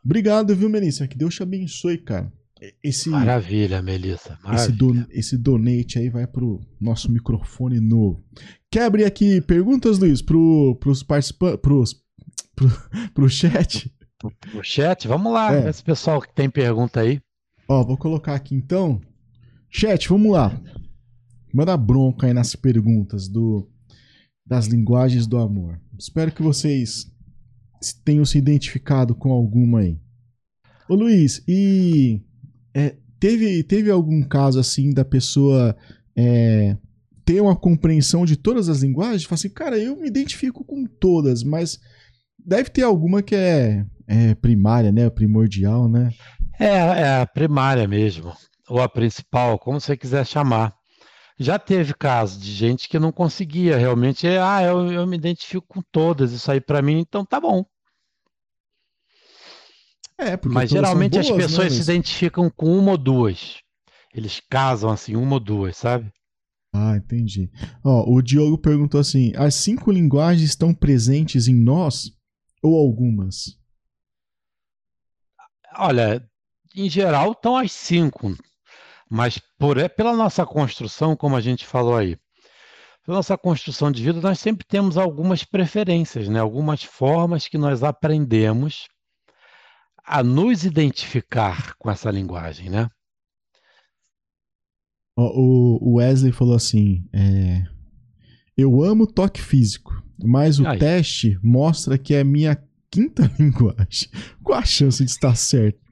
Obrigado, 0.04 0.56
viu, 0.56 0.70
Melissa? 0.70 1.08
Que 1.08 1.18
Deus 1.18 1.36
te 1.36 1.44
abençoe, 1.44 1.98
cara. 1.98 2.32
Esse, 2.82 3.10
Maravilha, 3.10 3.82
Melissa. 3.82 4.34
esse, 4.34 4.44
Maravilha. 4.44 4.78
do, 4.78 5.08
esse 5.12 5.38
donate 5.38 6.00
aí 6.00 6.10
vai 6.10 6.26
pro 6.26 6.62
nosso 6.80 7.12
microfone 7.12 7.80
novo. 7.80 8.24
Quer 8.72 8.86
abrir 8.86 9.04
aqui 9.04 9.42
perguntas, 9.42 10.00
Luiz, 10.00 10.22
pro, 10.22 10.78
pros 10.80 11.04
participantes, 11.04 11.60
pros, 11.62 12.02
pro, 12.56 12.70
pro 13.14 13.30
chat? 13.30 13.92
O 14.54 14.64
chat, 14.64 15.08
vamos 15.08 15.34
lá. 15.34 15.54
É. 15.54 15.70
Esse 15.70 15.84
pessoal 15.84 16.22
que 16.22 16.34
tem 16.34 16.50
pergunta 16.50 17.02
aí. 17.02 17.20
Ó, 17.68 17.84
vou 17.84 17.98
colocar 17.98 18.36
aqui 18.36 18.56
então. 18.56 19.02
Chat, 19.70 20.08
vamos 20.08 20.32
lá. 20.32 20.58
Manda 21.54 21.78
bronca 21.78 22.26
aí 22.26 22.34
nas 22.34 22.56
perguntas 22.56 23.28
do 23.28 23.70
das 24.46 24.66
linguagens 24.66 25.26
do 25.26 25.38
amor. 25.38 25.80
Espero 25.98 26.32
que 26.32 26.42
vocês 26.42 27.10
tenham 28.04 28.26
se 28.26 28.38
identificado 28.38 29.16
com 29.16 29.32
alguma 29.32 29.80
aí. 29.80 29.98
Ô 30.90 30.96
Luiz, 30.96 31.42
e 31.48 32.22
é, 32.74 32.96
teve, 33.20 33.64
teve 33.64 33.90
algum 33.90 34.22
caso 34.22 34.60
assim 34.60 34.94
da 34.94 35.06
pessoa 35.06 35.76
é, 36.16 36.76
ter 37.24 37.42
uma 37.42 37.56
compreensão 37.56 38.26
de 38.26 38.36
todas 38.36 38.68
as 38.68 38.82
linguagens? 38.82 39.24
Fala 39.24 39.36
assim, 39.36 39.50
cara, 39.50 39.78
eu 39.78 39.96
me 39.96 40.08
identifico 40.08 40.64
com 40.64 40.86
todas, 40.86 41.44
mas 41.44 41.80
deve 42.38 42.70
ter 42.70 42.84
alguma 42.84 43.22
que 43.22 43.36
é, 43.36 43.86
é 44.08 44.36
primária, 44.36 44.92
né? 44.92 45.10
Primordial, 45.10 45.88
né? 45.88 46.12
É, 46.60 46.68
é 46.68 47.22
a 47.22 47.26
primária 47.26 47.88
mesmo. 47.88 48.34
Ou 48.68 48.82
a 48.82 48.90
principal, 48.90 49.58
como 49.58 49.80
você 49.80 49.96
quiser 49.96 50.26
chamar. 50.26 50.74
Já 51.40 51.58
teve 51.60 51.94
caso 51.94 52.40
de 52.40 52.52
gente 52.52 52.88
que 52.88 53.00
não 53.00 53.12
conseguia 53.12 53.78
realmente. 53.78 54.28
é, 54.28 54.40
Ah, 54.42 54.62
eu, 54.64 54.92
eu 54.92 55.08
me 55.08 55.18
identifico 55.18 55.66
com 55.68 55.82
todas, 55.92 56.32
isso 56.32 56.52
aí 56.52 56.62
pra 56.62 56.82
mim, 56.82 57.00
então 57.00 57.26
tá 57.26 57.40
bom. 57.40 57.66
É, 60.18 60.38
porque 60.38 60.56
Mas 60.56 60.70
geralmente 60.70 61.20
as 61.20 61.28
boas, 61.28 61.38
né, 61.38 61.46
pessoas 61.48 61.74
se 61.74 61.80
Luiz? 61.80 61.90
identificam 61.90 62.50
com 62.50 62.78
uma 62.78 62.92
ou 62.92 62.98
duas. 62.98 63.58
Eles 64.14 64.40
casam 64.50 64.90
assim, 64.92 65.16
uma 65.16 65.34
ou 65.34 65.40
duas, 65.40 65.76
sabe? 65.76 66.12
Ah, 66.74 66.96
entendi. 66.98 67.50
Ó, 67.84 68.10
o 68.12 68.22
Diogo 68.22 68.58
perguntou 68.58 69.00
assim: 69.00 69.32
as 69.36 69.56
cinco 69.56 69.92
linguagens 69.92 70.50
estão 70.50 70.74
presentes 70.74 71.48
em 71.48 71.56
nós 71.56 72.12
ou 72.62 72.76
algumas? 72.78 73.58
Olha, 75.78 76.28
em 76.76 76.90
geral 76.90 77.32
estão 77.32 77.58
as 77.58 77.72
cinco, 77.72 78.36
mas 79.14 79.38
por, 79.60 79.78
é 79.78 79.88
pela 79.88 80.16
nossa 80.16 80.44
construção, 80.44 81.16
como 81.16 81.36
a 81.36 81.40
gente 81.40 81.68
falou 81.68 81.96
aí, 81.96 82.18
pela 83.06 83.18
nossa 83.18 83.38
construção 83.38 83.92
de 83.92 84.02
vida, 84.02 84.20
nós 84.20 84.40
sempre 84.40 84.66
temos 84.66 84.98
algumas 84.98 85.44
preferências, 85.44 86.28
né? 86.28 86.40
Algumas 86.40 86.84
formas 86.84 87.48
que 87.48 87.56
nós 87.56 87.84
aprendemos 87.84 88.88
a 90.04 90.24
nos 90.24 90.64
identificar 90.64 91.76
com 91.76 91.92
essa 91.92 92.10
linguagem, 92.10 92.72
né? 92.72 92.90
O 95.16 95.98
Wesley 95.98 96.32
falou 96.32 96.56
assim: 96.56 97.08
é, 97.14 97.64
eu 98.58 98.82
amo 98.82 99.06
toque 99.06 99.40
físico, 99.40 99.94
mas 100.24 100.60
o 100.60 100.68
Aí. 100.68 100.80
teste 100.80 101.38
mostra 101.44 102.00
que 102.00 102.16
é 102.16 102.24
minha 102.24 102.58
quinta 102.90 103.32
linguagem. 103.38 104.10
Qual 104.44 104.58
a 104.58 104.66
chance 104.66 105.06
de 105.06 105.12
estar 105.12 105.36
certo? 105.36 105.84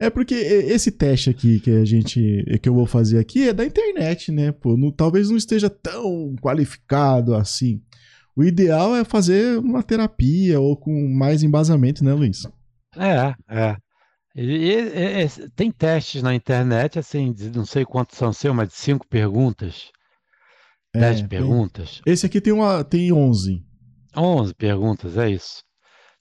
É 0.00 0.10
porque 0.10 0.34
esse 0.34 0.90
teste 0.90 1.30
aqui 1.30 1.60
que 1.60 1.70
a 1.70 1.84
gente 1.84 2.44
que 2.60 2.68
eu 2.68 2.74
vou 2.74 2.86
fazer 2.86 3.18
aqui 3.18 3.48
é 3.48 3.52
da 3.52 3.64
internet, 3.64 4.32
né? 4.32 4.52
Pô, 4.52 4.76
não- 4.76 4.90
talvez 4.90 5.30
não 5.30 5.36
esteja 5.36 5.70
tão 5.70 6.34
qualificado 6.40 7.34
assim. 7.34 7.80
O 8.36 8.42
ideal 8.42 8.96
é 8.96 9.04
fazer 9.04 9.58
uma 9.58 9.82
terapia 9.82 10.60
ou 10.60 10.76
com 10.76 11.08
mais 11.08 11.42
embasamento, 11.42 12.04
né, 12.04 12.12
Luiz? 12.12 12.42
É, 12.96 13.34
é. 13.48 13.76
E- 14.36 14.42
e- 14.42 15.24
e- 15.24 15.48
tem 15.54 15.70
testes 15.70 16.20
na 16.22 16.34
internet, 16.34 16.98
assim, 16.98 17.32
não 17.54 17.64
sei 17.64 17.84
quantos 17.84 18.18
são 18.18 18.32
seu, 18.32 18.52
mas 18.52 18.68
de 18.68 18.74
cinco 18.74 19.06
perguntas, 19.06 19.92
É, 20.92 20.98
dez 21.00 21.20
tem- 21.20 21.28
perguntas. 21.28 22.00
Esse 22.04 22.26
aqui 22.26 22.40
tem 22.40 22.52
uma 22.52 22.82
tem 22.82 23.12
11. 23.12 23.62
11 24.16 24.52
perguntas, 24.54 25.16
é 25.16 25.30
isso. 25.30 25.62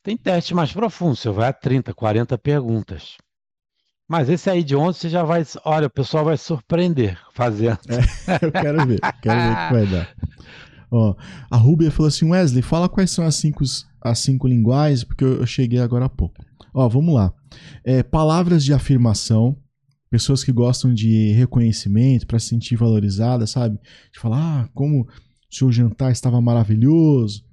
Tem 0.04 0.16
teste 0.16 0.54
mais 0.54 0.72
profundo, 0.72 1.16
você 1.16 1.30
vai 1.32 1.50
a 1.50 1.54
30, 1.54 1.94
40 1.94 2.38
perguntas. 2.38 3.16
Mas 4.08 4.30
esse 4.30 4.49
aí 4.49 4.64
de 4.64 4.76
11 4.76 4.99
você 4.99 5.10
já 5.10 5.24
vai. 5.24 5.43
Olha, 5.66 5.88
o 5.88 5.89
pessoal 5.89 6.26
vai 6.26 6.38
se 6.38 6.43
surpreender 6.43 7.18
fazendo. 7.34 7.80
Eu 8.41 8.51
quero 8.51 8.86
ver, 8.86 8.99
quero 9.22 9.41
ver 9.41 9.51
o 9.51 9.56
que 9.56 9.74
vai 9.74 9.86
dar. 9.88 10.16
Ó, 10.91 11.16
a 11.49 11.58
Rubia 11.58 11.89
falou 11.89 12.08
assim: 12.08 12.30
Wesley, 12.30 12.62
fala 12.62 12.88
quais 12.89 13.10
são 13.10 13.26
as 13.26 13.36
cinco, 13.36 13.64
as 14.01 14.20
cinco 14.20 14.47
linguagens, 14.47 15.04
porque 15.04 15.24
eu, 15.24 15.39
eu 15.39 15.45
cheguei 15.45 15.80
agora 15.80 16.06
há 16.06 16.10
pouco. 16.10 16.36
Ó, 16.74 16.88
vamos 16.88 17.16
lá. 17.16 17.34
É, 17.84 18.04
palavras 18.04 18.64
de 18.64 18.74
afirmação, 18.74 19.58
pessoas 20.10 20.43
que 20.43 20.51
gostam 20.51 20.93
de 20.93 21.32
reconhecimento 21.32 22.28
para 22.28 22.38
se 22.38 22.49
sentir 22.49 22.76
valorizada, 22.76 23.47
sabe? 23.47 23.80
De 24.12 24.20
falar, 24.20 24.38
ah, 24.38 24.70
como 24.74 25.01
o 25.01 25.08
seu 25.49 25.72
jantar 25.72 26.12
estava 26.12 26.39
maravilhoso, 26.39 27.43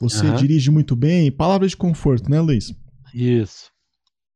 você 0.00 0.26
Aham. 0.26 0.36
dirige 0.36 0.70
muito 0.70 0.94
bem. 0.94 1.32
Palavras 1.32 1.70
de 1.70 1.76
conforto, 1.78 2.30
né, 2.30 2.40
Luiz? 2.40 2.74
Isso. 3.14 3.73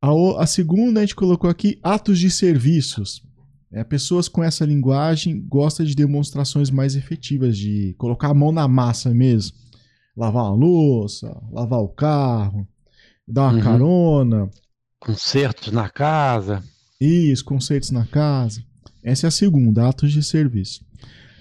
A, 0.00 0.12
o- 0.12 0.38
a 0.38 0.46
segunda 0.46 1.00
a 1.00 1.02
gente 1.02 1.14
colocou 1.14 1.50
aqui 1.50 1.78
atos 1.82 2.18
de 2.18 2.30
serviços. 2.30 3.22
É, 3.70 3.84
pessoas 3.84 4.28
com 4.28 4.42
essa 4.42 4.64
linguagem 4.64 5.40
gostam 5.46 5.84
de 5.84 5.94
demonstrações 5.94 6.70
mais 6.70 6.96
efetivas, 6.96 7.56
de 7.58 7.94
colocar 7.98 8.28
a 8.28 8.34
mão 8.34 8.50
na 8.50 8.66
massa 8.66 9.12
mesmo. 9.12 9.56
Lavar 10.16 10.44
uma 10.44 10.54
louça, 10.56 11.36
lavar 11.52 11.80
o 11.80 11.88
carro, 11.88 12.66
dar 13.26 13.42
uma 13.42 13.54
Uhum. 13.54 13.60
carona, 13.60 14.50
Concertos 14.98 15.72
na 15.72 15.88
casa. 15.88 16.64
isso, 17.00 17.44
concertos 17.44 17.90
na 17.90 18.06
casa. 18.06 18.64
Essa 19.02 19.26
é 19.26 19.28
a 19.28 19.32
segunda, 19.32 19.86
atos 19.88 20.12
de 20.12 20.22
serviço. 20.22 20.84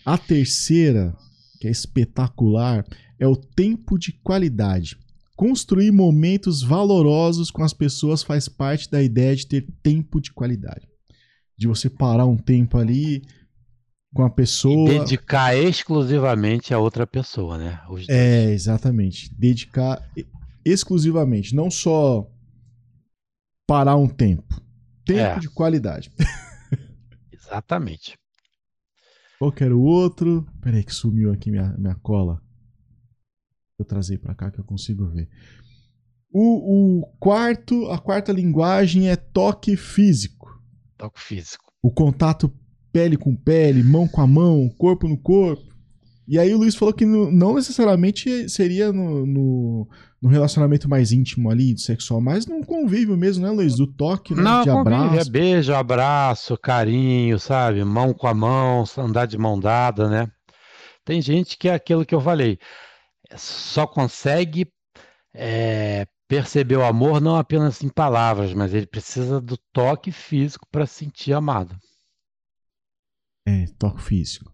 A 0.06 0.18
terceira, 0.18 1.16
que 1.60 1.68
é 1.68 1.72
espetacular, 1.72 2.86
é 3.20 3.26
o 3.28 3.36
tempo 3.36 3.98
de 3.98 4.12
qualidade. 4.12 4.98
Construir 5.38 5.92
momentos 5.92 6.62
valorosos 6.64 7.50
com 7.52 7.64
as 7.64 7.72
pessoas 7.72 8.24
faz 8.24 8.50
parte 8.50 8.90
da 8.90 9.02
ideia 9.04 9.36
de 9.36 9.46
ter 9.48 9.68
tempo 9.84 10.20
de 10.20 10.34
qualidade. 10.34 10.88
De 11.56 11.68
você 11.68 11.90
parar 11.90 12.26
um 12.26 12.36
tempo 12.36 12.78
ali 12.78 13.22
com 14.14 14.24
a 14.24 14.28
E 14.28 14.32
pessoa. 14.32 14.90
dedicar 14.90 15.56
exclusivamente 15.56 16.74
a 16.74 16.80
outra 16.80 17.06
pessoa, 17.06 17.56
né? 17.58 17.80
É, 18.10 18.50
exatamente. 18.50 19.32
Dedicar 19.38 20.04
e- 20.18 20.26
exclusivamente, 20.66 21.56
não 21.56 21.70
só 21.70 22.28
parar 23.68 23.96
um 23.96 24.08
tempo. 24.08 24.60
Tempo 25.06 25.20
É. 25.20 25.40
de 25.40 25.50
qualidade. 25.50 26.12
Exatamente. 27.32 28.18
Qual 29.40 29.52
que 29.52 29.64
era 29.64 29.76
o 29.76 29.82
outro? 29.84 30.46
Peraí 30.62 30.84
que 30.84 30.94
sumiu 30.94 31.32
aqui 31.32 31.52
minha, 31.52 31.74
minha 31.78 31.96
cola. 31.96 32.42
Eu 33.80 33.86
trazer 33.86 34.18
pra 34.18 34.34
cá 34.34 34.50
que 34.50 34.60
eu 34.60 34.64
consigo 34.64 35.06
ver. 35.06 35.30
O, 36.34 37.02
o 37.02 37.06
quarto, 37.20 37.86
a 37.92 38.00
quarta 38.00 38.32
linguagem 38.32 39.08
é 39.10 39.16
toque 39.16 39.78
físico. 39.78 40.60
Toque 40.98 41.20
físico. 41.22 41.64
O 41.82 41.92
contato 41.92 42.52
pele 42.92 43.16
com 43.16 43.36
pele, 43.36 43.84
mão 43.84 44.08
com 44.08 44.20
a 44.22 44.26
mão, 44.28 44.68
corpo 44.80 45.08
no 45.08 45.16
corpo. 45.18 45.62
E 46.28 46.40
aí 46.40 46.54
o 46.54 46.58
Luiz 46.58 46.76
falou 46.76 46.92
que 46.94 47.06
no- 47.06 47.32
não 47.32 47.54
necessariamente 47.54 48.50
seria 48.50 48.92
no, 48.92 49.26
no, 49.28 49.88
no 50.22 50.28
relacionamento 50.28 50.90
mais 50.90 51.12
íntimo 51.12 51.50
ali, 51.50 51.78
sexual, 51.78 52.20
mas 52.20 52.48
num 52.48 52.64
convívio 52.64 53.16
mesmo, 53.16 53.46
né, 53.46 53.52
Luiz? 53.52 53.76
Do 53.76 53.86
toque, 53.86 54.34
né? 54.36 54.42
Não, 54.42 54.64
de 54.64 54.70
convívio, 54.72 54.96
é 55.04 55.08
abraço. 55.12 55.32
beijo, 55.32 55.74
abraço, 55.74 56.58
carinho, 56.58 57.40
sabe? 57.40 57.84
Mão 57.86 58.12
com 58.12 58.28
a 58.28 58.34
mão, 58.34 58.84
andar 58.98 59.28
de 59.28 59.38
mão 59.38 59.58
dada, 59.60 60.10
né? 60.10 60.28
Tem 61.06 61.22
gente 61.22 61.58
que 61.58 61.70
é 61.70 61.74
aquilo 61.76 62.06
que 62.06 62.14
eu 62.16 62.20
falei, 62.20 62.58
só 63.36 63.86
consegue 63.86 64.72
é, 65.34 66.08
perceber 66.28 66.78
o 66.78 66.84
amor 66.86 67.20
não 67.22 67.36
apenas 67.36 67.84
em 67.84 67.90
palavras, 67.90 68.54
mas 68.54 68.74
ele 68.74 68.88
precisa 68.88 69.40
do 69.42 69.58
toque 69.72 70.12
físico 70.12 70.68
para 70.72 70.86
se 70.86 71.06
sentir 71.06 71.34
amado. 71.34 71.76
É, 73.46 73.66
toque 73.78 74.02
físico. 74.02 74.52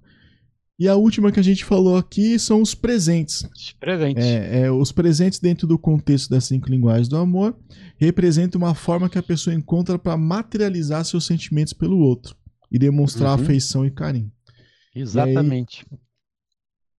E 0.77 0.87
a 0.87 0.95
última 0.95 1.31
que 1.31 1.39
a 1.39 1.43
gente 1.43 1.63
falou 1.63 1.95
aqui 1.97 2.37
são 2.37 2.61
os 2.61 2.73
presentes. 2.75 3.43
Os 3.55 3.71
presentes. 3.73 4.23
É, 4.25 4.61
é, 4.63 4.71
os 4.71 4.91
presentes 4.91 5.39
dentro 5.39 5.67
do 5.67 5.77
contexto 5.77 6.29
das 6.29 6.45
cinco 6.45 6.69
linguagens 6.69 7.07
do 7.07 7.15
amor 7.17 7.57
representam 7.97 8.59
uma 8.59 8.73
forma 8.75 9.09
que 9.09 9.17
a 9.17 9.23
pessoa 9.23 9.55
encontra 9.55 9.97
para 9.97 10.17
materializar 10.17 11.05
seus 11.05 11.25
sentimentos 11.25 11.73
pelo 11.73 11.97
outro 11.99 12.35
e 12.71 12.77
demonstrar 12.79 13.37
Uhum. 13.37 13.43
afeição 13.43 13.85
e 13.85 13.91
carinho. 13.91 14.31
Exatamente. 14.95 15.85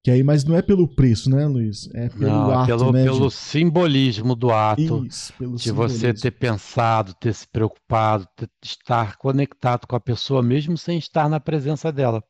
Que 0.04 0.10
aí, 0.10 0.22
mas 0.22 0.44
não 0.44 0.54
é 0.54 0.60
pelo 0.60 0.86
preço, 0.86 1.30
né, 1.30 1.46
Luiz? 1.46 1.88
É 1.94 2.10
pelo 2.10 2.30
Não, 2.30 2.52
é 2.52 2.54
ato, 2.56 2.66
pelo, 2.66 2.92
né? 2.92 3.04
pelo 3.04 3.30
simbolismo 3.30 4.36
do 4.36 4.50
ato, 4.50 5.06
Isso, 5.06 5.32
pelo 5.38 5.56
de 5.56 5.72
você 5.72 5.94
simbolismo. 5.94 6.22
ter 6.22 6.30
pensado, 6.32 7.14
ter 7.14 7.32
se 7.34 7.48
preocupado, 7.48 8.26
ter- 8.36 8.50
estar 8.62 9.16
conectado 9.16 9.86
com 9.86 9.96
a 9.96 10.00
pessoa, 10.00 10.42
mesmo 10.42 10.76
sem 10.76 10.98
estar 10.98 11.26
na 11.26 11.40
presença 11.40 11.90
dela. 11.90 12.22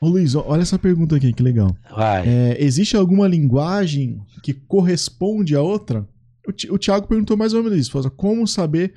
Ô, 0.00 0.08
Luiz, 0.10 0.36
olha 0.36 0.62
essa 0.62 0.78
pergunta 0.78 1.16
aqui, 1.16 1.32
que 1.32 1.42
legal. 1.42 1.76
Vai. 1.90 2.26
É, 2.28 2.64
existe 2.64 2.96
alguma 2.96 3.26
linguagem 3.26 4.20
que 4.42 4.54
corresponde 4.54 5.56
à 5.56 5.60
outra? 5.60 6.08
O, 6.46 6.52
Ti- 6.52 6.70
o 6.70 6.78
Thiago 6.78 7.08
perguntou 7.08 7.36
mais 7.36 7.52
ou 7.52 7.64
menos 7.64 7.78
isso. 7.80 7.98
Assim, 7.98 8.08
como 8.16 8.46
saber 8.46 8.94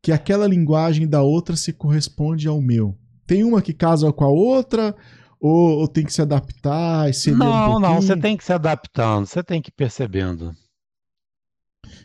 que 0.00 0.12
aquela 0.12 0.46
linguagem 0.46 1.08
da 1.08 1.22
outra 1.22 1.56
se 1.56 1.72
corresponde 1.72 2.46
ao 2.46 2.62
meu? 2.62 2.96
Tem 3.26 3.42
uma 3.44 3.60
que 3.60 3.72
casa 3.74 4.10
com 4.12 4.24
a 4.24 4.28
outra? 4.28 4.94
Ou, 5.40 5.78
ou 5.78 5.88
tem 5.88 6.04
que 6.04 6.12
se 6.12 6.20
adaptar 6.20 7.08
e 7.08 7.14
ceder 7.14 7.36
um 7.36 7.38
Não, 7.38 7.80
não, 7.80 8.02
você 8.02 8.16
tem 8.16 8.36
que 8.36 8.44
se 8.44 8.52
adaptando, 8.52 9.26
você 9.26 9.42
tem 9.42 9.62
que 9.62 9.70
ir 9.70 9.74
percebendo. 9.74 10.52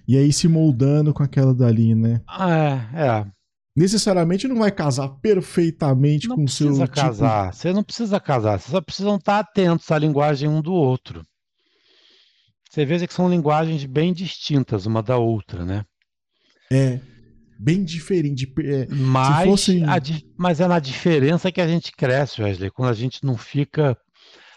E 0.08 0.18
aí 0.18 0.32
se 0.32 0.48
moldando 0.48 1.14
com 1.14 1.22
aquela 1.22 1.54
dali, 1.54 1.94
né? 1.94 2.22
É, 2.40 3.08
é. 3.08 3.26
Necessariamente 3.76 4.48
não 4.48 4.56
vai 4.58 4.72
casar 4.72 5.10
perfeitamente 5.22 6.30
Não 6.30 6.38
com 6.38 6.46
o 6.46 6.48
seu 6.48 6.68
precisa 6.68 6.86
tipo- 6.88 6.96
casar, 6.96 7.54
você 7.54 7.74
não 7.74 7.84
precisa 7.84 8.20
casar, 8.22 8.58
vocês 8.58 8.72
só 8.72 8.80
precisam 8.80 9.18
estar 9.18 9.40
atentos 9.40 9.92
à 9.92 10.00
linguagem 10.00 10.48
um 10.48 10.62
do 10.62 10.72
outro. 10.74 11.22
Você 12.70 12.86
veja 12.86 13.06
que 13.06 13.14
são 13.14 13.30
linguagens 13.30 13.84
bem 13.86 14.14
distintas 14.14 14.86
uma 14.86 15.04
da 15.04 15.18
outra, 15.18 15.66
né? 15.66 15.84
É, 16.72 17.00
bem 17.60 17.84
diferente. 17.84 18.52
É, 18.60 18.88
Mas, 18.90 19.70
a 19.70 20.00
mas 20.38 20.60
é 20.60 20.68
na 20.68 20.80
diferença 20.80 21.52
que 21.52 21.62
a 21.62 21.68
gente 21.68 21.92
cresce, 21.92 22.42
Wesley, 22.42 22.70
quando 22.70 22.90
a 22.90 22.94
gente 22.94 23.24
não 23.24 23.38
fica, 23.38 23.98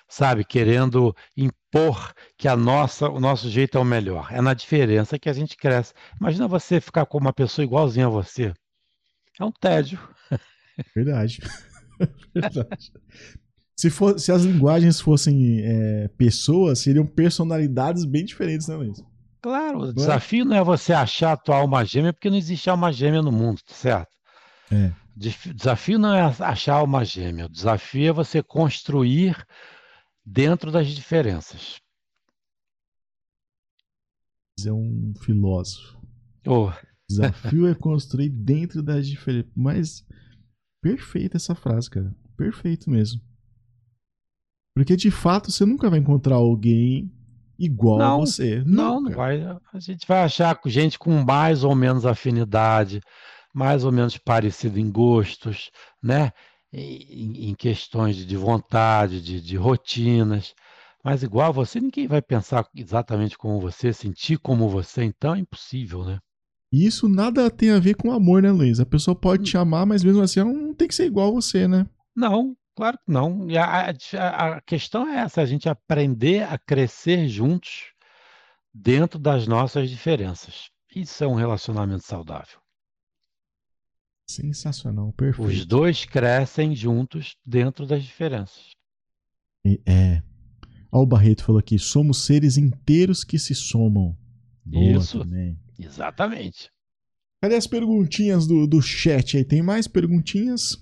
sabe, 0.09 0.45
querendo 0.45 1.15
impor 1.37 2.13
que 2.37 2.49
a 2.49 2.57
nossa, 2.57 3.09
o 3.09 3.21
nosso 3.21 3.49
jeito 3.49 3.79
é 3.79 3.81
o 3.81 3.85
melhor. 3.85 4.29
É 4.31 4.41
na 4.41 4.55
diferença 4.55 5.19
que 5.19 5.29
a 5.29 5.33
gente 5.33 5.57
cresce. 5.57 5.93
Imagina 6.21 6.49
você 6.49 6.81
ficar 6.81 7.07
com 7.07 7.19
uma 7.19 7.33
pessoa 7.33 7.65
igualzinha 7.65 8.07
a 8.07 8.11
você. 8.11 8.53
É 9.39 9.45
um 9.45 9.53
tédio. 9.53 9.99
Verdade. 10.95 11.41
Verdade. 12.35 12.93
Se, 13.77 13.91
for, 13.91 14.19
se 14.19 14.33
as 14.33 14.43
linguagens 14.43 15.01
fossem 15.01 15.61
é, 15.63 16.09
pessoas, 16.19 16.81
seriam 16.81 17.07
personalidades 17.07 18.05
bem 18.05 18.25
diferentes, 18.25 18.67
né, 18.67 18.75
Luiz? 18.75 19.01
Claro, 19.49 19.81
o 19.81 19.93
desafio 19.95 20.45
não 20.45 20.55
é 20.55 20.63
você 20.63 20.93
achar 20.93 21.33
a 21.33 21.37
tua 21.39 21.57
alma 21.57 21.83
gêmea, 21.83 22.13
porque 22.13 22.29
não 22.29 22.37
existe 22.37 22.69
alma 22.69 22.93
gêmea 22.93 23.23
no 23.23 23.33
mundo, 23.33 23.63
certo? 23.67 24.15
É. 24.71 24.93
Desafio 25.17 25.99
não 25.99 26.13
é 26.13 26.21
achar 26.21 26.75
a 26.75 26.79
alma 26.81 27.03
gêmea, 27.03 27.47
o 27.47 27.49
desafio 27.49 28.11
é 28.11 28.13
você 28.13 28.43
construir 28.43 29.43
dentro 30.23 30.71
das 30.71 30.89
diferenças. 30.89 31.81
É 34.67 34.71
um 34.71 35.15
filósofo. 35.23 35.99
Oh, 36.47 36.71
Desafio 37.09 37.69
é 37.69 37.75
construir 37.75 38.29
dentro 38.29 38.83
das 38.83 39.09
diferenças. 39.09 39.51
Mas 39.57 40.07
perfeita 40.83 41.39
essa 41.39 41.55
frase, 41.55 41.89
cara. 41.89 42.15
Perfeito 42.37 42.91
mesmo. 42.91 43.19
Porque 44.77 44.95
de 44.95 45.11
fato 45.11 45.51
você 45.51 45.65
nunca 45.65 45.89
vai 45.89 46.01
encontrar 46.01 46.35
alguém 46.35 47.11
igual 47.59 48.07
a 48.07 48.09
Não, 48.09 48.21
você. 48.21 48.63
não, 48.65 49.01
não 49.01 49.11
vai. 49.13 49.43
A 49.43 49.81
gente 49.81 50.07
vai 50.07 50.23
achar 50.25 50.59
gente 50.67 50.99
com 50.99 51.11
mais 51.25 51.65
ou 51.65 51.75
menos 51.75 52.07
afinidade, 52.07 53.01
mais 53.55 53.85
ou 53.85 53.93
menos 53.93 54.17
parecido 54.19 54.79
em 54.79 54.91
gostos, 54.91 55.71
né? 56.03 56.33
Em, 56.73 57.49
em 57.51 57.55
questões 57.55 58.17
de, 58.17 58.25
de 58.27 58.37
vontade, 58.37 59.21
de, 59.23 59.41
de 59.41 59.57
rotinas. 59.57 60.55
Mas 61.03 61.23
igual 61.23 61.49
a 61.49 61.53
você, 61.53 61.81
ninguém 61.81 62.07
vai 62.07 62.21
pensar 62.23 62.69
exatamente 62.75 63.37
como 63.39 63.61
você, 63.61 63.93
sentir 63.93 64.39
como 64.39 64.69
você, 64.69 65.05
então 65.05 65.35
é 65.35 65.39
impossível, 65.39 66.05
né? 66.05 66.19
Isso 66.73 67.09
nada 67.09 67.51
tem 67.51 67.71
a 67.71 67.79
ver 67.79 67.95
com 67.95 68.13
amor, 68.13 68.43
né, 68.43 68.51
Luiz? 68.51 68.81
A 68.81 68.87
pessoa 68.87 69.15
pode 69.15 69.45
te 69.45 69.57
amar, 69.57 69.87
mas 69.87 70.03
mesmo 70.05 70.23
assim 70.23 70.41
ela 70.41 70.53
não 70.53 70.75
tem 70.75 70.89
que 70.89 70.95
ser 70.95 71.07
igual 71.07 71.29
a 71.29 71.33
você, 71.33 71.67
né? 71.69 71.87
Não, 72.15 72.55
claro 72.79 72.97
que 72.99 73.11
não. 73.13 73.51
E 73.51 73.59
a, 73.59 73.91
a- 73.91 74.57
a 74.57 74.61
questão 74.61 75.09
é 75.09 75.17
essa, 75.19 75.41
a 75.43 75.47
gente 75.47 75.69
aprender 75.69 76.45
a 76.45 76.57
crescer 76.57 77.27
juntos 77.29 77.93
dentro 78.73 79.19
das 79.19 79.49
nossas 79.49 79.91
diferenças. 79.91 80.71
Isso 80.95 81.25
é 81.25 81.27
um 81.27 81.35
relacionamento 81.35 82.05
saudável. 82.05 82.59
Sensacional, 84.31 85.09
Os 85.09 85.15
perfeito. 85.17 85.67
dois 85.67 86.05
crescem 86.05 86.75
juntos 86.77 87.35
dentro 87.45 87.85
das 87.87 88.05
diferenças. 88.05 88.71
E- 89.65 89.81
É. 89.87 90.23
Ó, 90.93 91.03
o 91.03 91.07
Barreto 91.07 91.45
falou 91.45 91.59
aqui: 91.59 91.79
somos 91.79 92.25
seres 92.25 92.57
inteiros 92.57 93.25
que 93.25 93.39
se 93.39 93.55
somam. 93.55 94.17
Boa 94.65 94.99
Isso. 94.99 95.19
também. 95.19 95.59
Exatamente. 95.79 96.71
Cadê 97.43 97.57
as 97.57 97.67
perguntinhas 97.67 98.47
do, 98.47 98.67
do 98.67 98.81
chat 98.83 99.37
aí? 99.37 99.45
Tem 99.45 99.63
mais 99.63 99.87
perguntinhas? 99.89 100.77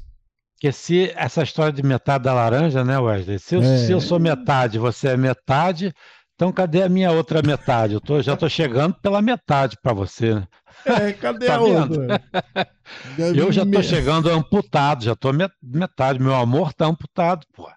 Porque 0.57 0.73
se 0.73 1.11
essa 1.17 1.43
história 1.43 1.71
de 1.73 1.83
metade 1.83 2.25
da 2.25 2.33
laranja, 2.33 2.83
né, 2.83 2.99
Wesley? 2.99 3.39
Se 3.39 3.55
eu, 3.57 3.63
É. 3.63 3.79
se 3.79 3.93
eu 3.93 4.01
sou 4.01 4.19
metade, 4.19 4.79
você 4.79 5.09
é 5.09 5.17
metade, 5.17 5.93
então 6.35 6.51
cadê 6.51 6.83
a 6.83 6.89
minha 6.89 7.13
outra 7.13 7.43
metade? 7.43 7.93
Eu 7.93 8.01
tô, 8.01 8.23
já 8.23 8.33
estou 8.33 8.49
chegando 8.49 8.95
pela 8.95 9.21
metade 9.21 9.77
para 9.83 9.93
você. 9.93 10.35
né? 10.35 10.49
É, 10.87 11.13
cadê 11.13 11.47
Tá 11.47 11.57
a 11.57 11.59
vendo? 11.59 12.01
outra? 12.01 12.23
Eu 13.37 13.53
já 13.53 13.65
estou 13.65 13.83
chegando 13.83 14.31
amputado, 14.31 15.05
já 15.05 15.13
estou 15.13 15.33
metade. 15.63 16.19
Meu 16.21 16.35
amor 16.35 16.73
tá 16.73 16.87
amputado, 16.87 17.45
pô. 17.55 17.69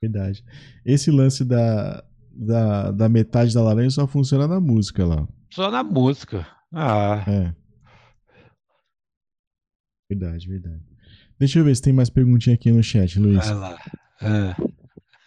Verdade. 0.00 0.44
Esse 0.84 1.10
lance 1.10 1.44
da, 1.44 2.04
da, 2.30 2.90
da 2.92 3.08
metade 3.08 3.52
da 3.54 3.62
laranja 3.62 3.90
só 3.90 4.06
funciona 4.06 4.46
na 4.46 4.60
música 4.60 5.04
lá. 5.04 5.26
Só 5.50 5.70
na 5.72 5.82
música. 5.82 6.46
Ah, 6.72 7.24
É. 7.26 7.52
Verdade, 10.10 10.46
verdade. 10.48 10.91
Deixa 11.42 11.58
eu 11.58 11.64
ver 11.64 11.74
se 11.74 11.82
tem 11.82 11.92
mais 11.92 12.08
perguntinha 12.08 12.54
aqui 12.54 12.70
no 12.70 12.84
chat, 12.84 13.18
Luiz. 13.18 13.44
vai 13.44 13.54
lá. 13.56 13.76
É. 14.20 14.54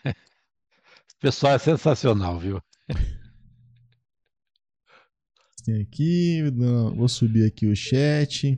Esse 0.07 1.17
pessoal 1.19 1.55
é 1.55 1.57
sensacional, 1.57 2.39
viu? 2.39 2.61
Tem 5.65 5.81
aqui, 5.81 6.41
não, 6.53 6.95
vou 6.95 7.09
subir 7.09 7.45
aqui 7.45 7.65
o 7.67 7.75
chat. 7.75 8.57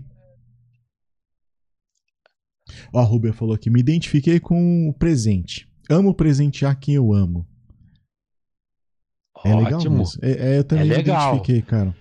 Ó, 2.93 2.99
a 2.99 3.03
Rubia 3.03 3.33
falou 3.33 3.55
aqui: 3.55 3.71
me 3.71 3.79
identifiquei 3.79 4.39
com 4.39 4.87
o 4.87 4.93
presente. 4.93 5.67
Amo 5.89 6.13
presentear 6.13 6.79
quem 6.79 6.93
eu 6.93 7.11
amo. 7.11 7.43
É 9.43 9.55
legal, 9.55 9.79
Ótimo. 9.79 9.95
Luiz? 9.97 10.15
É, 10.21 10.31
é, 10.53 10.59
eu 10.59 10.63
também 10.63 10.85
É 10.85 10.89
me 10.89 10.95
legal. 10.95 11.33
identifiquei, 11.33 11.63
cara. 11.63 11.97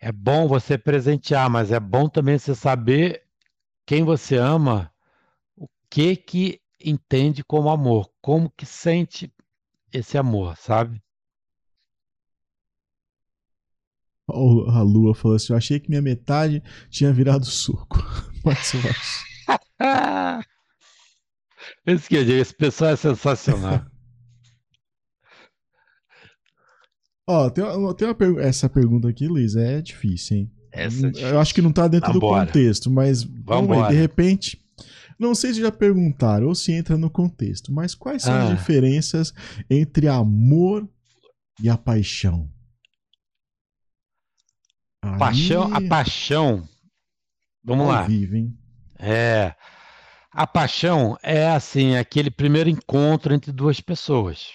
É 0.00 0.12
bom 0.12 0.46
você 0.46 0.78
presentear, 0.78 1.50
mas 1.50 1.72
é 1.72 1.80
bom 1.80 2.08
também 2.08 2.38
você 2.38 2.54
saber 2.54 3.25
quem 3.86 4.04
você 4.04 4.36
ama, 4.36 4.92
o 5.56 5.66
que 5.90 6.16
que 6.16 6.60
entende 6.84 7.42
como 7.44 7.70
amor, 7.70 8.10
como 8.20 8.50
que 8.50 8.66
sente 8.66 9.32
esse 9.92 10.18
amor, 10.18 10.56
sabe? 10.58 11.02
Ó, 14.28 14.68
A 14.70 14.82
Lua 14.82 15.14
falou 15.14 15.36
assim: 15.36 15.52
eu 15.52 15.56
achei 15.56 15.80
que 15.80 15.88
minha 15.88 16.02
metade 16.02 16.62
tinha 16.90 17.12
virado 17.12 17.44
suco. 17.46 17.98
Mas 18.44 18.74
eu 18.74 18.80
acho. 18.80 19.26
Esse, 21.86 22.08
que 22.08 22.16
eu 22.16 22.24
digo, 22.24 22.38
esse 22.38 22.54
pessoal 22.54 22.90
é 22.90 22.96
sensacional. 22.96 23.86
Ó, 27.26 27.48
tem 27.50 27.64
uma, 27.64 27.94
tem 27.96 28.06
uma 28.08 28.14
pergu- 28.14 28.38
essa 28.40 28.68
pergunta 28.68 29.08
aqui, 29.08 29.26
Luiz, 29.26 29.56
é 29.56 29.80
difícil, 29.80 30.36
hein? 30.36 30.52
Essa 30.76 31.06
é 31.08 31.32
Eu 31.32 31.40
acho 31.40 31.54
que 31.54 31.62
não 31.62 31.72
tá 31.72 31.88
dentro 31.88 32.12
Vambora. 32.12 32.44
do 32.44 32.46
contexto, 32.48 32.90
mas 32.90 33.22
vamos 33.22 33.76
aí, 33.78 33.90
de 33.94 34.00
repente. 34.00 34.62
Não 35.18 35.34
sei 35.34 35.54
se 35.54 35.60
já 35.62 35.72
perguntaram 35.72 36.46
ou 36.48 36.54
se 36.54 36.72
entra 36.72 36.96
no 36.98 37.08
contexto, 37.08 37.72
mas 37.72 37.94
quais 37.94 38.22
são 38.22 38.34
as 38.34 38.50
Ah. 38.50 38.54
diferenças 38.54 39.32
entre 39.70 40.08
amor 40.08 40.86
e 41.62 41.70
a 41.70 41.78
paixão? 41.78 42.50
Aí, 45.02 45.18
Paixão, 45.18 45.72
a 45.74 45.80
paixão. 45.88 46.68
Vamos 47.64 47.88
lá. 47.88 48.02
vivo, 48.02 48.36
hein? 48.36 48.58
É. 48.98 49.54
A 50.32 50.46
paixão 50.46 51.16
é 51.22 51.48
assim, 51.48 51.96
aquele 51.96 52.30
primeiro 52.30 52.68
encontro 52.68 53.32
entre 53.34 53.50
duas 53.52 53.80
pessoas. 53.80 54.52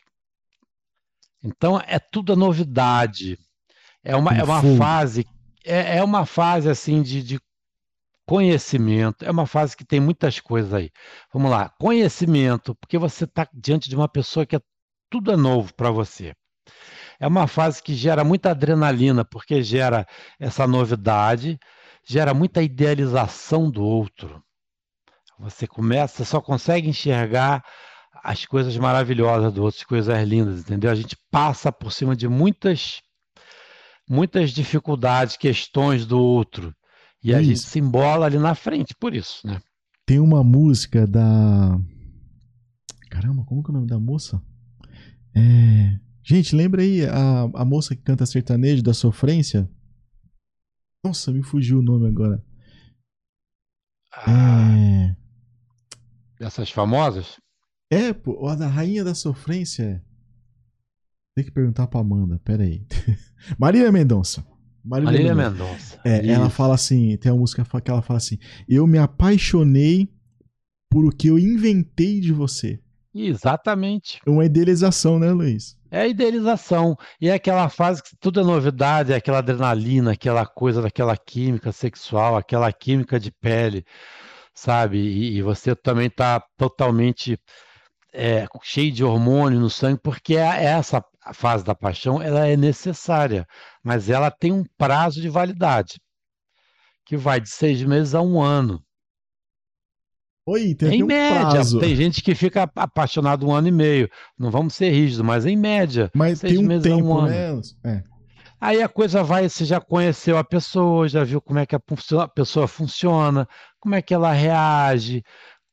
Então 1.44 1.82
é 1.88 1.98
tudo 1.98 2.34
a 2.34 2.36
novidade. 2.36 3.40
É 4.04 4.16
uma, 4.16 4.32
é 4.36 4.44
uma 4.44 4.62
fase, 4.78 5.26
é, 5.66 5.98
é 5.98 6.04
uma 6.04 6.26
fase 6.26 6.70
assim 6.70 7.02
de, 7.02 7.24
de 7.24 7.40
conhecimento, 8.26 9.26
é 9.26 9.32
uma 9.32 9.46
fase 9.46 9.76
que 9.76 9.84
tem 9.84 10.00
muitas 10.00 10.40
coisas 10.40 10.74
aí. 10.74 10.92
Vamos 11.34 11.52
lá, 11.52 11.70
conhecimento, 11.80 12.76
porque 12.76 12.98
você 12.98 13.26
está 13.26 13.48
diante 13.54 13.90
de 13.90 13.96
uma 13.96 14.08
pessoa 14.08 14.46
que 14.46 14.56
é 14.56 14.62
tudo 15.10 15.32
é 15.32 15.36
novo 15.36 15.74
para 15.74 15.92
você. 15.92 16.34
É 17.20 17.28
uma 17.28 17.46
fase 17.46 17.84
que 17.84 17.94
gera 17.94 18.24
muita 18.24 18.52
adrenalina, 18.52 19.26
porque 19.26 19.62
gera 19.62 20.08
essa 20.40 20.66
novidade, 20.66 21.60
gera 22.08 22.34
muita 22.34 22.64
idealização 22.64 23.70
do 23.70 23.84
outro. 23.84 24.42
Você 25.38 25.68
começa, 25.68 26.24
só 26.24 26.40
consegue 26.40 26.88
enxergar 26.88 27.64
as 28.24 28.46
coisas 28.46 28.78
maravilhosas 28.78 29.52
do 29.52 29.64
outro, 29.64 29.80
as 29.80 29.86
coisas 29.86 30.28
lindas, 30.28 30.62
entendeu? 30.62 30.90
A 30.90 30.96
gente 30.96 31.18
passa 31.30 31.72
por 31.72 31.92
cima 31.92 32.16
de 32.16 32.28
muitas 32.28 33.02
muitas 34.12 34.52
dificuldades, 34.52 35.38
questões 35.38 36.06
do 36.06 36.20
outro. 36.20 36.76
E 37.24 37.34
a 37.34 37.40
Isso. 37.40 37.50
gente 37.50 37.60
se 37.62 37.80
embola 37.80 38.26
ali 38.26 38.38
na 38.38 38.54
frente, 38.54 38.94
por 38.94 39.16
isso, 39.16 39.46
né? 39.48 39.62
Tem 40.06 40.20
uma 40.20 40.44
música 40.44 41.08
da. 41.08 41.80
Caramba, 43.10 43.46
como 43.46 43.64
que 43.64 43.70
é 43.70 43.72
o 43.72 43.76
nome 43.76 43.88
da 43.88 44.00
moça? 44.00 44.42
É... 45.34 45.98
Gente, 46.24 46.56
lembra 46.56 46.82
aí 46.82 47.06
a, 47.06 47.44
a 47.54 47.66
moça 47.66 47.96
que 47.96 48.02
canta 48.02 48.26
sertanejo 48.26 48.84
da 48.84 48.94
sofrência? 48.94 49.70
Nossa, 51.04 51.32
me 51.32 51.42
fugiu 51.42 51.80
o 51.80 51.82
nome 51.82 52.08
agora. 52.08 52.44
Ah, 54.12 54.72
É. 54.76 55.16
Essas 56.46 56.70
famosas? 56.70 57.40
É, 57.90 58.14
pô, 58.14 58.48
a 58.48 58.56
da 58.56 58.68
Rainha 58.68 59.04
da 59.04 59.14
Sofrência. 59.14 60.04
Tem 61.36 61.46
que 61.46 61.52
perguntar 61.52 61.88
pra 61.88 62.02
Amanda, 62.02 62.40
pera 62.44 62.64
aí. 62.64 62.86
Marília 63.58 63.92
Mendonça. 63.92 64.46
Marília 64.84 65.34
Mendonça. 65.34 65.50
Mendonça. 65.50 66.02
É, 66.04 66.28
ela 66.28 66.50
fala 66.50 66.76
assim, 66.76 67.16
tem 67.18 67.32
uma 67.32 67.40
música 67.40 67.64
que 67.82 67.92
ela 67.92 68.02
fala 68.02 68.18
assim: 68.18 68.38
Eu 68.68 68.86
me 68.86 68.98
apaixonei 68.98 70.10
por 70.90 71.06
o 71.06 71.12
que 71.12 71.28
eu 71.28 71.40
inventei 71.40 72.20
de 72.20 72.34
você. 72.34 72.82
Exatamente. 73.14 74.20
É 74.26 74.30
uma 74.30 74.46
idealização, 74.46 75.20
né, 75.20 75.32
Luiz? 75.32 75.78
É 75.90 76.02
a 76.02 76.08
idealização. 76.08 76.98
E 77.20 77.28
é 77.28 77.34
aquela 77.34 77.70
fase 77.70 78.02
que 78.02 78.16
tudo 78.20 78.40
é 78.40 78.44
novidade, 78.44 79.12
é 79.12 79.16
aquela 79.16 79.40
adrenalina, 79.40 80.14
aquela 80.14 80.46
coisa 80.46 80.82
daquela 80.82 81.16
química 81.18 81.72
sexual, 81.72 82.38
aquela 82.38 82.72
química 82.72 83.20
de 83.20 83.32
pele, 83.32 83.86
sabe? 84.54 84.98
E, 84.98 85.38
e 85.38 85.42
você 85.42 85.76
também 85.76 86.08
está 86.08 86.42
totalmente 86.58 87.38
é, 88.14 88.46
cheio 88.64 88.92
de 88.92 89.04
hormônio 89.04 89.60
no 89.60 89.70
sangue, 89.70 90.00
porque 90.02 90.36
é- 90.36 90.64
essa 90.66 91.04
fase 91.34 91.64
da 91.64 91.76
paixão 91.76 92.22
ela 92.22 92.46
é 92.48 92.58
necessária, 92.58 93.46
mas 93.84 94.10
ela 94.10 94.30
tem 94.32 94.52
um 94.52 94.64
prazo 94.78 95.22
de 95.22 95.30
validade, 95.30 96.00
que 97.06 97.16
vai 97.16 97.40
de 97.40 97.50
seis 97.50 97.82
meses 97.84 98.14
a 98.16 98.22
um 98.22 98.42
ano. 98.42 98.84
Oi, 100.46 100.74
tem 100.74 100.96
Em 101.00 101.04
um 101.04 101.08
média, 101.08 101.52
prazo. 101.52 101.80
tem 101.80 101.96
gente 101.96 102.24
que 102.24 102.34
fica 102.34 102.70
apaixonado 102.76 103.48
um 103.48 103.54
ano 103.54 103.68
e 103.68 103.72
meio. 103.72 104.10
Não 104.38 104.50
vamos 104.50 104.74
ser 104.74 104.90
rígidos, 104.90 105.24
mas 105.26 105.46
em 105.46 105.56
média, 105.56 106.10
Mas 106.16 106.40
seis 106.40 106.54
tem 106.54 106.64
um 106.64 106.68
meses 106.68 106.92
a 106.92 106.96
um 106.96 106.98
tempo, 106.98 107.18
ano. 107.18 107.28
né? 107.30 107.62
É. 107.86 108.04
Aí 108.60 108.82
a 108.82 108.90
coisa 108.90 109.24
vai, 109.24 109.48
você 109.48 109.66
já 109.66 109.80
conheceu 109.80 110.38
a 110.38 110.44
pessoa, 110.44 111.08
já 111.08 111.24
viu 111.24 111.42
como 111.42 111.60
é 111.60 111.66
que 111.66 111.76
a 111.76 111.82
a 112.20 112.28
pessoa 112.28 112.68
funciona, 112.68 113.48
como 113.80 113.96
é 113.96 114.02
que 114.02 114.14
ela 114.14 114.32
reage 114.32 115.24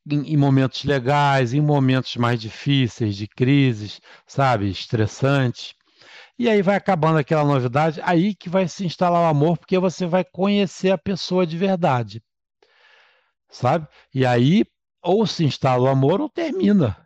em, 0.09 0.33
em 0.33 0.37
momentos 0.37 0.83
legais, 0.83 1.53
em 1.53 1.61
momentos 1.61 2.15
mais 2.15 2.39
difíceis, 2.39 3.15
de 3.15 3.27
crises, 3.27 3.99
sabe, 4.25 4.69
estressantes. 4.69 5.73
E 6.37 6.47
aí 6.47 6.61
vai 6.61 6.75
acabando 6.75 7.17
aquela 7.17 7.43
novidade, 7.43 7.99
aí 8.03 8.33
que 8.33 8.47
vai 8.47 8.67
se 8.67 8.85
instalar 8.85 9.21
o 9.21 9.29
amor, 9.29 9.57
porque 9.57 9.77
você 9.77 10.05
vai 10.05 10.23
conhecer 10.23 10.91
a 10.91 10.97
pessoa 10.97 11.45
de 11.45 11.57
verdade, 11.57 12.21
sabe? 13.49 13.87
E 14.13 14.25
aí 14.25 14.63
ou 15.03 15.25
se 15.27 15.43
instala 15.43 15.83
o 15.83 15.87
amor 15.87 16.21
ou 16.21 16.29
termina. 16.29 16.97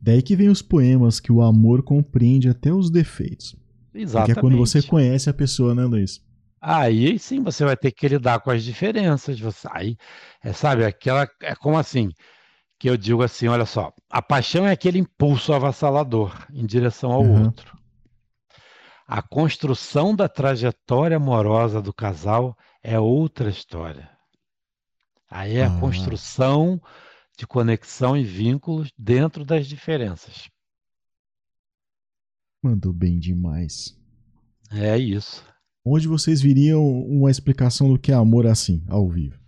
Daí 0.00 0.22
que 0.22 0.36
vem 0.36 0.48
os 0.48 0.62
poemas 0.62 1.20
que 1.20 1.32
o 1.32 1.42
amor 1.42 1.82
compreende 1.82 2.48
até 2.48 2.72
os 2.72 2.90
defeitos. 2.90 3.56
Exatamente. 3.94 4.32
Que 4.34 4.38
é 4.38 4.40
quando 4.40 4.56
você 4.56 4.82
conhece 4.82 5.28
a 5.30 5.34
pessoa, 5.34 5.74
né, 5.74 5.84
Luiz? 5.84 6.20
Aí 6.60 7.18
sim 7.18 7.42
você 7.42 7.64
vai 7.64 7.76
ter 7.76 7.90
que 7.92 8.06
lidar 8.08 8.40
com 8.40 8.50
as 8.50 8.62
diferenças. 8.64 9.38
Você, 9.40 9.68
aí, 9.72 9.96
é, 10.42 10.52
sabe, 10.52 10.84
aquela. 10.84 11.28
É 11.42 11.54
como 11.54 11.78
assim, 11.78 12.10
que 12.78 12.90
eu 12.90 12.96
digo 12.96 13.22
assim: 13.22 13.48
olha 13.48 13.66
só, 13.66 13.92
a 14.10 14.22
paixão 14.22 14.66
é 14.66 14.72
aquele 14.72 14.98
impulso 14.98 15.52
avassalador 15.52 16.46
em 16.52 16.66
direção 16.66 17.12
ao 17.12 17.22
Uhum. 17.22 17.46
outro. 17.46 17.78
A 19.06 19.20
construção 19.20 20.14
da 20.16 20.26
trajetória 20.28 21.18
amorosa 21.18 21.82
do 21.82 21.92
casal 21.92 22.56
é 22.82 22.98
outra 22.98 23.50
história. 23.50 24.08
Aí 25.30 25.56
é 25.56 25.64
a 25.64 25.66
Ah. 25.66 25.80
construção 25.80 26.80
de 27.38 27.46
conexão 27.46 28.16
e 28.16 28.22
vínculos 28.24 28.92
dentro 28.98 29.44
das 29.44 29.66
diferenças. 29.66 30.48
Mandou 32.62 32.92
bem 32.92 33.18
demais. 33.18 33.94
É 34.72 34.96
isso. 34.98 35.44
Onde 35.84 36.06
vocês 36.06 36.40
viriam 36.40 36.82
uma 37.02 37.30
explicação 37.30 37.88
do 37.88 37.98
que 37.98 38.12
é 38.12 38.14
amor 38.14 38.46
assim, 38.46 38.82
ao 38.86 39.08
vivo? 39.08 39.38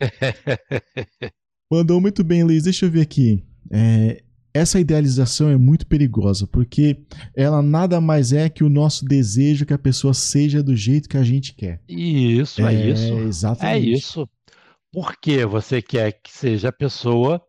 Mandou 1.70 2.00
muito 2.00 2.24
bem, 2.24 2.42
Luiz. 2.42 2.64
Deixa 2.64 2.86
eu 2.86 2.90
ver 2.90 3.02
aqui. 3.02 3.44
É, 3.70 4.22
essa 4.54 4.78
idealização 4.78 5.48
é 5.48 5.56
muito 5.56 5.86
perigosa, 5.86 6.46
porque 6.46 6.98
ela 7.34 7.62
nada 7.62 8.00
mais 8.00 8.32
é 8.32 8.48
que 8.48 8.62
o 8.62 8.68
nosso 8.68 9.04
desejo 9.04 9.64
que 9.64 9.72
a 9.72 9.78
pessoa 9.78 10.12
seja 10.12 10.62
do 10.62 10.76
jeito 10.76 11.08
que 11.08 11.16
a 11.16 11.22
gente 11.22 11.54
quer. 11.54 11.80
Isso, 11.88 12.64
é, 12.66 12.90
isso. 12.90 13.12
É 13.12 13.22
Exatamente. 13.22 13.92
isso. 13.92 14.28
Porque 14.92 15.46
você 15.46 15.80
quer 15.80 16.12
que 16.12 16.30
seja 16.30 16.68
a 16.68 16.72
pessoa, 16.72 17.40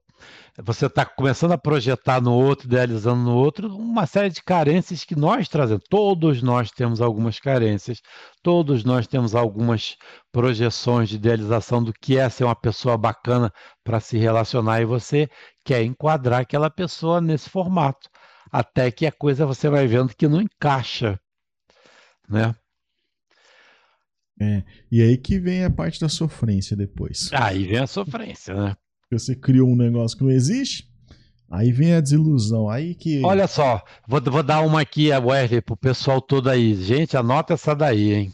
você 0.62 0.86
está 0.86 1.04
começando 1.04 1.54
a 1.54 1.58
projetar 1.58 2.22
no 2.22 2.34
outro, 2.34 2.68
idealizando 2.68 3.24
no 3.24 3.36
outro, 3.36 3.76
uma 3.76 4.06
série 4.06 4.30
de 4.30 4.44
carências 4.44 5.04
que 5.04 5.16
nós 5.16 5.50
trazemos. 5.50 5.84
Todos 5.90 6.44
nós 6.44 6.70
temos 6.70 7.02
algumas 7.02 7.40
carências, 7.40 8.02
todos 8.44 8.84
nós 8.84 9.08
temos 9.08 9.34
algumas 9.34 9.98
projeções 10.32 11.10
de 11.10 11.16
idealização 11.16 11.84
do 11.84 11.92
que 11.92 12.18
é 12.18 12.30
ser 12.30 12.44
uma 12.44 12.56
pessoa 12.56 12.96
bacana 12.98 13.52
para 13.84 14.00
se 14.00 14.18
relacionar 14.18 14.80
e 14.80 14.86
você 14.86 15.28
quer 15.66 15.82
enquadrar 15.82 16.42
aquela 16.42 16.70
pessoa 16.70 17.20
nesse 17.20 17.50
formato. 17.50 18.08
Até 18.52 18.92
que 18.92 19.08
a 19.08 19.12
coisa 19.12 19.48
você 19.48 19.68
vai 19.68 19.88
vendo 19.88 20.16
que 20.16 20.28
não 20.28 20.40
encaixa, 20.40 21.20
né? 22.30 22.54
E 24.92 25.02
aí 25.02 25.18
que 25.18 25.40
vem 25.40 25.64
a 25.64 25.70
parte 25.72 26.00
da 26.00 26.10
sofrência 26.10 26.78
depois. 26.78 27.32
Aí 27.34 27.66
vem 27.66 27.80
a 27.80 27.88
sofrência, 27.88 28.54
né? 28.54 28.76
Você 29.18 29.36
criou 29.36 29.70
um 29.70 29.76
negócio 29.76 30.18
que 30.18 30.24
não 30.24 30.32
existe, 30.32 30.90
aí 31.50 31.72
vem 31.72 31.94
a 31.94 32.02
desilusão. 32.02 32.70
Aí 32.70 32.96
que. 32.96 33.24
Olha 33.24 33.48
só, 33.48 33.84
vou, 34.08 34.22
vou 34.22 34.44
dar 34.44 34.62
uma 34.62 34.82
aqui, 34.82 35.12
a 35.12 35.20
Wesley, 35.20 35.62
pro 35.62 35.78
pessoal 35.78 36.22
todo 36.22 36.50
aí. 36.50 36.76
Gente, 36.76 37.16
anota 37.18 37.54
essa 37.54 37.76
daí, 37.76 38.14
hein? 38.14 38.34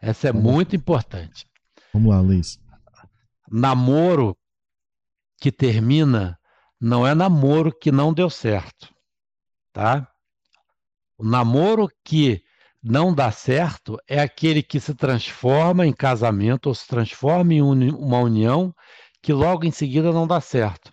Essa 0.00 0.28
é 0.28 0.32
Vamos 0.32 0.46
lá. 0.46 0.52
muito 0.52 0.76
importante. 0.76 1.46
Vamos 1.92 2.10
lá, 2.10 2.20
Luiz. 2.20 2.58
Namoro 3.50 4.36
que 5.40 5.50
termina 5.50 6.38
não 6.80 7.06
é 7.06 7.14
namoro 7.14 7.72
que 7.72 7.92
não 7.92 8.12
deu 8.12 8.30
certo, 8.30 8.88
tá? 9.72 10.08
O 11.18 11.24
namoro 11.24 11.90
que 12.02 12.42
não 12.82 13.14
dá 13.14 13.30
certo 13.30 13.98
é 14.08 14.20
aquele 14.20 14.62
que 14.62 14.80
se 14.80 14.94
transforma 14.94 15.86
em 15.86 15.92
casamento 15.92 16.68
ou 16.68 16.74
se 16.74 16.86
transforma 16.86 17.52
em 17.52 17.60
uma 17.60 18.20
união 18.20 18.74
que 19.22 19.32
logo 19.32 19.64
em 19.64 19.70
seguida 19.70 20.12
não 20.12 20.26
dá 20.26 20.40
certo. 20.40 20.92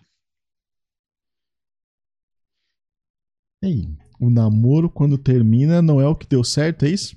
Ei, 3.62 3.88
o 4.20 4.30
namoro, 4.30 4.88
quando 4.90 5.16
termina, 5.18 5.80
não 5.82 6.00
é 6.00 6.06
o 6.08 6.14
que 6.14 6.26
deu 6.26 6.42
certo, 6.44 6.84
é 6.84 6.88
isso? 6.90 7.16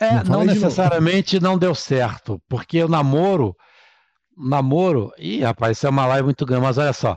É, 0.00 0.22
Não 0.24 0.24
não 0.24 0.44
necessariamente 0.44 1.38
não 1.40 1.56
deu 1.56 1.74
certo, 1.74 2.40
porque 2.48 2.82
o 2.82 2.88
namoro, 2.88 3.54
namoro, 4.36 5.12
ih, 5.18 5.40
rapaz, 5.42 5.78
isso 5.78 5.86
é 5.86 5.90
uma 5.90 6.06
live 6.06 6.24
muito 6.24 6.46
grande, 6.46 6.64
mas 6.64 6.78
olha 6.78 6.92
só, 6.92 7.14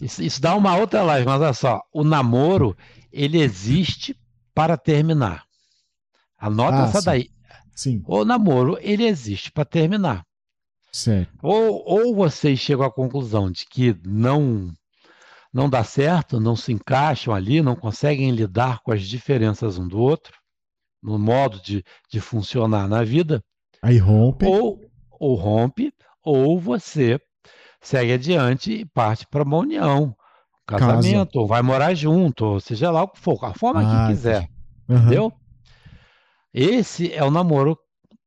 isso, 0.00 0.22
isso 0.22 0.40
dá 0.40 0.54
uma 0.56 0.76
outra 0.76 1.02
live, 1.02 1.26
mas 1.26 1.40
olha 1.42 1.52
só, 1.52 1.80
o 1.92 2.04
namoro, 2.04 2.76
ele 3.12 3.40
existe 3.40 4.16
para 4.54 4.76
terminar. 4.78 5.44
Anota 6.38 6.82
Ah, 6.82 6.84
essa 6.84 7.00
sim. 7.00 7.06
daí. 7.06 7.30
Sim, 7.74 8.04
O 8.04 8.24
namoro, 8.24 8.78
ele 8.80 9.04
existe 9.06 9.52
para 9.52 9.64
terminar. 9.64 10.24
Certo. 10.92 11.32
Ou, 11.42 11.82
ou 11.86 12.14
vocês 12.14 12.58
chegam 12.58 12.86
à 12.86 12.90
conclusão 12.92 13.50
de 13.50 13.66
que 13.66 13.94
não 14.04 14.72
não 15.52 15.68
dá 15.68 15.84
certo, 15.84 16.40
não 16.40 16.56
se 16.56 16.72
encaixam 16.72 17.34
ali, 17.34 17.60
não 17.60 17.76
conseguem 17.76 18.30
lidar 18.30 18.80
com 18.82 18.92
as 18.92 19.02
diferenças 19.02 19.78
um 19.78 19.86
do 19.86 19.98
outro, 19.98 20.32
no 21.02 21.18
modo 21.18 21.60
de, 21.60 21.84
de 22.10 22.20
funcionar 22.20 22.88
na 22.88 23.04
vida, 23.04 23.42
Aí 23.82 23.98
rompe. 23.98 24.46
ou, 24.46 24.80
ou 25.10 25.34
rompe, 25.34 25.92
ou 26.24 26.58
você 26.58 27.20
segue 27.82 28.12
adiante 28.12 28.72
e 28.72 28.84
parte 28.86 29.26
para 29.26 29.42
uma 29.44 29.58
união, 29.58 30.04
um 30.04 30.14
casamento, 30.66 31.36
ou 31.36 31.46
vai 31.46 31.62
morar 31.62 31.94
junto, 31.94 32.44
ou 32.44 32.60
seja 32.60 32.90
lá 32.90 33.02
o 33.02 33.08
que 33.08 33.18
for, 33.20 33.38
a 33.44 33.54
forma 33.54 33.84
Ah, 33.84 34.06
que 34.06 34.14
quiser, 34.14 34.48
Aham. 34.88 35.00
entendeu? 35.02 35.32
Esse 36.54 37.12
é 37.12 37.22
o 37.24 37.30
namoro 37.30 37.78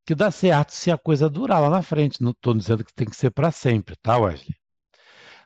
que 0.05 0.13
dá 0.15 0.29
certo 0.29 0.71
se 0.71 0.91
a 0.91 0.97
coisa 0.97 1.29
durar 1.29 1.61
lá 1.61 1.69
na 1.69 1.81
frente. 1.81 2.21
Não 2.21 2.31
estou 2.31 2.53
dizendo 2.53 2.83
que 2.83 2.93
tem 2.93 3.07
que 3.07 3.15
ser 3.15 3.31
para 3.31 3.51
sempre, 3.51 3.95
tá, 4.01 4.17
Wesley? 4.17 4.55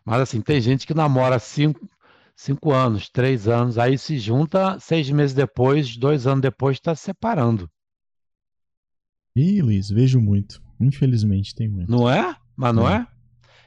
Mas 0.05 0.21
assim, 0.21 0.41
tem 0.41 0.59
gente 0.59 0.85
que 0.87 0.93
namora 0.93 1.39
cinco, 1.39 1.87
cinco 2.35 2.71
anos, 2.71 3.09
três 3.09 3.47
anos, 3.47 3.77
aí 3.77 3.97
se 3.97 4.17
junta 4.17 4.79
seis 4.79 5.09
meses 5.09 5.35
depois, 5.35 5.95
dois 5.95 6.25
anos 6.27 6.41
depois, 6.41 6.77
está 6.77 6.95
se 6.95 7.03
separando. 7.03 7.69
Ih, 9.35 9.61
Luiz, 9.61 9.89
vejo 9.89 10.19
muito. 10.19 10.61
Infelizmente 10.79 11.53
tem 11.53 11.67
muito. 11.67 11.89
Não 11.91 12.09
é? 12.09 12.35
Mas 12.55 12.73
não 12.75 12.89
É. 12.89 13.01
é? 13.01 13.19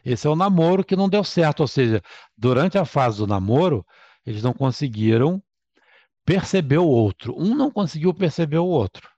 Esse 0.04 0.26
é 0.26 0.30
o 0.30 0.34
namoro 0.36 0.84
que 0.84 0.96
não 0.96 1.08
deu 1.08 1.22
certo, 1.22 1.60
ou 1.60 1.68
seja, 1.68 2.02
durante 2.36 2.76
a 2.76 2.84
fase 2.84 3.18
do 3.18 3.26
namoro, 3.26 3.86
eles 4.26 4.42
não 4.42 4.52
conseguiram 4.52 5.40
perceber 6.24 6.78
o 6.78 6.86
outro. 6.88 7.34
Um 7.38 7.54
não 7.54 7.70
conseguiu 7.70 8.12
perceber 8.12 8.58
o 8.58 8.66
outro. 8.66 9.08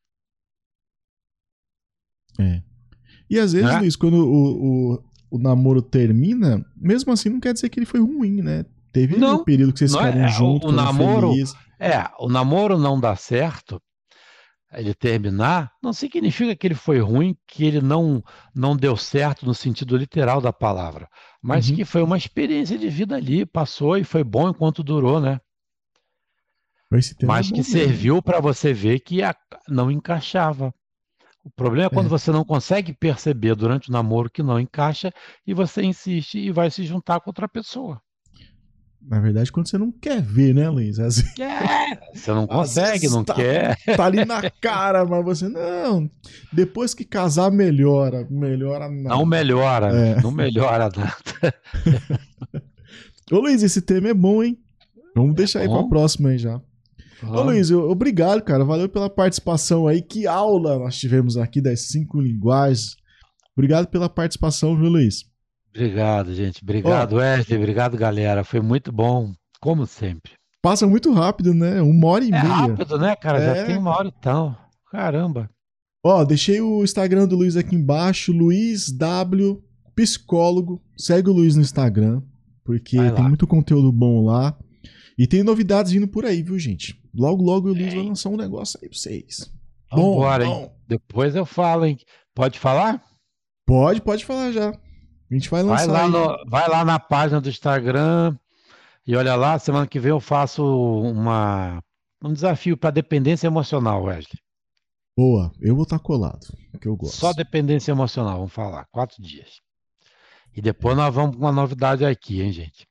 É. 2.38 2.62
E 3.30 3.38
às 3.38 3.52
vezes, 3.52 3.68
Né? 3.68 3.78
Luiz, 3.80 3.96
quando 3.96 4.14
o, 4.26 4.92
o, 4.94 5.04
o 5.30 5.38
namoro 5.38 5.80
termina, 5.82 6.64
mesmo 6.76 7.12
assim 7.12 7.28
não 7.28 7.40
quer 7.40 7.52
dizer 7.54 7.68
que 7.68 7.78
ele 7.78 7.86
foi 7.86 8.00
ruim, 8.00 8.42
né? 8.42 8.64
Teve 8.92 9.16
Não, 9.16 9.40
um 9.40 9.44
período 9.44 9.72
que 9.72 9.78
vocês 9.80 9.92
é- 9.94 9.98
ficaram 9.98 10.24
é, 10.24 10.28
juntos, 10.28 10.68
o 10.70 10.72
namoro- 10.72 11.30
felizes. 11.30 11.54
É, 11.80 12.04
o 12.20 12.28
namoro 12.28 12.78
não 12.78 13.00
dá 13.00 13.16
certo, 13.16 13.80
ele 14.72 14.94
terminar, 14.94 15.70
não 15.82 15.92
significa 15.92 16.54
que 16.54 16.66
ele 16.66 16.74
foi 16.74 16.98
ruim, 17.00 17.36
que 17.46 17.64
ele 17.64 17.80
não, 17.80 18.22
não 18.54 18.76
deu 18.76 18.96
certo 18.96 19.44
no 19.46 19.54
sentido 19.54 19.96
literal 19.96 20.40
da 20.40 20.52
palavra, 20.52 21.08
mas 21.42 21.68
Uhum. 21.68 21.76
que 21.76 21.84
foi 21.84 22.02
uma 22.02 22.16
experiência 22.16 22.78
de 22.78 22.88
vida 22.88 23.16
ali, 23.16 23.44
passou 23.46 23.96
e 23.96 24.04
foi 24.04 24.22
bom 24.24 24.48
enquanto 24.48 24.82
durou, 24.84 25.20
né? 25.20 25.40
Mas 27.26 27.50
é 27.50 27.54
que 27.54 27.62
serviu 27.64 28.22
para 28.22 28.40
você 28.40 28.72
ver 28.72 29.00
que 29.00 29.22
a- 29.22 29.34
não 29.68 29.90
encaixava. 29.90 30.72
O 31.44 31.50
problema 31.50 31.86
é 31.86 31.90
quando 31.90 32.06
É. 32.06 32.08
você 32.08 32.30
não 32.32 32.44
consegue 32.44 32.92
perceber 32.94 33.54
durante 33.54 33.90
o 33.90 33.92
namoro 33.92 34.30
que 34.30 34.42
não 34.42 34.58
encaixa 34.58 35.12
e 35.46 35.52
você 35.52 35.82
insiste 35.82 36.38
e 36.38 36.50
vai 36.50 36.70
se 36.70 36.84
juntar 36.84 37.20
com 37.20 37.28
outra 37.30 37.46
pessoa. 37.46 38.00
Na 39.06 39.20
verdade, 39.20 39.52
quando 39.52 39.68
você 39.68 39.76
não 39.76 39.92
quer 39.92 40.22
ver, 40.22 40.54
né, 40.54 40.66
Luiz? 40.70 40.98
Às 40.98 41.18
vezes 41.20 41.38
É, 41.38 42.00
você 42.16 42.32
não 42.32 42.46
consegue, 42.46 43.06
não 43.10 43.22
tá- 43.22 43.34
quer. 43.34 43.76
tá 43.94 44.06
ali 44.06 44.24
na 44.24 44.50
cara, 44.50 45.04
mas 45.04 45.22
você, 45.22 45.46
não, 45.46 46.10
depois 46.50 46.94
que 46.94 47.04
casar 47.04 47.50
melhora, 47.50 48.26
melhora 48.30 48.88
nada. 48.88 49.14
Não 49.14 49.26
melhora, 49.26 49.88
É. 49.94 50.22
não 50.22 50.30
melhora 50.30 50.88
nada. 50.96 51.54
Ô 53.30 53.38
Luiz, 53.40 53.62
esse 53.62 53.82
tema 53.82 54.08
é 54.08 54.14
bom, 54.14 54.42
hein? 54.42 54.58
Vamos 55.14 55.34
deixar 55.34 55.60
aí 55.60 55.68
pra 55.68 55.76
bom. 55.82 55.88
próxima 55.90 56.30
aí 56.30 56.38
já. 56.38 56.58
Ô 57.22 57.42
Luiz, 57.42 57.70
eu- 57.70 57.88
obrigado, 57.90 58.42
cara. 58.42 58.64
Valeu 58.64 58.88
pela 58.88 59.08
participação 59.10 59.86
aí. 59.86 60.02
Que 60.02 60.26
aula 60.26 60.78
nós 60.78 60.96
tivemos 60.96 61.36
aqui 61.36 61.60
das 61.60 61.88
cinco 61.88 62.20
linguagens. 62.20 62.96
Obrigado 63.56 63.86
pela 63.88 64.08
participação, 64.08 64.76
viu, 64.76 64.88
Luiz? 64.88 65.24
Obrigado, 65.74 66.34
gente. 66.34 66.62
Obrigado, 66.62 67.16
Wesley. 67.16 67.58
Obrigado, 67.58 67.96
galera. 67.96 68.44
Foi 68.44 68.60
muito 68.60 68.92
bom, 68.92 69.32
como 69.60 69.86
sempre. 69.86 70.32
Passa 70.62 70.86
muito 70.86 71.12
rápido, 71.12 71.52
né? 71.52 71.80
Uma 71.82 72.08
hora 72.08 72.24
e 72.24 72.28
É 72.28 72.30
meia. 72.30 72.42
rápido, 72.44 72.98
né, 72.98 73.14
cara? 73.16 73.38
É. 73.42 73.54
Já 73.56 73.64
tem 73.66 73.76
uma 73.76 73.90
hora 73.90 74.08
e 74.08 74.12
tal. 74.20 74.56
Caramba. 74.90 75.50
Ó, 76.04 76.24
deixei 76.24 76.60
o 76.60 76.82
Instagram 76.84 77.26
do 77.26 77.36
Luiz 77.36 77.56
aqui 77.56 77.74
embaixo, 77.74 78.32
Luiz 78.32 78.90
W 78.92 79.62
Psicólogo. 79.94 80.82
Segue 80.96 81.30
o 81.30 81.32
Luiz 81.32 81.56
no 81.56 81.62
Instagram, 81.62 82.22
porque 82.64 82.96
tem 83.12 83.24
muito 83.24 83.46
conteúdo 83.46 83.90
bom 83.92 84.24
lá. 84.24 84.56
E 85.18 85.26
tem 85.26 85.42
novidades 85.42 85.92
vindo 85.92 86.08
por 86.08 86.24
aí, 86.24 86.42
viu, 86.42 86.58
gente? 86.58 87.00
Logo, 87.14 87.42
logo 87.42 87.68
o 87.68 87.72
Luiz 87.72 87.94
vai 87.94 88.02
lançar 88.02 88.28
um 88.28 88.36
negócio 88.36 88.78
aí 88.82 88.88
pra 88.88 88.98
vocês. 88.98 89.52
Bom, 89.90 90.14
Vambora, 90.14 90.44
hein? 90.44 90.50
bom. 90.50 90.76
Depois 90.88 91.34
eu 91.36 91.46
falo, 91.46 91.86
hein? 91.86 91.98
Pode 92.34 92.58
falar? 92.58 93.02
Pode, 93.66 94.02
pode 94.02 94.24
falar 94.24 94.50
já. 94.52 94.70
A 94.70 95.34
gente 95.34 95.48
vai 95.48 95.62
Vai 95.62 95.86
lançar 95.86 95.92
lá, 95.92 96.02
aí. 96.04 96.10
no- 96.10 96.50
vai 96.50 96.68
lá 96.68 96.84
na 96.84 96.98
página 96.98 97.40
do 97.40 97.48
Instagram 97.48 98.36
e 99.06 99.14
olha 99.16 99.34
lá, 99.36 99.58
semana 99.58 99.86
que 99.86 99.98
vem 100.00 100.10
eu 100.10 100.20
faço 100.20 100.62
uma, 100.64 101.80
um 102.22 102.32
desafio 102.32 102.76
para 102.76 102.90
dependência 102.90 103.46
emocional, 103.46 104.02
Wesley. 104.04 104.38
Boa, 105.16 105.52
eu 105.60 105.74
vou 105.74 105.84
estar 105.84 105.98
colado, 106.00 106.40
que 106.80 106.88
eu 106.88 106.96
gosto. 106.96 107.16
Só 107.16 107.32
dependência 107.32 107.92
emocional, 107.92 108.36
vamos 108.38 108.52
falar, 108.52 108.84
quatro 108.90 109.22
dias. 109.22 109.60
E 110.56 110.60
depois 110.60 110.96
nós 110.96 111.14
vamos 111.14 111.36
com 111.36 111.42
uma 111.42 111.52
novidade 111.52 112.04
aqui, 112.04 112.42
hein, 112.42 112.52
gente? 112.52 112.86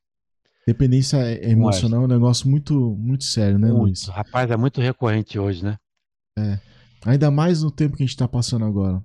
Dependência 0.65 1.17
emocional 1.45 2.03
é 2.03 2.05
um 2.05 2.07
negócio 2.07 2.49
muito, 2.49 2.95
muito 2.97 3.25
sério, 3.25 3.59
né, 3.59 3.69
Luiz? 3.69 4.05
Muito. 4.05 4.11
Rapaz, 4.11 4.49
é 4.49 4.55
muito 4.55 4.79
recorrente 4.79 5.37
hoje, 5.37 5.63
né? 5.63 5.77
Ainda 7.05 7.29
mais 7.29 7.61
no 7.61 7.69
tempo 7.69 7.97
que 7.97 8.03
a 8.03 8.05
gente 8.05 8.17
tá 8.17 8.27
passando 8.27 8.63
agora. 8.63 9.03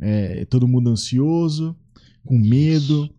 É, 0.00 0.44
todo 0.44 0.68
mundo 0.68 0.90
ansioso, 0.90 1.76
com 2.24 2.38
medo. 2.38 3.10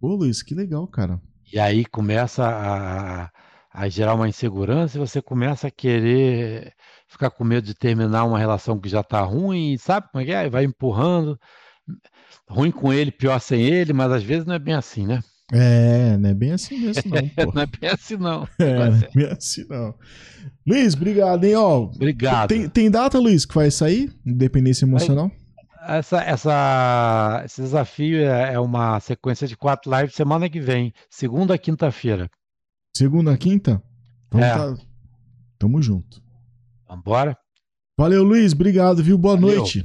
Ô, 0.00 0.14
Luiz, 0.14 0.42
que 0.42 0.54
legal, 0.54 0.86
cara. 0.86 1.20
E 1.52 1.58
aí 1.58 1.84
começa 1.84 2.42
a, 2.42 3.30
a 3.70 3.88
gerar 3.88 4.14
uma 4.14 4.28
insegurança 4.28 4.96
e 4.96 5.00
você 5.00 5.20
começa 5.20 5.68
a 5.68 5.70
querer 5.70 6.72
ficar 7.06 7.30
com 7.30 7.44
medo 7.44 7.66
de 7.66 7.74
terminar 7.74 8.24
uma 8.24 8.38
relação 8.38 8.80
que 8.80 8.88
já 8.88 9.00
está 9.00 9.20
ruim, 9.20 9.76
sabe 9.76 10.08
como 10.10 10.22
é 10.22 10.24
que 10.24 10.32
é? 10.32 10.48
Vai 10.48 10.64
empurrando. 10.64 11.38
Ruim 12.48 12.70
com 12.70 12.92
ele, 12.92 13.10
pior 13.10 13.38
sem 13.40 13.62
ele, 13.62 13.92
mas 13.92 14.10
às 14.10 14.22
vezes 14.22 14.46
não 14.46 14.54
é 14.54 14.58
bem 14.58 14.74
assim, 14.74 15.06
né? 15.06 15.20
É, 15.52 16.16
não 16.16 16.30
é 16.30 16.34
bem 16.34 16.52
assim 16.52 16.78
mesmo, 16.78 17.02
não. 17.10 17.20
Não 17.54 17.62
é 17.62 17.66
bem 17.66 17.90
assim, 17.90 18.16
não. 18.16 18.48
É, 18.58 18.74
não 18.90 18.96
é 18.96 19.10
bem 19.14 19.26
assim, 19.26 19.64
não. 19.68 19.94
Luiz, 20.66 20.94
obrigado, 20.94 21.44
hein, 21.44 21.54
ó. 21.56 21.80
Obrigado. 21.82 22.48
Tem, 22.48 22.68
tem 22.68 22.90
data, 22.90 23.18
Luiz, 23.18 23.44
que 23.44 23.54
vai 23.54 23.70
sair? 23.70 24.10
Independência 24.24 24.86
emocional? 24.86 25.30
Essa, 25.86 26.22
essa, 26.22 27.42
esse 27.44 27.60
desafio 27.60 28.18
é, 28.24 28.54
é 28.54 28.58
uma 28.58 28.98
sequência 29.00 29.46
de 29.46 29.54
quatro 29.54 29.94
lives 29.94 30.14
semana 30.14 30.48
que 30.48 30.58
vem, 30.60 30.94
segunda 31.10 31.54
a 31.54 31.58
quinta-feira. 31.58 32.30
Segunda, 32.96 33.36
quinta? 33.36 33.82
Então 34.28 34.40
É. 34.40 34.54
tá. 34.54 34.74
Tamo 35.58 35.82
junto. 35.82 36.22
Vambora? 36.88 37.36
Valeu, 37.98 38.24
Luiz. 38.24 38.54
Obrigado, 38.54 39.02
viu? 39.04 39.18
Boa 39.18 39.36
Valeu. 39.36 39.58
noite. 39.58 39.84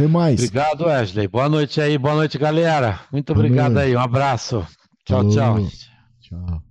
Até 0.00 0.08
mais. 0.08 0.40
Obrigado, 0.40 0.86
Wesley. 0.86 1.28
Boa 1.28 1.48
noite 1.48 1.78
aí, 1.80 1.98
boa 1.98 2.14
noite, 2.14 2.38
galera. 2.38 3.00
Muito 3.12 3.34
Boa 3.34 3.44
obrigado 3.44 3.74
noite. 3.74 3.86
aí, 3.88 3.96
um 3.96 4.00
abraço. 4.00 4.66
Tchau, 5.04 5.30
Falou. 5.30 5.30
tchau. 5.30 5.68
Tchau. 6.20 6.69